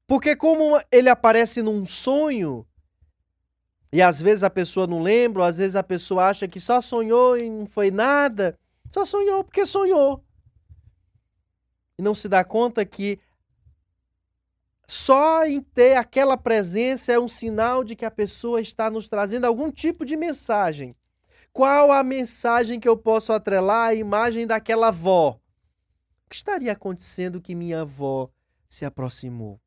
Porque, 0.06 0.34
como 0.34 0.80
ele 0.90 1.10
aparece 1.10 1.60
num 1.60 1.84
sonho, 1.84 2.66
e 3.92 4.00
às 4.00 4.18
vezes 4.18 4.42
a 4.42 4.48
pessoa 4.48 4.86
não 4.86 5.02
lembra, 5.02 5.46
às 5.46 5.58
vezes 5.58 5.76
a 5.76 5.82
pessoa 5.82 6.30
acha 6.30 6.48
que 6.48 6.58
só 6.58 6.80
sonhou 6.80 7.36
e 7.36 7.50
não 7.50 7.66
foi 7.66 7.90
nada. 7.90 8.58
Só 8.90 9.04
sonhou 9.04 9.44
porque 9.44 9.66
sonhou. 9.66 10.24
E 11.98 12.02
não 12.02 12.14
se 12.14 12.30
dá 12.30 12.42
conta 12.42 12.82
que 12.86 13.20
só 14.88 15.44
em 15.44 15.60
ter 15.60 15.98
aquela 15.98 16.38
presença 16.38 17.12
é 17.12 17.20
um 17.20 17.28
sinal 17.28 17.84
de 17.84 17.94
que 17.94 18.06
a 18.06 18.10
pessoa 18.10 18.58
está 18.62 18.88
nos 18.88 19.06
trazendo 19.06 19.44
algum 19.44 19.70
tipo 19.70 20.06
de 20.06 20.16
mensagem. 20.16 20.96
Qual 21.54 21.92
a 21.92 22.02
mensagem 22.02 22.80
que 22.80 22.88
eu 22.88 22.96
posso 22.96 23.32
atrelar 23.32 23.90
à 23.90 23.94
imagem 23.94 24.44
daquela 24.44 24.88
avó? 24.88 25.40
que 26.28 26.34
estaria 26.34 26.72
acontecendo 26.72 27.40
que 27.40 27.54
minha 27.54 27.82
avó 27.82 28.28
se 28.68 28.84
aproximou? 28.84 29.60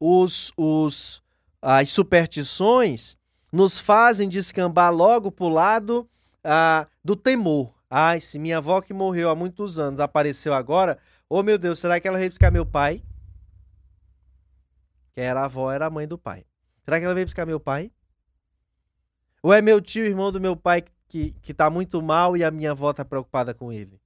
Os, 0.00 0.50
os, 0.56 1.22
as 1.62 1.88
superstições 1.88 3.16
nos 3.52 3.78
fazem 3.78 4.28
descambar 4.28 4.92
logo 4.92 5.30
para 5.30 5.44
o 5.44 5.48
lado 5.48 6.10
ah, 6.42 6.88
do 7.04 7.14
temor. 7.14 7.72
Ai, 7.88 8.20
se 8.20 8.40
minha 8.40 8.58
avó 8.58 8.80
que 8.80 8.92
morreu 8.92 9.30
há 9.30 9.36
muitos 9.36 9.78
anos 9.78 10.00
apareceu 10.00 10.52
agora, 10.52 10.98
oh 11.28 11.44
meu 11.44 11.58
Deus, 11.58 11.78
será 11.78 12.00
que 12.00 12.08
ela 12.08 12.18
veio 12.18 12.30
buscar 12.30 12.50
meu 12.50 12.66
pai? 12.66 13.04
Que 15.14 15.20
era 15.20 15.42
a 15.42 15.44
avó, 15.44 15.70
era 15.70 15.86
a 15.86 15.90
mãe 15.90 16.08
do 16.08 16.18
pai. 16.18 16.44
Será 16.84 16.98
que 16.98 17.04
ela 17.04 17.14
veio 17.14 17.26
buscar 17.26 17.46
meu 17.46 17.60
pai? 17.60 17.92
Ou 19.42 19.52
é 19.52 19.60
meu 19.60 19.80
tio, 19.80 20.04
irmão 20.04 20.30
do 20.30 20.40
meu 20.40 20.56
pai, 20.56 20.84
que, 21.08 21.32
que 21.42 21.52
tá 21.52 21.68
muito 21.68 22.00
mal 22.00 22.36
e 22.36 22.44
a 22.44 22.50
minha 22.50 22.70
avó 22.70 22.92
tá 22.92 23.04
preocupada 23.04 23.52
com 23.52 23.72
ele? 23.72 24.00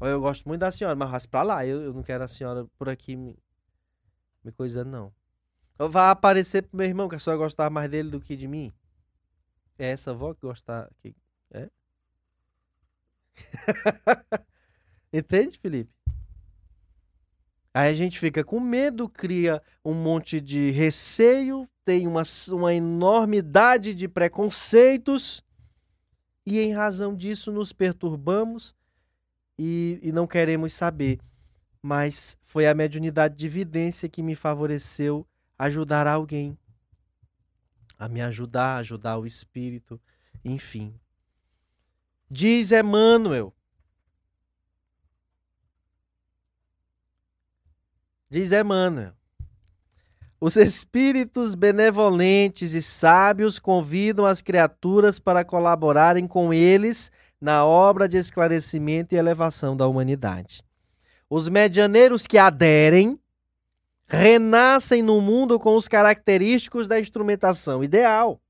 Eu 0.00 0.20
gosto 0.20 0.46
muito 0.46 0.60
da 0.60 0.70
senhora, 0.70 0.94
mas 0.94 1.08
raspa 1.08 1.30
pra 1.30 1.42
lá. 1.42 1.66
Eu, 1.66 1.80
eu 1.82 1.94
não 1.94 2.02
quero 2.02 2.24
a 2.24 2.28
senhora 2.28 2.66
por 2.76 2.88
aqui 2.88 3.16
me, 3.16 3.38
me 4.44 4.52
coisando, 4.52 4.90
não. 4.90 5.14
Vai 5.78 6.10
aparecer 6.10 6.62
pro 6.62 6.76
meu 6.76 6.86
irmão 6.86 7.08
que 7.08 7.14
a 7.14 7.18
senhora 7.18 7.38
gostava 7.42 7.70
mais 7.70 7.90
dele 7.90 8.10
do 8.10 8.20
que 8.20 8.36
de 8.36 8.46
mim? 8.48 8.72
É 9.78 9.90
essa 9.90 10.10
avó 10.10 10.34
que 10.34 10.40
gostava. 10.42 10.90
Que, 10.98 11.14
é? 11.50 11.70
Entende, 15.12 15.58
Felipe? 15.58 15.95
Aí 17.76 17.90
a 17.90 17.94
gente 17.94 18.18
fica 18.18 18.42
com 18.42 18.58
medo, 18.58 19.06
cria 19.06 19.62
um 19.84 19.92
monte 19.92 20.40
de 20.40 20.70
receio, 20.70 21.68
tem 21.84 22.06
uma, 22.06 22.22
uma 22.48 22.72
enormidade 22.72 23.94
de 23.94 24.08
preconceitos, 24.08 25.44
e 26.46 26.58
em 26.58 26.72
razão 26.72 27.14
disso 27.14 27.52
nos 27.52 27.74
perturbamos 27.74 28.74
e, 29.58 30.00
e 30.02 30.10
não 30.10 30.26
queremos 30.26 30.72
saber. 30.72 31.20
Mas 31.82 32.38
foi 32.46 32.66
a 32.66 32.72
mediunidade 32.72 33.36
de 33.36 33.44
evidência 33.44 34.08
que 34.08 34.22
me 34.22 34.34
favoreceu 34.34 35.26
ajudar 35.58 36.06
alguém, 36.06 36.56
a 37.98 38.08
me 38.08 38.22
ajudar, 38.22 38.78
ajudar 38.78 39.18
o 39.18 39.26
espírito, 39.26 40.00
enfim. 40.42 40.98
Diz 42.30 42.72
Emmanuel. 42.72 43.54
Diz 48.28 48.50
Emmanuel. 48.50 49.12
Os 50.40 50.56
espíritos 50.56 51.54
benevolentes 51.54 52.74
e 52.74 52.82
sábios 52.82 53.58
convidam 53.58 54.26
as 54.26 54.42
criaturas 54.42 55.18
para 55.20 55.44
colaborarem 55.44 56.26
com 56.26 56.52
eles 56.52 57.10
na 57.40 57.64
obra 57.64 58.08
de 58.08 58.16
esclarecimento 58.16 59.14
e 59.14 59.18
elevação 59.18 59.76
da 59.76 59.86
humanidade. 59.86 60.62
Os 61.30 61.48
medianeiros 61.48 62.26
que 62.26 62.36
aderem 62.36 63.18
renascem 64.08 65.02
no 65.02 65.20
mundo 65.20 65.58
com 65.58 65.76
os 65.76 65.86
característicos 65.86 66.88
da 66.88 66.98
instrumentação 66.98 67.82
ideal. 67.82 68.40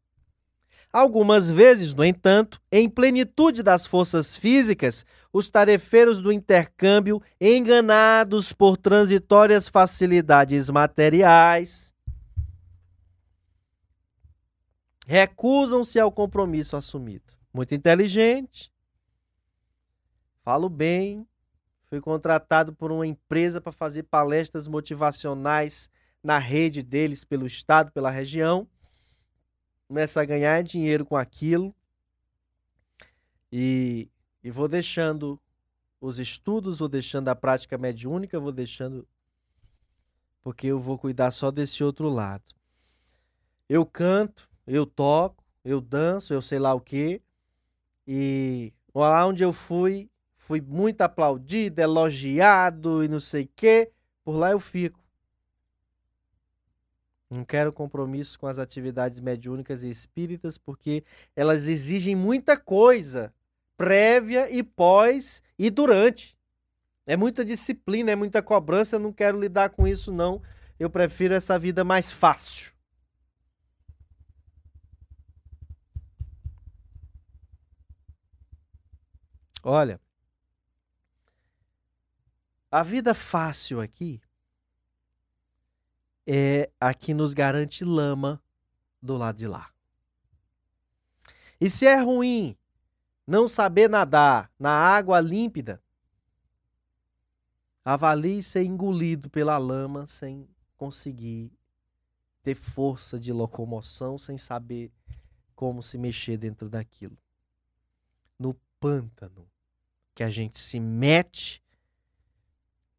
Algumas 0.96 1.50
vezes, 1.50 1.92
no 1.92 2.02
entanto, 2.02 2.58
em 2.72 2.88
plenitude 2.88 3.62
das 3.62 3.86
forças 3.86 4.34
físicas, 4.34 5.04
os 5.30 5.50
tarefeiros 5.50 6.22
do 6.22 6.32
intercâmbio, 6.32 7.20
enganados 7.38 8.50
por 8.50 8.78
transitórias 8.78 9.68
facilidades 9.68 10.70
materiais, 10.70 11.92
recusam-se 15.06 16.00
ao 16.00 16.10
compromisso 16.10 16.78
assumido. 16.78 17.34
Muito 17.52 17.74
inteligente, 17.74 18.72
falo 20.42 20.70
bem, 20.70 21.26
Fui 21.88 22.00
contratado 22.00 22.72
por 22.72 22.90
uma 22.90 23.06
empresa 23.06 23.60
para 23.60 23.70
fazer 23.70 24.04
palestras 24.04 24.66
motivacionais 24.66 25.90
na 26.22 26.38
rede 26.38 26.82
deles, 26.82 27.22
pelo 27.22 27.46
estado, 27.46 27.92
pela 27.92 28.10
região. 28.10 28.66
Começa 29.88 30.20
a 30.20 30.24
ganhar 30.24 30.62
dinheiro 30.62 31.04
com 31.04 31.16
aquilo. 31.16 31.74
E, 33.52 34.10
e 34.42 34.50
vou 34.50 34.68
deixando 34.68 35.40
os 36.00 36.18
estudos, 36.18 36.78
vou 36.78 36.88
deixando 36.88 37.28
a 37.28 37.36
prática 37.36 37.78
mediúnica, 37.78 38.40
vou 38.40 38.52
deixando. 38.52 39.06
Porque 40.42 40.68
eu 40.68 40.80
vou 40.80 40.98
cuidar 40.98 41.30
só 41.30 41.50
desse 41.50 41.82
outro 41.82 42.08
lado. 42.08 42.44
Eu 43.68 43.84
canto, 43.84 44.48
eu 44.66 44.86
toco, 44.86 45.44
eu 45.64 45.80
danço, 45.80 46.32
eu 46.32 46.42
sei 46.42 46.58
lá 46.58 46.74
o 46.74 46.80
quê. 46.80 47.20
E 48.06 48.72
lá 48.94 49.26
onde 49.26 49.42
eu 49.42 49.52
fui, 49.52 50.08
fui 50.36 50.60
muito 50.60 51.02
aplaudido, 51.02 51.80
elogiado 51.80 53.02
e 53.02 53.08
não 53.08 53.18
sei 53.18 53.44
o 53.44 53.50
quê, 53.54 53.90
por 54.24 54.36
lá 54.36 54.50
eu 54.50 54.60
fico. 54.60 55.05
Não 57.30 57.44
quero 57.44 57.72
compromisso 57.72 58.38
com 58.38 58.46
as 58.46 58.58
atividades 58.58 59.20
mediúnicas 59.20 59.82
e 59.82 59.90
espíritas, 59.90 60.56
porque 60.56 61.04
elas 61.34 61.66
exigem 61.66 62.14
muita 62.14 62.56
coisa, 62.56 63.34
prévia 63.76 64.50
e 64.50 64.62
pós 64.62 65.42
e 65.58 65.68
durante. 65.68 66.36
É 67.04 67.16
muita 67.16 67.44
disciplina, 67.44 68.12
é 68.12 68.16
muita 68.16 68.42
cobrança, 68.42 68.98
não 68.98 69.12
quero 69.12 69.40
lidar 69.40 69.70
com 69.70 69.86
isso, 69.88 70.12
não. 70.12 70.40
Eu 70.78 70.88
prefiro 70.88 71.34
essa 71.34 71.58
vida 71.58 71.82
mais 71.84 72.12
fácil. 72.12 72.72
Olha, 79.62 80.00
a 82.70 82.84
vida 82.84 83.14
fácil 83.14 83.80
aqui 83.80 84.20
é 86.26 86.70
a 86.80 86.92
que 86.92 87.14
nos 87.14 87.32
garante 87.32 87.84
lama 87.84 88.42
do 89.00 89.16
lado 89.16 89.38
de 89.38 89.46
lá. 89.46 89.70
E 91.60 91.70
se 91.70 91.86
é 91.86 92.00
ruim 92.00 92.56
não 93.26 93.48
saber 93.48 93.88
nadar 93.88 94.50
na 94.58 94.70
água 94.70 95.20
límpida, 95.20 95.82
avalie 97.84 98.42
ser 98.42 98.64
engolido 98.64 99.30
pela 99.30 99.56
lama 99.56 100.06
sem 100.06 100.48
conseguir 100.76 101.52
ter 102.42 102.54
força 102.54 103.18
de 103.18 103.32
locomoção, 103.32 104.18
sem 104.18 104.36
saber 104.36 104.92
como 105.54 105.82
se 105.82 105.96
mexer 105.96 106.36
dentro 106.36 106.68
daquilo. 106.68 107.16
No 108.38 108.54
pântano 108.78 109.48
que 110.14 110.22
a 110.22 110.30
gente 110.30 110.58
se 110.58 110.78
mete 110.78 111.62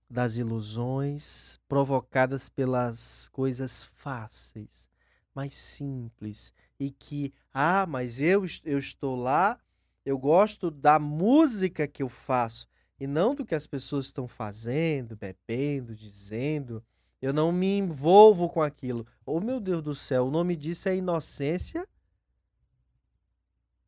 das 0.10 0.38
ilusões 0.38 1.60
provocadas 1.68 2.47
pelas 2.49 3.28
coisas 3.30 3.84
fáceis, 3.84 4.89
mais 5.36 5.55
simples 5.55 6.53
e 6.80 6.89
que, 6.89 7.34
ah, 7.53 7.86
mas 7.86 8.22
eu, 8.22 8.45
eu 8.64 8.78
estou 8.78 9.16
lá, 9.16 9.60
eu 10.05 10.18
gosto 10.18 10.72
da 10.72 10.97
música 10.97 11.88
que 11.88 12.01
eu 12.01 12.10
faço 12.10 12.68
e 12.99 13.05
não 13.05 13.36
do 13.36 13.45
que 13.45 13.53
as 13.53 13.68
pessoas 13.68 14.05
estão 14.05 14.28
fazendo, 14.28 15.16
bebendo, 15.16 15.95
dizendo. 15.95 16.84
Eu 17.22 17.34
não 17.34 17.51
me 17.51 17.78
envolvo 17.78 18.49
com 18.49 18.62
aquilo. 18.62 19.05
Oh, 19.26 19.39
meu 19.39 19.60
Deus 19.60 19.84
do 19.84 19.93
céu, 19.93 20.28
o 20.28 20.32
nome 20.32 20.55
disso 20.55 20.88
é 20.89 20.95
inocência? 20.95 21.88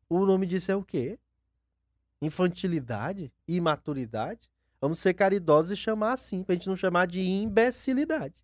O 0.08 0.26
nome 0.26 0.46
disso 0.46 0.70
é 0.70 0.76
o 0.76 0.84
quê? 0.84 1.18
Infantilidade? 2.20 3.32
Imaturidade? 3.48 4.50
Vamos 4.80 4.98
ser 4.98 5.12
caridosos 5.14 5.72
e 5.72 5.76
chamar 5.76 6.12
assim, 6.14 6.42
pra 6.42 6.54
gente 6.54 6.68
não 6.68 6.76
chamar 6.76 7.06
de 7.06 7.20
imbecilidade. 7.20 8.34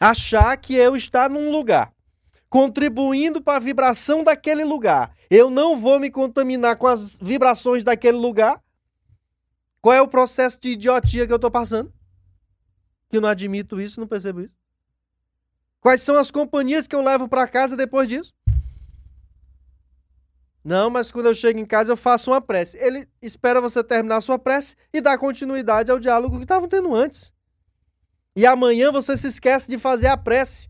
Achar 0.00 0.56
que 0.56 0.74
eu 0.74 0.96
estar 0.96 1.30
num 1.30 1.52
lugar, 1.52 1.94
contribuindo 2.50 3.40
para 3.40 3.56
a 3.56 3.60
vibração 3.60 4.24
daquele 4.24 4.64
lugar, 4.64 5.16
eu 5.30 5.48
não 5.48 5.78
vou 5.78 6.00
me 6.00 6.10
contaminar 6.10 6.76
com 6.76 6.88
as 6.88 7.14
vibrações 7.14 7.84
daquele 7.84 8.18
lugar. 8.18 8.60
Qual 9.80 9.94
é 9.94 10.02
o 10.02 10.08
processo 10.08 10.60
de 10.60 10.70
idiotia 10.70 11.26
que 11.26 11.32
eu 11.32 11.36
estou 11.36 11.50
passando? 11.50 11.92
Que 13.08 13.18
eu 13.18 13.20
não 13.20 13.28
admito 13.28 13.80
isso, 13.80 14.00
não 14.00 14.08
percebo 14.08 14.40
isso. 14.40 14.54
Quais 15.80 16.02
são 16.02 16.16
as 16.16 16.30
companhias 16.30 16.86
que 16.86 16.94
eu 16.94 17.02
levo 17.02 17.28
para 17.28 17.46
casa 17.46 17.76
depois 17.76 18.08
disso? 18.08 18.34
Não, 20.64 20.88
mas 20.88 21.10
quando 21.10 21.26
eu 21.26 21.34
chego 21.34 21.58
em 21.58 21.66
casa 21.66 21.92
eu 21.92 21.96
faço 21.96 22.30
uma 22.30 22.40
prece. 22.40 22.76
Ele 22.78 23.08
espera 23.20 23.60
você 23.60 23.82
terminar 23.82 24.18
a 24.18 24.20
sua 24.20 24.38
prece 24.38 24.76
e 24.92 25.00
dá 25.00 25.18
continuidade 25.18 25.90
ao 25.90 25.98
diálogo 25.98 26.36
que 26.36 26.44
estavam 26.44 26.68
tendo 26.68 26.94
antes. 26.94 27.32
E 28.36 28.46
amanhã 28.46 28.92
você 28.92 29.16
se 29.16 29.26
esquece 29.26 29.68
de 29.68 29.78
fazer 29.78 30.06
a 30.06 30.16
prece. 30.16 30.68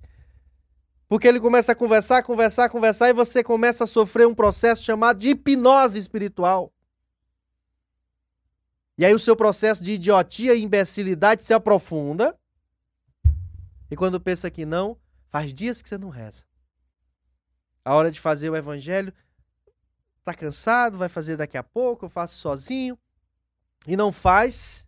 Porque 1.09 1.29
ele 1.29 1.39
começa 1.39 1.73
a 1.73 1.75
conversar, 1.75 2.23
conversar, 2.23 2.71
conversar 2.71 3.11
e 3.11 3.13
você 3.13 3.45
começa 3.45 3.85
a 3.85 3.87
sofrer 3.87 4.27
um 4.27 4.35
processo 4.35 4.83
chamado 4.83 5.19
de 5.19 5.29
hipnose 5.29 5.99
espiritual. 5.99 6.73
E 8.97 9.05
aí 9.05 9.15
o 9.15 9.19
seu 9.19 9.37
processo 9.37 9.85
de 9.85 9.93
idiotia 9.93 10.55
e 10.55 10.63
imbecilidade 10.63 11.43
se 11.43 11.53
aprofunda. 11.53 12.39
E 13.91 13.97
quando 13.97 14.19
pensa 14.19 14.51
que 14.51 14.65
não, 14.65 14.97
faz 15.29 15.53
dias 15.53 15.83
que 15.83 15.89
você 15.89 15.99
não 15.99 16.09
reza. 16.09 16.45
A 17.85 17.95
hora 17.95 18.11
de 18.11 18.19
fazer 18.21 18.49
o 18.49 18.57
evangelho, 18.57 19.13
tá 20.25 20.35
cansado, 20.35 20.99
vai 20.99 21.09
fazer 21.09 21.37
daqui 21.37 21.57
a 21.57 21.63
pouco, 21.63 22.05
eu 22.07 22.11
faço 22.11 22.37
sozinho. 22.37 22.99
E 23.87 23.97
não 23.97 24.13
faz. 24.13 24.87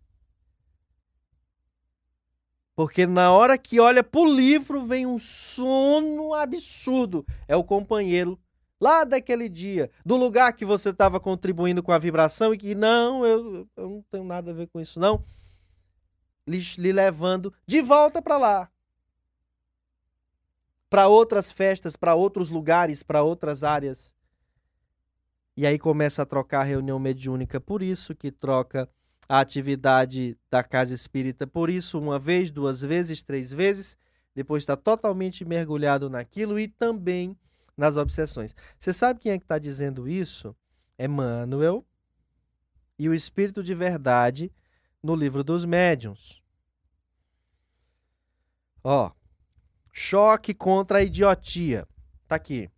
Porque 2.75 3.05
na 3.05 3.31
hora 3.31 3.57
que 3.57 3.79
olha 3.79 4.03
pro 4.03 4.25
livro 4.25 4.85
vem 4.85 5.05
um 5.05 5.19
sono 5.19 6.33
absurdo. 6.33 7.25
É 7.47 7.55
o 7.55 7.63
companheiro 7.63 8.39
lá 8.79 9.03
daquele 9.03 9.47
dia, 9.47 9.89
do 10.05 10.15
lugar 10.15 10.53
que 10.53 10.65
você 10.65 10.89
estava 10.89 11.19
contribuindo 11.19 11.81
com 11.81 11.91
a 11.91 11.97
vibração 11.97 12.53
e 12.53 12.57
que 12.57 12.75
não, 12.75 13.25
eu, 13.25 13.67
eu 13.75 13.89
não 13.89 14.05
tenho 14.11 14.23
nada 14.23 14.51
a 14.51 14.53
ver 14.53 14.67
com 14.67 14.81
isso 14.81 14.99
não, 14.99 15.23
lhe, 16.47 16.59
lhe 16.77 16.91
levando 16.91 17.53
de 17.65 17.81
volta 17.81 18.21
para 18.21 18.37
lá. 18.37 18.71
Para 20.89 21.07
outras 21.07 21.51
festas, 21.51 21.95
para 21.95 22.15
outros 22.15 22.49
lugares, 22.49 23.01
para 23.01 23.23
outras 23.23 23.63
áreas. 23.63 24.14
E 25.57 25.65
aí 25.65 25.79
começa 25.79 26.21
a 26.21 26.25
trocar 26.25 26.61
a 26.61 26.63
reunião 26.63 26.99
mediúnica, 26.99 27.61
por 27.61 27.81
isso 27.81 28.13
que 28.13 28.31
troca 28.31 28.89
a 29.27 29.39
atividade 29.39 30.37
da 30.51 30.63
casa 30.63 30.93
espírita, 30.93 31.47
por 31.47 31.69
isso, 31.69 31.97
uma 31.97 32.19
vez, 32.19 32.51
duas 32.51 32.81
vezes, 32.81 33.23
três 33.23 33.51
vezes, 33.51 33.97
depois 34.35 34.63
está 34.63 34.75
totalmente 34.75 35.45
mergulhado 35.45 36.09
naquilo 36.09 36.59
e 36.59 36.67
também 36.67 37.37
nas 37.77 37.97
obsessões. 37.97 38.53
Você 38.77 38.93
sabe 38.93 39.19
quem 39.19 39.31
é 39.31 39.37
que 39.37 39.45
está 39.45 39.57
dizendo 39.57 40.07
isso? 40.07 40.55
Emmanuel 40.99 41.85
e 42.99 43.09
o 43.09 43.13
Espírito 43.13 43.63
de 43.63 43.73
Verdade 43.73 44.51
no 45.01 45.15
livro 45.15 45.43
dos 45.43 45.65
médiuns. 45.65 46.41
Ó, 48.83 49.11
choque 49.91 50.53
contra 50.53 50.99
a 50.99 51.03
idiotia. 51.03 51.87
Tá 52.27 52.35
aqui. 52.35 52.69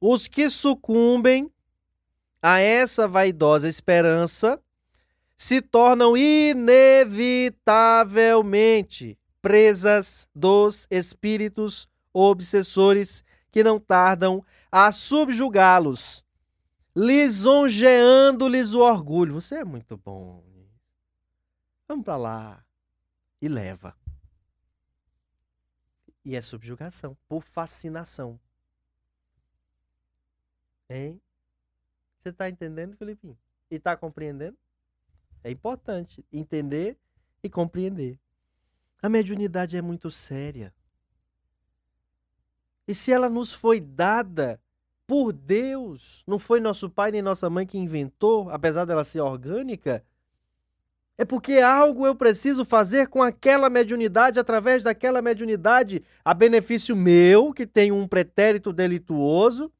Os 0.00 0.26
que 0.26 0.50
sucumbem 0.50 1.50
a 2.42 2.58
essa 2.58 3.06
vaidosa 3.06 3.68
esperança 3.68 4.60
se 5.36 5.62
tornam 5.62 6.16
inevitavelmente 6.16 9.16
presas 9.40 10.28
dos 10.34 10.88
espíritos 10.90 11.88
obsessores 12.12 13.22
que 13.50 13.62
não 13.62 13.78
tardam 13.78 14.44
a 14.70 14.90
subjugá-los, 14.90 16.24
lisonjeando-lhes 16.94 18.74
o 18.74 18.80
orgulho. 18.80 19.34
Você 19.34 19.56
é 19.56 19.64
muito 19.64 19.96
bom. 19.96 20.42
Vamos 21.86 22.04
para 22.04 22.16
lá. 22.16 22.64
E 23.40 23.48
leva. 23.48 23.96
E 26.24 26.36
é 26.36 26.40
subjugação, 26.40 27.16
por 27.28 27.42
fascinação. 27.42 28.38
Hein? 30.88 31.20
Você 32.22 32.28
está 32.28 32.48
entendendo, 32.48 32.96
Filipinho? 32.96 33.36
E 33.68 33.74
está 33.74 33.96
compreendendo? 33.96 34.56
É 35.42 35.50
importante 35.50 36.24
entender 36.32 36.96
e 37.42 37.50
compreender. 37.50 38.16
A 39.02 39.08
mediunidade 39.08 39.76
é 39.76 39.82
muito 39.82 40.08
séria. 40.08 40.72
E 42.86 42.94
se 42.94 43.10
ela 43.10 43.28
nos 43.28 43.52
foi 43.52 43.80
dada 43.80 44.60
por 45.04 45.32
Deus, 45.32 46.22
não 46.24 46.38
foi 46.38 46.60
nosso 46.60 46.88
pai 46.88 47.10
nem 47.10 47.20
nossa 47.20 47.50
mãe 47.50 47.66
que 47.66 47.76
inventou, 47.76 48.48
apesar 48.50 48.84
dela 48.84 49.02
ser 49.02 49.20
orgânica, 49.20 50.04
é 51.18 51.24
porque 51.24 51.58
algo 51.58 52.06
eu 52.06 52.14
preciso 52.14 52.64
fazer 52.64 53.08
com 53.08 53.20
aquela 53.20 53.68
mediunidade, 53.68 54.38
através 54.38 54.84
daquela 54.84 55.20
mediunidade, 55.20 56.04
a 56.24 56.32
benefício 56.32 56.94
meu, 56.94 57.52
que 57.52 57.66
tem 57.66 57.90
um 57.90 58.06
pretérito 58.06 58.72
delituoso, 58.72 59.72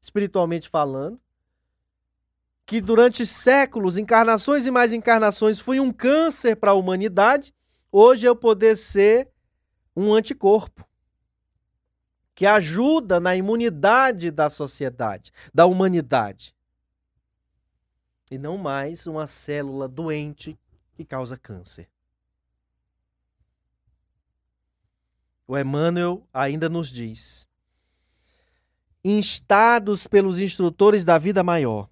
espiritualmente 0.00 0.68
falando, 0.68 1.18
que 2.68 2.82
durante 2.82 3.24
séculos, 3.24 3.96
encarnações 3.96 4.66
e 4.66 4.70
mais 4.70 4.92
encarnações, 4.92 5.58
foi 5.58 5.80
um 5.80 5.90
câncer 5.90 6.54
para 6.54 6.72
a 6.72 6.74
humanidade, 6.74 7.54
hoje 7.90 8.26
eu 8.26 8.36
poder 8.36 8.76
ser 8.76 9.26
um 9.96 10.12
anticorpo 10.12 10.86
que 12.34 12.44
ajuda 12.44 13.18
na 13.18 13.34
imunidade 13.34 14.30
da 14.30 14.50
sociedade, 14.50 15.32
da 15.52 15.64
humanidade. 15.64 16.54
E 18.30 18.36
não 18.36 18.58
mais 18.58 19.06
uma 19.06 19.26
célula 19.26 19.88
doente 19.88 20.54
que 20.92 21.06
causa 21.06 21.38
câncer. 21.38 21.88
O 25.46 25.56
Emmanuel 25.56 26.22
ainda 26.34 26.68
nos 26.68 26.90
diz: 26.90 27.48
instados 29.02 30.06
pelos 30.06 30.38
instrutores 30.38 31.02
da 31.02 31.16
vida 31.16 31.42
maior, 31.42 31.88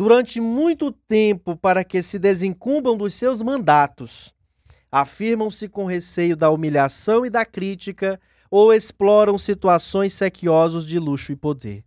durante 0.00 0.40
muito 0.40 0.90
tempo 0.90 1.54
para 1.54 1.84
que 1.84 2.00
se 2.00 2.18
desincumbam 2.18 2.96
dos 2.96 3.12
seus 3.12 3.42
mandatos, 3.42 4.34
afirmam-se 4.90 5.68
com 5.68 5.84
receio 5.84 6.34
da 6.34 6.48
humilhação 6.48 7.26
e 7.26 7.28
da 7.28 7.44
crítica 7.44 8.18
ou 8.50 8.72
exploram 8.72 9.36
situações 9.36 10.14
sequiosos 10.14 10.86
de 10.86 10.98
luxo 10.98 11.32
e 11.32 11.36
poder. 11.36 11.84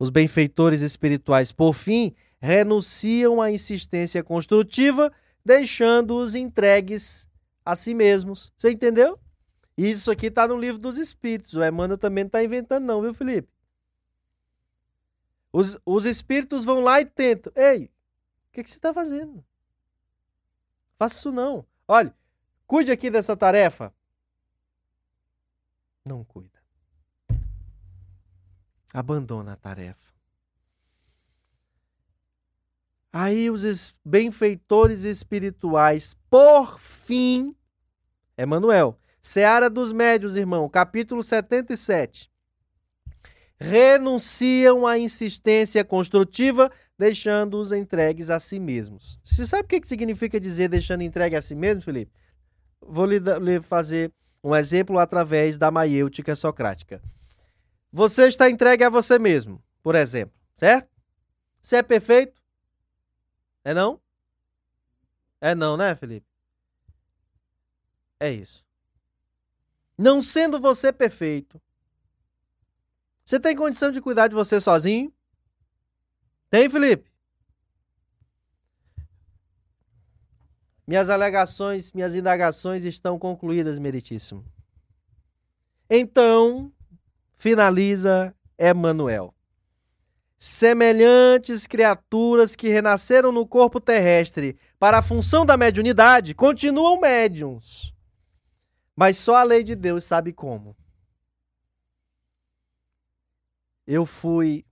Os 0.00 0.10
benfeitores 0.10 0.80
espirituais, 0.80 1.52
por 1.52 1.74
fim, 1.74 2.12
renunciam 2.40 3.40
à 3.40 3.52
insistência 3.52 4.24
construtiva, 4.24 5.08
deixando-os 5.44 6.34
entregues 6.34 7.28
a 7.64 7.76
si 7.76 7.94
mesmos. 7.94 8.52
Você 8.58 8.72
entendeu? 8.72 9.16
Isso 9.78 10.10
aqui 10.10 10.26
está 10.26 10.48
no 10.48 10.58
livro 10.58 10.80
dos 10.80 10.98
Espíritos. 10.98 11.54
O 11.54 11.64
Emmanuel 11.64 11.98
também 11.98 12.24
não 12.24 12.26
está 12.30 12.42
inventando, 12.42 12.84
não, 12.84 13.00
viu, 13.00 13.14
Felipe? 13.14 13.48
Os, 15.52 15.78
os 15.84 16.06
espíritos 16.06 16.64
vão 16.64 16.80
lá 16.80 17.00
e 17.00 17.04
tentam. 17.04 17.52
Ei, 17.54 17.84
o 17.84 17.90
que, 18.52 18.64
que 18.64 18.70
você 18.70 18.76
está 18.76 18.94
fazendo? 18.94 19.44
Faça 20.98 21.16
isso 21.16 21.32
não. 21.32 21.66
Olha, 21.86 22.14
cuide 22.66 22.90
aqui 22.90 23.10
dessa 23.10 23.36
tarefa 23.36 23.92
não 26.04 26.24
cuida. 26.24 26.60
Abandona 28.92 29.52
a 29.52 29.56
tarefa. 29.56 30.12
Aí 33.12 33.50
os 33.50 33.94
benfeitores 34.04 35.04
espirituais, 35.04 36.14
por 36.30 36.80
fim, 36.80 37.54
Emanuel, 38.36 38.98
Seara 39.20 39.68
dos 39.68 39.92
Médios, 39.92 40.36
irmão, 40.36 40.68
capítulo 40.68 41.22
77. 41.22 42.31
Renunciam 43.62 44.86
à 44.86 44.98
insistência 44.98 45.84
construtiva, 45.84 46.70
deixando-os 46.98 47.72
entregues 47.72 48.28
a 48.28 48.40
si 48.40 48.58
mesmos. 48.58 49.18
Você 49.22 49.46
sabe 49.46 49.64
o 49.64 49.66
que 49.68 49.86
significa 49.86 50.40
dizer 50.40 50.68
deixando 50.68 51.02
entregue 51.02 51.36
a 51.36 51.42
si 51.42 51.54
mesmo, 51.54 51.82
Felipe? 51.82 52.12
Vou 52.80 53.06
lhe, 53.06 53.18
lhe 53.18 53.60
fazer 53.60 54.12
um 54.42 54.54
exemplo 54.54 54.98
através 54.98 55.56
da 55.56 55.70
maiêutica 55.70 56.34
socrática. 56.34 57.00
Você 57.92 58.26
está 58.26 58.50
entregue 58.50 58.84
a 58.84 58.90
você 58.90 59.18
mesmo, 59.18 59.62
por 59.82 59.94
exemplo, 59.94 60.34
certo? 60.56 60.88
Você 61.60 61.76
é 61.76 61.82
perfeito? 61.82 62.42
É 63.64 63.72
não? 63.72 64.00
É 65.40 65.54
não, 65.54 65.76
né, 65.76 65.94
Felipe? 65.94 66.26
É 68.18 68.30
isso. 68.30 68.64
Não 69.96 70.22
sendo 70.22 70.60
você 70.60 70.92
perfeito, 70.92 71.60
você 73.24 73.38
tem 73.38 73.56
condição 73.56 73.90
de 73.90 74.00
cuidar 74.00 74.28
de 74.28 74.34
você 74.34 74.60
sozinho? 74.60 75.12
Tem, 76.50 76.68
Felipe? 76.68 77.10
Minhas 80.86 81.08
alegações, 81.08 81.92
minhas 81.92 82.14
indagações 82.14 82.84
estão 82.84 83.18
concluídas, 83.18 83.78
meritíssimo. 83.78 84.44
Então, 85.88 86.72
finaliza 87.38 88.34
Emanuel. 88.58 89.34
Semelhantes 90.36 91.68
criaturas 91.68 92.56
que 92.56 92.68
renasceram 92.68 93.30
no 93.30 93.46
corpo 93.46 93.80
terrestre 93.80 94.58
para 94.78 94.98
a 94.98 95.02
função 95.02 95.46
da 95.46 95.56
mediunidade 95.56 96.34
continuam 96.34 97.00
médiums. 97.00 97.94
Mas 98.96 99.18
só 99.18 99.36
a 99.36 99.44
lei 99.44 99.62
de 99.62 99.76
Deus 99.76 100.04
sabe 100.04 100.32
como. 100.32 100.76
Eu 103.86 104.06
fui 104.06 104.64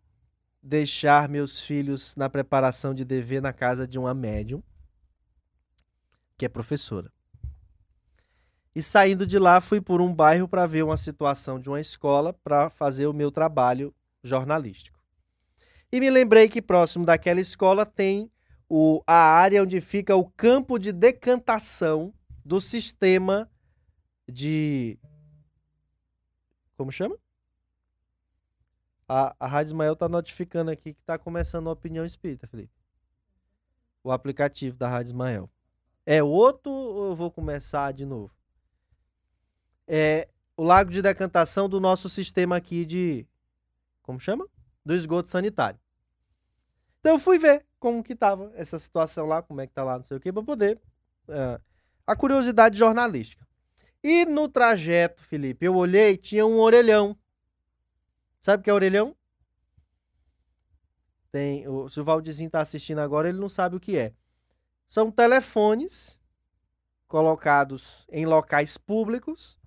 deixar 0.63 1.29
meus 1.29 1.61
filhos 1.61 2.15
na 2.17 2.29
preparação 2.29 2.95
de 2.95 3.05
dever 3.05 3.41
na 3.41 3.53
casa 3.53 3.87
de 3.87 3.99
uma 3.99 4.15
médium 4.15 4.63
que 6.37 6.45
é 6.45 6.49
professora. 6.49 7.13
E 8.75 8.83
saindo 8.83 9.27
de 9.27 9.39
lá, 9.39 9.61
fui 9.61 9.81
por 9.81 10.01
um 10.01 10.15
bairro 10.15 10.47
para 10.47 10.67
ver 10.67 10.85
uma 10.85 10.97
situação 10.97 11.59
de 11.59 11.69
uma 11.69 11.81
escola 11.81 12.33
para 12.33 12.71
fazer 12.71 13.07
o 13.07 13.13
meu 13.13 13.31
trabalho 13.31 13.95
jornalístico. 14.23 14.99
E 15.93 15.99
me 15.99 16.09
lembrei 16.09 16.49
que 16.49 16.63
próximo 16.63 17.05
daquela 17.05 17.41
escola 17.41 17.85
tem 17.85 18.31
o, 18.69 19.03
a 19.07 19.35
área 19.35 19.63
onde 19.63 19.81
fica 19.81 20.15
o 20.15 20.31
campo 20.31 20.79
de 20.79 20.93
decantação 20.93 22.15
do 22.45 22.61
sistema 22.61 23.51
de. 24.29 24.97
Como 26.77 26.93
chama? 26.93 27.19
A, 29.13 29.35
a 29.41 29.47
Rádio 29.49 29.71
Ismael 29.71 29.97
tá 29.97 30.09
notificando 30.09 30.71
aqui 30.71 30.95
que 30.95 31.03
tá 31.03 31.19
começando 31.19 31.69
a 31.69 31.73
opinião 31.73 32.05
espírita, 32.05 32.47
Felipe. 32.47 32.73
O 34.05 34.13
aplicativo 34.13 34.77
da 34.77 34.89
Rádio 34.89 35.11
Ismael. 35.11 35.51
É 36.07 36.23
outro 36.23 36.71
ou 36.71 37.09
eu 37.09 37.17
vou 37.17 37.29
começar 37.29 37.93
de 37.93 38.07
novo? 38.07 38.33
É 39.85 40.29
o 40.57 40.63
lago 40.63 40.93
de 40.93 41.03
decantação 41.03 41.69
do 41.69 41.81
nosso 41.81 42.09
sistema 42.09 42.57
aqui 42.57 42.87
de. 42.87 43.27
Como 44.01 44.21
chama? 44.21 44.47
Do 44.87 44.95
esgoto 44.95 45.29
sanitário. 45.29 45.81
Então 47.01 47.15
eu 47.15 47.19
fui 47.19 47.37
ver 47.37 47.67
como 47.81 48.05
que 48.05 48.15
tava 48.15 48.53
essa 48.55 48.79
situação 48.79 49.27
lá, 49.27 49.43
como 49.43 49.61
é 49.61 49.67
que 49.67 49.73
tá 49.73 49.83
lá, 49.83 49.99
não 49.99 50.05
sei 50.05 50.19
o 50.19 50.21
que, 50.21 50.33
para 50.33 50.45
poder. 50.45 50.81
Uh, 51.27 51.61
a 52.07 52.15
curiosidade 52.15 52.79
jornalística. 52.79 53.45
E 54.05 54.25
no 54.25 54.49
trajeto, 54.49 55.21
Felipe, 55.25 55.67
eu 55.67 55.75
olhei, 55.75 56.17
tinha 56.17 56.47
um 56.47 56.61
orelhão. 56.61 57.19
Sabe 58.41 58.61
o 58.61 58.65
que 58.65 58.71
é 58.71 58.75
orelhão? 58.75 59.15
Tem, 61.31 61.69
o, 61.69 61.89
se 61.89 62.01
o 62.01 62.05
Valdizinho 62.05 62.51
tá 62.51 62.61
assistindo 62.61 62.99
agora, 62.99 63.29
ele 63.29 63.39
não 63.39 63.49
sabe 63.49 63.77
o 63.77 63.81
que 63.81 63.97
é. 63.97 64.13
São 64.89 65.11
telefones 65.11 66.21
colocados 67.07 68.07
em 68.11 68.27
locais 68.27 68.77
públicos, 68.77 69.59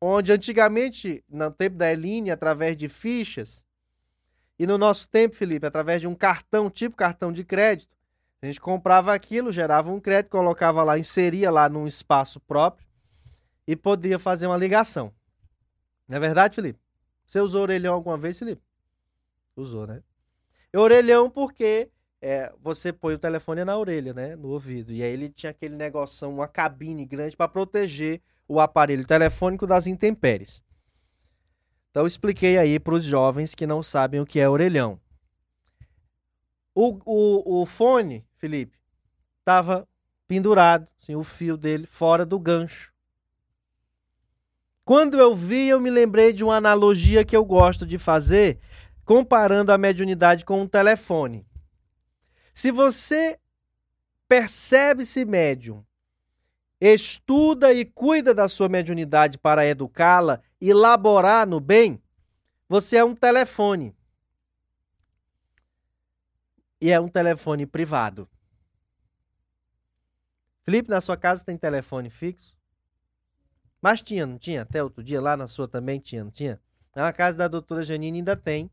onde 0.00 0.32
antigamente, 0.32 1.24
no 1.28 1.50
tempo 1.50 1.76
da 1.76 1.90
Eline, 1.90 2.30
através 2.30 2.76
de 2.76 2.88
fichas, 2.88 3.64
e 4.58 4.66
no 4.66 4.76
nosso 4.76 5.08
tempo, 5.08 5.34
Felipe, 5.34 5.66
através 5.66 6.00
de 6.00 6.06
um 6.06 6.14
cartão, 6.14 6.70
tipo 6.70 6.96
cartão 6.96 7.32
de 7.32 7.44
crédito, 7.44 7.96
a 8.42 8.46
gente 8.46 8.60
comprava 8.60 9.14
aquilo, 9.14 9.50
gerava 9.50 9.90
um 9.90 9.98
crédito, 9.98 10.30
colocava 10.30 10.82
lá, 10.82 10.98
inseria 10.98 11.50
lá 11.50 11.68
num 11.68 11.86
espaço 11.86 12.38
próprio 12.40 12.86
e 13.66 13.74
podia 13.74 14.18
fazer 14.18 14.46
uma 14.46 14.56
ligação. 14.56 15.12
Não 16.06 16.18
é 16.18 16.20
verdade, 16.20 16.54
Felipe? 16.54 16.83
Você 17.34 17.40
usou 17.40 17.62
orelhão 17.62 17.94
alguma 17.94 18.16
vez, 18.16 18.38
Felipe? 18.38 18.62
Usou, 19.56 19.88
né? 19.88 20.04
Orelhão 20.72 21.28
porque 21.28 21.90
é, 22.22 22.54
você 22.62 22.92
põe 22.92 23.14
o 23.14 23.18
telefone 23.18 23.64
na 23.64 23.76
orelha, 23.76 24.14
né? 24.14 24.36
No 24.36 24.50
ouvido. 24.50 24.92
E 24.92 25.02
aí 25.02 25.12
ele 25.12 25.28
tinha 25.28 25.50
aquele 25.50 25.74
negócio, 25.74 26.30
uma 26.30 26.46
cabine 26.46 27.04
grande 27.04 27.36
para 27.36 27.48
proteger 27.48 28.22
o 28.46 28.60
aparelho 28.60 29.04
telefônico 29.04 29.66
das 29.66 29.88
intempéries. 29.88 30.62
Então 31.90 32.06
expliquei 32.06 32.56
aí 32.56 32.78
para 32.78 32.94
os 32.94 33.04
jovens 33.04 33.52
que 33.52 33.66
não 33.66 33.82
sabem 33.82 34.20
o 34.20 34.26
que 34.26 34.38
é 34.38 34.48
orelhão. 34.48 35.00
O, 36.72 37.00
o, 37.04 37.62
o 37.62 37.66
fone, 37.66 38.24
Felipe, 38.36 38.78
estava 39.40 39.88
pendurado, 40.28 40.86
assim, 41.02 41.16
o 41.16 41.24
fio 41.24 41.56
dele 41.56 41.84
fora 41.84 42.24
do 42.24 42.38
gancho. 42.38 42.93
Quando 44.84 45.18
eu 45.18 45.34
vi, 45.34 45.68
eu 45.68 45.80
me 45.80 45.88
lembrei 45.88 46.32
de 46.32 46.44
uma 46.44 46.56
analogia 46.56 47.24
que 47.24 47.34
eu 47.34 47.44
gosto 47.44 47.86
de 47.86 47.98
fazer, 47.98 48.60
comparando 49.04 49.72
a 49.72 49.78
mediunidade 49.78 50.44
com 50.44 50.60
um 50.60 50.68
telefone. 50.68 51.46
Se 52.52 52.70
você 52.70 53.40
percebe-se 54.28 55.24
médium, 55.24 55.84
estuda 56.80 57.72
e 57.72 57.84
cuida 57.84 58.34
da 58.34 58.48
sua 58.48 58.68
mediunidade 58.68 59.38
para 59.38 59.66
educá-la 59.66 60.42
e 60.60 60.72
laborar 60.72 61.46
no 61.46 61.60
bem, 61.60 62.02
você 62.68 62.96
é 62.96 63.04
um 63.04 63.14
telefone. 63.14 63.96
E 66.78 66.90
é 66.90 67.00
um 67.00 67.08
telefone 67.08 67.64
privado. 67.64 68.28
Felipe, 70.62 70.90
na 70.90 71.00
sua 71.00 71.16
casa 71.16 71.42
tem 71.42 71.56
telefone 71.56 72.10
fixo? 72.10 72.53
Mas 73.84 74.00
tinha, 74.00 74.24
não 74.24 74.38
tinha? 74.38 74.62
Até 74.62 74.82
outro 74.82 75.04
dia 75.04 75.20
lá 75.20 75.36
na 75.36 75.46
sua 75.46 75.68
também 75.68 76.00
tinha, 76.00 76.24
não 76.24 76.30
tinha? 76.30 76.58
Na 76.96 77.12
casa 77.12 77.36
da 77.36 77.46
doutora 77.46 77.84
Janine 77.84 78.16
ainda 78.16 78.34
tem, 78.34 78.70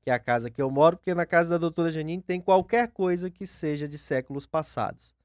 que 0.00 0.08
é 0.08 0.12
a 0.12 0.20
casa 0.20 0.48
que 0.52 0.62
eu 0.62 0.70
moro, 0.70 0.96
porque 0.96 1.12
na 1.12 1.26
casa 1.26 1.50
da 1.50 1.58
doutora 1.58 1.90
Janine 1.90 2.22
tem 2.22 2.40
qualquer 2.40 2.92
coisa 2.92 3.28
que 3.28 3.44
seja 3.44 3.88
de 3.88 3.98
séculos 3.98 4.46
passados. 4.46 5.16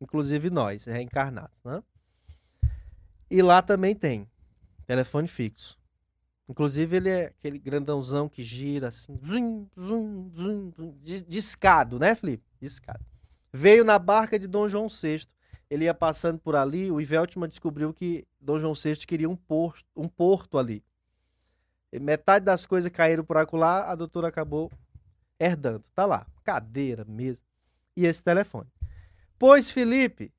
Inclusive 0.00 0.50
nós, 0.50 0.86
reencarnados. 0.86 1.56
Né? 1.64 1.80
E 3.30 3.40
lá 3.42 3.62
também 3.62 3.94
tem 3.94 4.28
telefone 4.88 5.28
fixo. 5.28 5.78
Inclusive 6.48 6.96
ele 6.96 7.10
é 7.10 7.26
aquele 7.26 7.60
grandãozão 7.60 8.28
que 8.28 8.42
gira 8.42 8.88
assim, 8.88 9.16
zum, 9.24 9.68
zum, 9.78 10.32
zum, 10.34 10.98
discado, 11.28 11.96
né, 11.96 12.16
Felipe? 12.16 12.42
Discado. 12.60 13.06
Veio 13.52 13.84
na 13.84 14.00
barca 14.00 14.36
de 14.36 14.48
Dom 14.48 14.68
João 14.68 14.88
VI 14.88 15.28
ele 15.70 15.84
ia 15.84 15.94
passando 15.94 16.38
por 16.40 16.56
ali, 16.56 16.90
o 16.90 17.00
Iveltman 17.00 17.48
descobriu 17.48 17.94
que 17.94 18.26
Dom 18.40 18.58
João 18.58 18.74
VI 18.74 18.96
queria 19.06 19.30
um 19.30 19.36
porto, 19.36 19.84
um 19.94 20.08
porto 20.08 20.58
ali. 20.58 20.84
E 21.92 22.00
metade 22.00 22.44
das 22.44 22.66
coisas 22.66 22.90
caíram 22.90 23.24
por 23.24 23.36
acolá, 23.36 23.88
a 23.90 23.94
doutora 23.94 24.28
acabou 24.28 24.70
herdando. 25.38 25.84
Tá 25.94 26.04
lá, 26.04 26.26
cadeira, 26.42 27.04
mesa 27.04 27.40
e 27.96 28.04
esse 28.04 28.22
telefone. 28.22 28.68
Pois, 29.38 29.70
Felipe, 29.70 30.32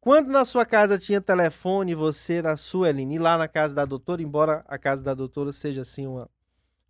quando 0.00 0.28
na 0.28 0.44
sua 0.44 0.64
casa 0.64 0.96
tinha 0.96 1.20
telefone, 1.20 1.94
você 1.94 2.40
na 2.40 2.56
sua, 2.56 2.88
Eline, 2.88 3.18
lá 3.18 3.36
na 3.36 3.48
casa 3.48 3.74
da 3.74 3.84
doutora, 3.84 4.22
embora 4.22 4.64
a 4.68 4.78
casa 4.78 5.02
da 5.02 5.12
doutora 5.12 5.52
seja 5.52 5.80
assim 5.80 6.06
uma, 6.06 6.30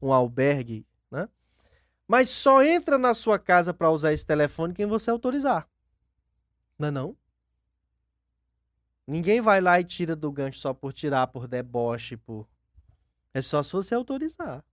um 0.00 0.12
albergue, 0.12 0.86
né? 1.10 1.26
Mas 2.06 2.28
só 2.28 2.62
entra 2.62 2.98
na 2.98 3.14
sua 3.14 3.38
casa 3.38 3.72
para 3.72 3.90
usar 3.90 4.12
esse 4.12 4.24
telefone 4.24 4.74
quem 4.74 4.86
você 4.86 5.10
autorizar. 5.10 5.66
Não 6.78 6.88
é 6.88 6.90
não? 6.90 7.16
Ninguém 9.06 9.40
vai 9.40 9.60
lá 9.60 9.78
e 9.78 9.84
tira 9.84 10.16
do 10.16 10.32
gancho 10.32 10.58
só 10.58 10.74
por 10.74 10.92
tirar, 10.92 11.28
por 11.28 11.46
deboche, 11.46 12.16
por. 12.16 12.48
É 13.32 13.40
só 13.40 13.62
se 13.62 13.72
você 13.72 13.94
autorizar. 13.94 14.64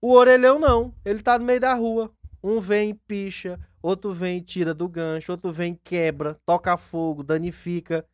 O 0.00 0.12
orelhão 0.12 0.58
não. 0.58 0.94
Ele 1.04 1.22
tá 1.22 1.38
no 1.38 1.44
meio 1.44 1.60
da 1.60 1.72
rua. 1.72 2.12
Um 2.42 2.58
vem 2.58 2.90
e 2.90 2.94
picha, 2.94 3.60
outro 3.82 4.12
vem 4.12 4.38
e 4.38 4.40
tira 4.40 4.72
do 4.72 4.88
gancho, 4.88 5.30
outro 5.32 5.52
vem 5.52 5.74
e 5.74 5.76
quebra, 5.76 6.40
toca 6.46 6.76
fogo, 6.76 7.22
danifica. 7.22 8.06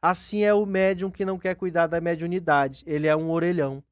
Assim 0.00 0.44
é 0.44 0.54
o 0.54 0.64
médium 0.64 1.10
que 1.10 1.24
não 1.24 1.36
quer 1.36 1.56
cuidar 1.56 1.88
da 1.88 2.00
mediunidade. 2.00 2.84
Ele 2.86 3.08
é 3.08 3.16
um 3.16 3.30
orelhão. 3.30 3.82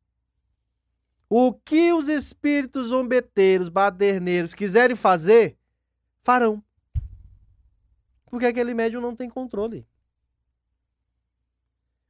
O 1.29 1.53
que 1.53 1.93
os 1.93 2.09
espíritos 2.09 2.89
zombeteiros, 2.89 3.69
baderneiros 3.69 4.55
quiserem 4.55 4.95
fazer, 4.95 5.57
farão. 6.23 6.63
Porque 8.35 8.47
aquele 8.47 8.75
médium 8.75 9.01
não 9.01 9.15
tem 9.15 9.31
controle. 9.31 9.87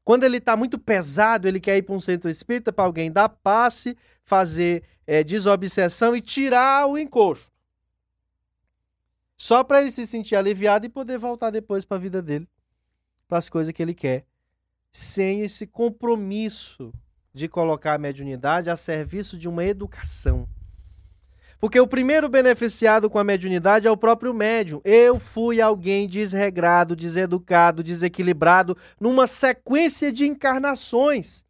Quando 0.03 0.25
ele 0.25 0.39
está 0.39 0.57
muito 0.57 0.79
pesado, 0.79 1.47
ele 1.47 1.61
quer 1.61 1.77
ir 1.77 1.83
para 1.83 1.95
um 1.95 2.01
centro 2.01 2.31
espírita 2.31 2.73
para 2.73 2.87
alguém 2.87 3.13
dar 3.13 3.29
passe, 3.29 3.95
fazer 4.23 4.85
é, 5.07 5.23
desobsessão 5.23 6.17
e 6.17 6.23
tirar 6.23 6.87
o 6.87 6.97
encosto. 6.97 7.53
Só 9.37 9.63
para 9.63 9.83
ele 9.83 9.91
se 9.91 10.07
sentir 10.07 10.35
aliviado 10.35 10.87
e 10.87 10.89
poder 10.89 11.19
voltar 11.19 11.51
depois 11.51 11.85
para 11.85 11.99
a 11.99 12.01
vida 12.01 12.23
dele, 12.23 12.49
para 13.29 13.37
as 13.37 13.51
coisas 13.51 13.75
que 13.75 13.83
ele 13.83 13.93
quer, 13.93 14.25
sem 14.91 15.43
esse 15.43 15.67
compromisso 15.67 16.91
de 17.35 17.49
colocar 17.49 17.93
a 17.93 17.99
mediunidade 17.99 18.71
a 18.71 18.79
serviço 18.79 19.37
de 19.37 19.47
uma 19.47 19.63
educação. 19.63 20.49
Porque 21.65 21.81
o 21.81 21.87
primeiro 21.87 22.29
beneficiado 22.29 23.09
com 23.09 23.19
a 23.19 23.25
mediunidade 23.25 23.89
é 23.89 23.91
o 23.91 23.97
próprio 23.97 24.35
médium. 24.35 24.83
Eu 24.85 25.19
fui 25.19 25.63
alguém 25.63 26.07
desregrado, 26.07 26.95
deseducado, 26.95 27.83
desequilibrado, 27.83 28.77
numa 29.01 29.27
sequência 29.27 30.13
de 30.13 30.27
encarnações. 30.27 31.43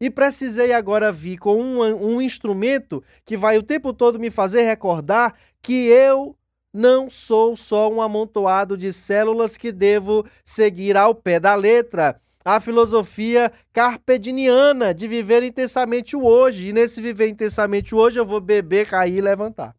E 0.00 0.10
precisei 0.10 0.72
agora 0.72 1.12
vir 1.12 1.38
com 1.38 1.62
um, 1.62 2.14
um 2.16 2.20
instrumento 2.20 3.00
que 3.24 3.36
vai 3.36 3.58
o 3.58 3.62
tempo 3.62 3.92
todo 3.92 4.18
me 4.18 4.28
fazer 4.28 4.62
recordar 4.62 5.36
que 5.62 5.86
eu 5.86 6.36
não 6.74 7.08
sou 7.08 7.56
só 7.56 7.88
um 7.88 8.02
amontoado 8.02 8.76
de 8.76 8.92
células 8.92 9.56
que 9.56 9.70
devo 9.70 10.26
seguir 10.44 10.96
ao 10.96 11.14
pé 11.14 11.38
da 11.38 11.54
letra 11.54 12.20
a 12.44 12.58
filosofia 12.60 13.52
carpediniana 13.72 14.94
de 14.94 15.06
viver 15.06 15.42
intensamente 15.42 16.16
o 16.16 16.24
hoje. 16.24 16.68
E 16.68 16.72
nesse 16.72 17.00
viver 17.00 17.28
intensamente 17.28 17.94
o 17.94 17.98
hoje, 17.98 18.18
eu 18.18 18.26
vou 18.26 18.40
beber, 18.40 18.88
cair 18.88 19.16
e 19.16 19.20
levantar. 19.20 19.76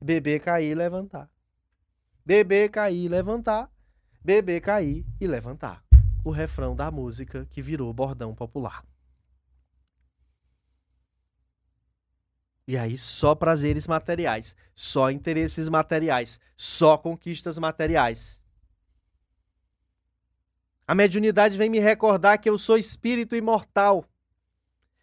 Beber, 0.00 0.40
cair 0.40 0.70
e 0.70 0.74
levantar. 0.74 1.30
Beber, 2.24 2.70
cair 2.70 3.04
e 3.04 3.08
levantar. 3.08 3.70
Beber, 4.24 4.60
cair 4.60 5.04
e 5.20 5.26
levantar. 5.26 5.84
O 6.24 6.30
refrão 6.30 6.74
da 6.74 6.90
música 6.90 7.46
que 7.50 7.62
virou 7.62 7.92
bordão 7.92 8.34
popular. 8.34 8.84
E 12.66 12.76
aí, 12.76 12.98
só 12.98 13.34
prazeres 13.34 13.86
materiais, 13.86 14.54
só 14.74 15.10
interesses 15.10 15.70
materiais, 15.70 16.38
só 16.54 16.98
conquistas 16.98 17.56
materiais. 17.56 18.38
A 20.88 20.94
mediunidade 20.94 21.58
vem 21.58 21.68
me 21.68 21.78
recordar 21.78 22.38
que 22.38 22.48
eu 22.48 22.56
sou 22.56 22.78
espírito 22.78 23.36
imortal. 23.36 24.06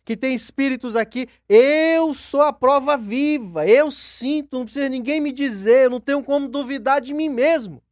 Que 0.03 0.17
tem 0.17 0.33
espíritos 0.33 0.95
aqui. 0.95 1.29
Eu 1.47 2.11
sou 2.15 2.41
a 2.41 2.51
prova 2.51 2.97
viva. 2.97 3.67
Eu 3.67 3.91
sinto, 3.91 4.57
não 4.57 4.65
precisa 4.65 4.89
ninguém 4.89 5.21
me 5.21 5.31
dizer. 5.31 5.85
Eu 5.85 5.91
não 5.91 5.99
tenho 5.99 6.23
como 6.23 6.47
duvidar 6.47 6.99
de 6.99 7.13
mim 7.13 7.29
mesmo. 7.29 7.83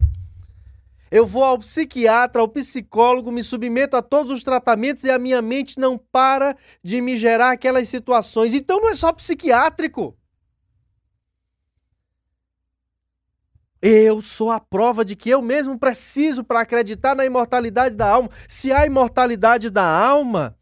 Eu 1.11 1.27
vou 1.27 1.43
ao 1.43 1.59
psiquiatra, 1.59 2.41
ao 2.41 2.47
psicólogo, 2.47 3.31
me 3.31 3.43
submeto 3.43 3.95
a 3.95 4.01
todos 4.01 4.31
os 4.31 4.43
tratamentos 4.43 5.03
e 5.03 5.11
a 5.11 5.19
minha 5.19 5.39
mente 5.43 5.79
não 5.79 5.95
para 5.95 6.57
de 6.83 6.99
me 6.99 7.15
gerar 7.15 7.51
aquelas 7.51 7.87
situações. 7.89 8.55
Então 8.55 8.81
não 8.81 8.89
é 8.89 8.95
só 8.95 9.13
psiquiátrico. 9.13 10.17
Eu 13.85 14.21
sou 14.21 14.49
a 14.49 14.61
prova 14.61 15.03
de 15.03 15.13
que 15.13 15.29
eu 15.29 15.41
mesmo 15.41 15.77
preciso 15.77 16.41
para 16.41 16.61
acreditar 16.61 17.13
na 17.13 17.25
imortalidade 17.25 17.97
da 17.97 18.07
alma. 18.07 18.29
Se 18.47 18.71
há 18.71 18.85
imortalidade 18.85 19.69
da 19.69 19.83
alma, 19.83 20.55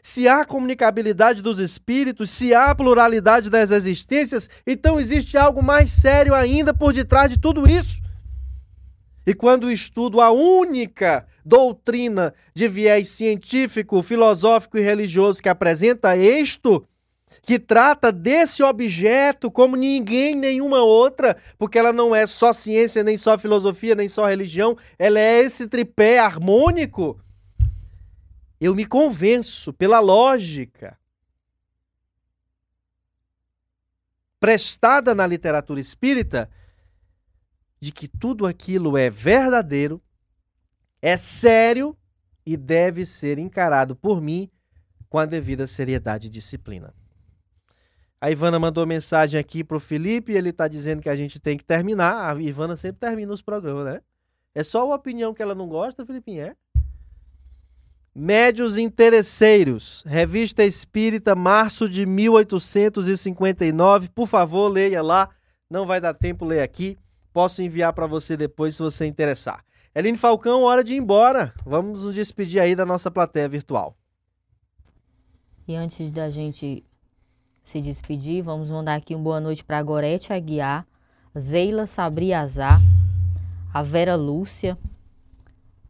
se 0.00 0.28
há 0.28 0.44
comunicabilidade 0.44 1.42
dos 1.42 1.58
espíritos, 1.58 2.30
se 2.30 2.54
há 2.54 2.72
pluralidade 2.72 3.50
das 3.50 3.72
existências, 3.72 4.48
então 4.64 5.00
existe 5.00 5.36
algo 5.36 5.60
mais 5.60 5.90
sério 5.90 6.36
ainda 6.36 6.72
por 6.72 6.92
detrás 6.92 7.28
de 7.28 7.36
tudo 7.36 7.68
isso. 7.68 8.00
E 9.26 9.34
quando 9.34 9.68
estudo 9.68 10.20
a 10.20 10.30
única 10.30 11.26
doutrina 11.44 12.32
de 12.54 12.68
viés 12.68 13.08
científico, 13.08 14.04
filosófico 14.04 14.78
e 14.78 14.82
religioso 14.82 15.42
que 15.42 15.48
apresenta 15.48 16.16
isto, 16.16 16.86
que 17.40 17.58
trata 17.58 18.12
desse 18.12 18.62
objeto 18.62 19.50
como 19.50 19.76
ninguém 19.76 20.34
nenhuma 20.34 20.82
outra, 20.82 21.36
porque 21.58 21.78
ela 21.78 21.92
não 21.92 22.14
é 22.14 22.26
só 22.26 22.52
ciência, 22.52 23.02
nem 23.02 23.16
só 23.16 23.38
filosofia, 23.38 23.94
nem 23.94 24.08
só 24.08 24.26
religião, 24.26 24.76
ela 24.98 25.18
é 25.18 25.40
esse 25.40 25.66
tripé 25.66 26.18
harmônico. 26.18 27.18
Eu 28.60 28.74
me 28.74 28.86
convenço 28.86 29.72
pela 29.72 29.98
lógica 29.98 30.98
prestada 34.38 35.14
na 35.14 35.24
literatura 35.24 35.78
espírita 35.78 36.50
de 37.80 37.92
que 37.92 38.08
tudo 38.08 38.46
aquilo 38.46 38.96
é 38.96 39.08
verdadeiro, 39.08 40.02
é 41.00 41.16
sério 41.16 41.96
e 42.44 42.56
deve 42.56 43.06
ser 43.06 43.38
encarado 43.38 43.94
por 43.94 44.20
mim 44.20 44.50
com 45.08 45.18
a 45.18 45.26
devida 45.26 45.66
seriedade 45.66 46.26
e 46.26 46.30
disciplina. 46.30 46.94
A 48.22 48.30
Ivana 48.30 48.56
mandou 48.56 48.86
mensagem 48.86 49.40
aqui 49.40 49.64
pro 49.64 49.80
Felipe 49.80 50.30
ele 50.30 50.50
está 50.50 50.68
dizendo 50.68 51.02
que 51.02 51.08
a 51.08 51.16
gente 51.16 51.40
tem 51.40 51.58
que 51.58 51.64
terminar. 51.64 52.30
A 52.30 52.40
Ivana 52.40 52.76
sempre 52.76 53.00
termina 53.00 53.32
os 53.32 53.42
programas, 53.42 53.84
né? 53.84 54.00
É 54.54 54.62
só 54.62 54.86
uma 54.86 54.94
opinião 54.94 55.34
que 55.34 55.42
ela 55.42 55.56
não 55.56 55.66
gosta, 55.66 56.06
Felipe? 56.06 56.38
É? 56.38 56.54
Médios 58.14 58.78
Interesseiros, 58.78 60.04
Revista 60.06 60.62
Espírita, 60.62 61.34
março 61.34 61.88
de 61.88 62.06
1859. 62.06 64.08
Por 64.10 64.28
favor, 64.28 64.68
leia 64.68 65.02
lá. 65.02 65.28
Não 65.68 65.84
vai 65.84 66.00
dar 66.00 66.14
tempo 66.14 66.44
ler 66.44 66.62
aqui. 66.62 66.96
Posso 67.32 67.60
enviar 67.60 67.92
para 67.92 68.06
você 68.06 68.36
depois 68.36 68.76
se 68.76 68.82
você 68.84 69.04
interessar. 69.04 69.64
Eline 69.92 70.16
Falcão, 70.16 70.62
hora 70.62 70.84
de 70.84 70.94
ir 70.94 70.98
embora. 70.98 71.52
Vamos 71.66 72.04
nos 72.04 72.14
despedir 72.14 72.60
aí 72.60 72.76
da 72.76 72.86
nossa 72.86 73.10
plateia 73.10 73.48
virtual. 73.48 73.96
E 75.66 75.74
antes 75.74 76.08
da 76.12 76.30
gente 76.30 76.84
se 77.62 77.80
despedir, 77.80 78.42
vamos 78.42 78.68
mandar 78.68 78.94
aqui 78.94 79.14
uma 79.14 79.24
boa 79.24 79.40
noite 79.40 79.64
para 79.64 79.82
Gorete 79.82 80.32
Aguiar, 80.32 80.86
Zeila 81.38 81.86
Sabriazar, 81.86 82.80
a 83.72 83.82
Vera 83.82 84.16
Lúcia, 84.16 84.76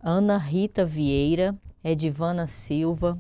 Ana 0.00 0.36
Rita 0.36 0.84
Vieira, 0.84 1.56
Edivana 1.82 2.46
Silva, 2.46 3.18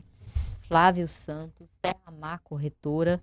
Flávio 0.62 1.08
Santos, 1.08 1.68
Terra 1.80 2.12
Mar 2.18 2.40
Corretora. 2.44 3.20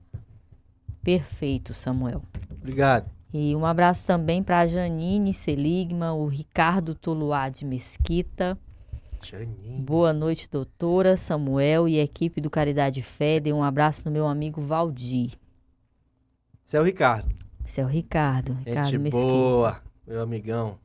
Perfeito, 1.01 1.73
Samuel. 1.73 2.21
Obrigado. 2.51 3.09
E 3.33 3.55
um 3.55 3.65
abraço 3.65 4.05
também 4.05 4.43
para 4.43 4.59
a 4.59 4.67
Janine 4.67 5.33
Seligma, 5.33 6.13
o 6.13 6.27
Ricardo 6.27 6.95
Tuluá 6.95 7.47
de 7.47 7.63
Mesquita, 7.63 8.57
Janine. 9.21 9.81
Boa 9.81 10.13
noite, 10.13 10.49
doutora 10.49 11.17
Samuel 11.17 11.87
e 11.87 11.99
equipe 11.99 12.41
do 12.41 12.49
Caridade 12.49 13.01
Fé. 13.01 13.39
Dê 13.39 13.53
um 13.53 13.63
abraço 13.63 14.05
no 14.05 14.11
meu 14.11 14.27
amigo 14.27 14.61
Valdir. 14.61 15.33
Esse 16.65 16.77
é 16.77 16.83
Ricardo. 16.83 17.29
É 17.77 17.83
o 17.83 17.87
Ricardo. 17.87 18.53
Ricardo 18.65 18.89
Gente 18.89 19.09
boa, 19.09 19.81
meu 20.05 20.21
amigão. 20.21 20.77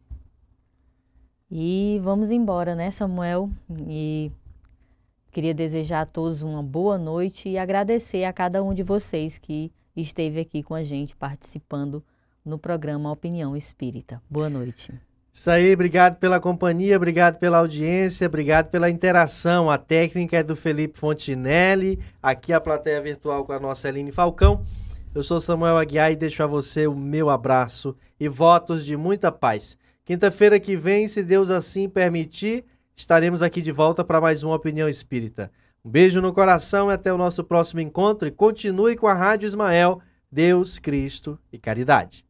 E 1.51 2.01
vamos 2.03 2.31
embora, 2.31 2.75
né, 2.75 2.91
Samuel? 2.91 3.51
E 3.89 4.31
queria 5.31 5.55
desejar 5.55 6.03
a 6.03 6.07
todos 6.07 6.43
uma 6.43 6.63
boa 6.63 6.99
noite 6.99 7.49
e 7.49 7.59
agradecer 7.59 8.25
a 8.25 8.33
cada 8.33 8.63
um 8.63 8.75
de 8.75 8.83
vocês 8.83 9.39
que 9.39 9.73
esteve 9.97 10.41
aqui 10.41 10.63
com 10.63 10.75
a 10.75 10.83
gente 10.83 11.17
participando 11.17 12.03
no 12.45 12.59
programa 12.59 13.11
Opinião 13.11 13.57
Espírita. 13.57 14.23
Boa 14.29 14.51
noite. 14.51 14.93
Isso 15.37 15.51
aí, 15.51 15.75
obrigado 15.75 16.21
pela 16.21 16.39
companhia, 16.39 16.97
obrigado 16.97 17.41
pela 17.41 17.59
audiência, 17.59 18.29
obrigado 18.29 18.71
pela 18.71 18.89
interação. 18.89 19.69
A 19.69 19.77
técnica 19.77 20.37
é 20.37 20.45
do 20.45 20.55
Felipe 20.55 20.97
Fontinelli, 20.97 21.99
aqui 22.23 22.53
a 22.53 22.61
plateia 22.61 23.03
virtual 23.03 23.45
com 23.45 23.53
a 23.53 23.59
nossa 23.59 23.89
Eline 23.89 24.13
Falcão. 24.13 24.65
Eu 25.13 25.25
sou 25.25 25.41
Samuel 25.41 25.77
Aguiar 25.77 26.13
e 26.13 26.17
deixo 26.17 26.41
a 26.45 26.47
você 26.47 26.87
o 26.87 26.95
meu 26.95 27.31
abraço 27.31 27.97
e 28.19 28.29
votos 28.29 28.87
de 28.87 28.97
muita 28.97 29.33
paz. 29.33 29.77
Quinta-feira 30.05 30.61
que 30.61 30.77
vem, 30.77 31.09
se 31.09 31.21
Deus 31.25 31.51
assim 31.51 31.89
permitir, 31.89 32.65
estaremos 32.97 33.43
aqui 33.43 33.61
de 33.61 33.73
volta 33.73 34.05
para 34.05 34.21
mais 34.21 34.45
uma 34.45 34.55
Opinião 34.55 34.89
Espírita. 34.89 35.51
Um 35.85 35.91
beijo 35.91 36.23
no 36.23 36.33
coração 36.33 36.93
e 36.93 36.95
até 36.95 37.13
o 37.13 37.19
nosso 37.19 37.43
próximo 37.43 37.81
encontro 37.81 38.29
e 38.29 38.31
continue 38.31 38.95
com 38.95 39.09
a 39.09 39.15
Rádio 39.15 39.49
Ismael, 39.49 40.01
Deus, 40.31 40.79
Cristo 40.79 41.37
e 41.53 41.59
Caridade. 41.59 42.25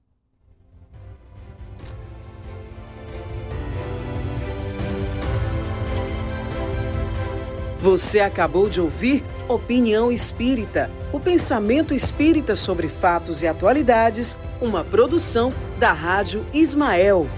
Você 7.85 8.21
acabou 8.21 8.67
de 8.67 8.81
ouvir 8.81 9.23
Opinião 9.47 10.11
Espírita, 10.11 10.91
o 11.13 11.21
pensamento 11.21 11.93
espírita 11.93 12.57
sobre 12.57 12.89
fatos 12.89 13.43
e 13.43 13.47
atualidades, 13.47 14.39
uma 14.59 14.83
produção 14.83 15.53
da 15.79 15.93
Rádio 15.93 16.47
Ismael. 16.55 17.29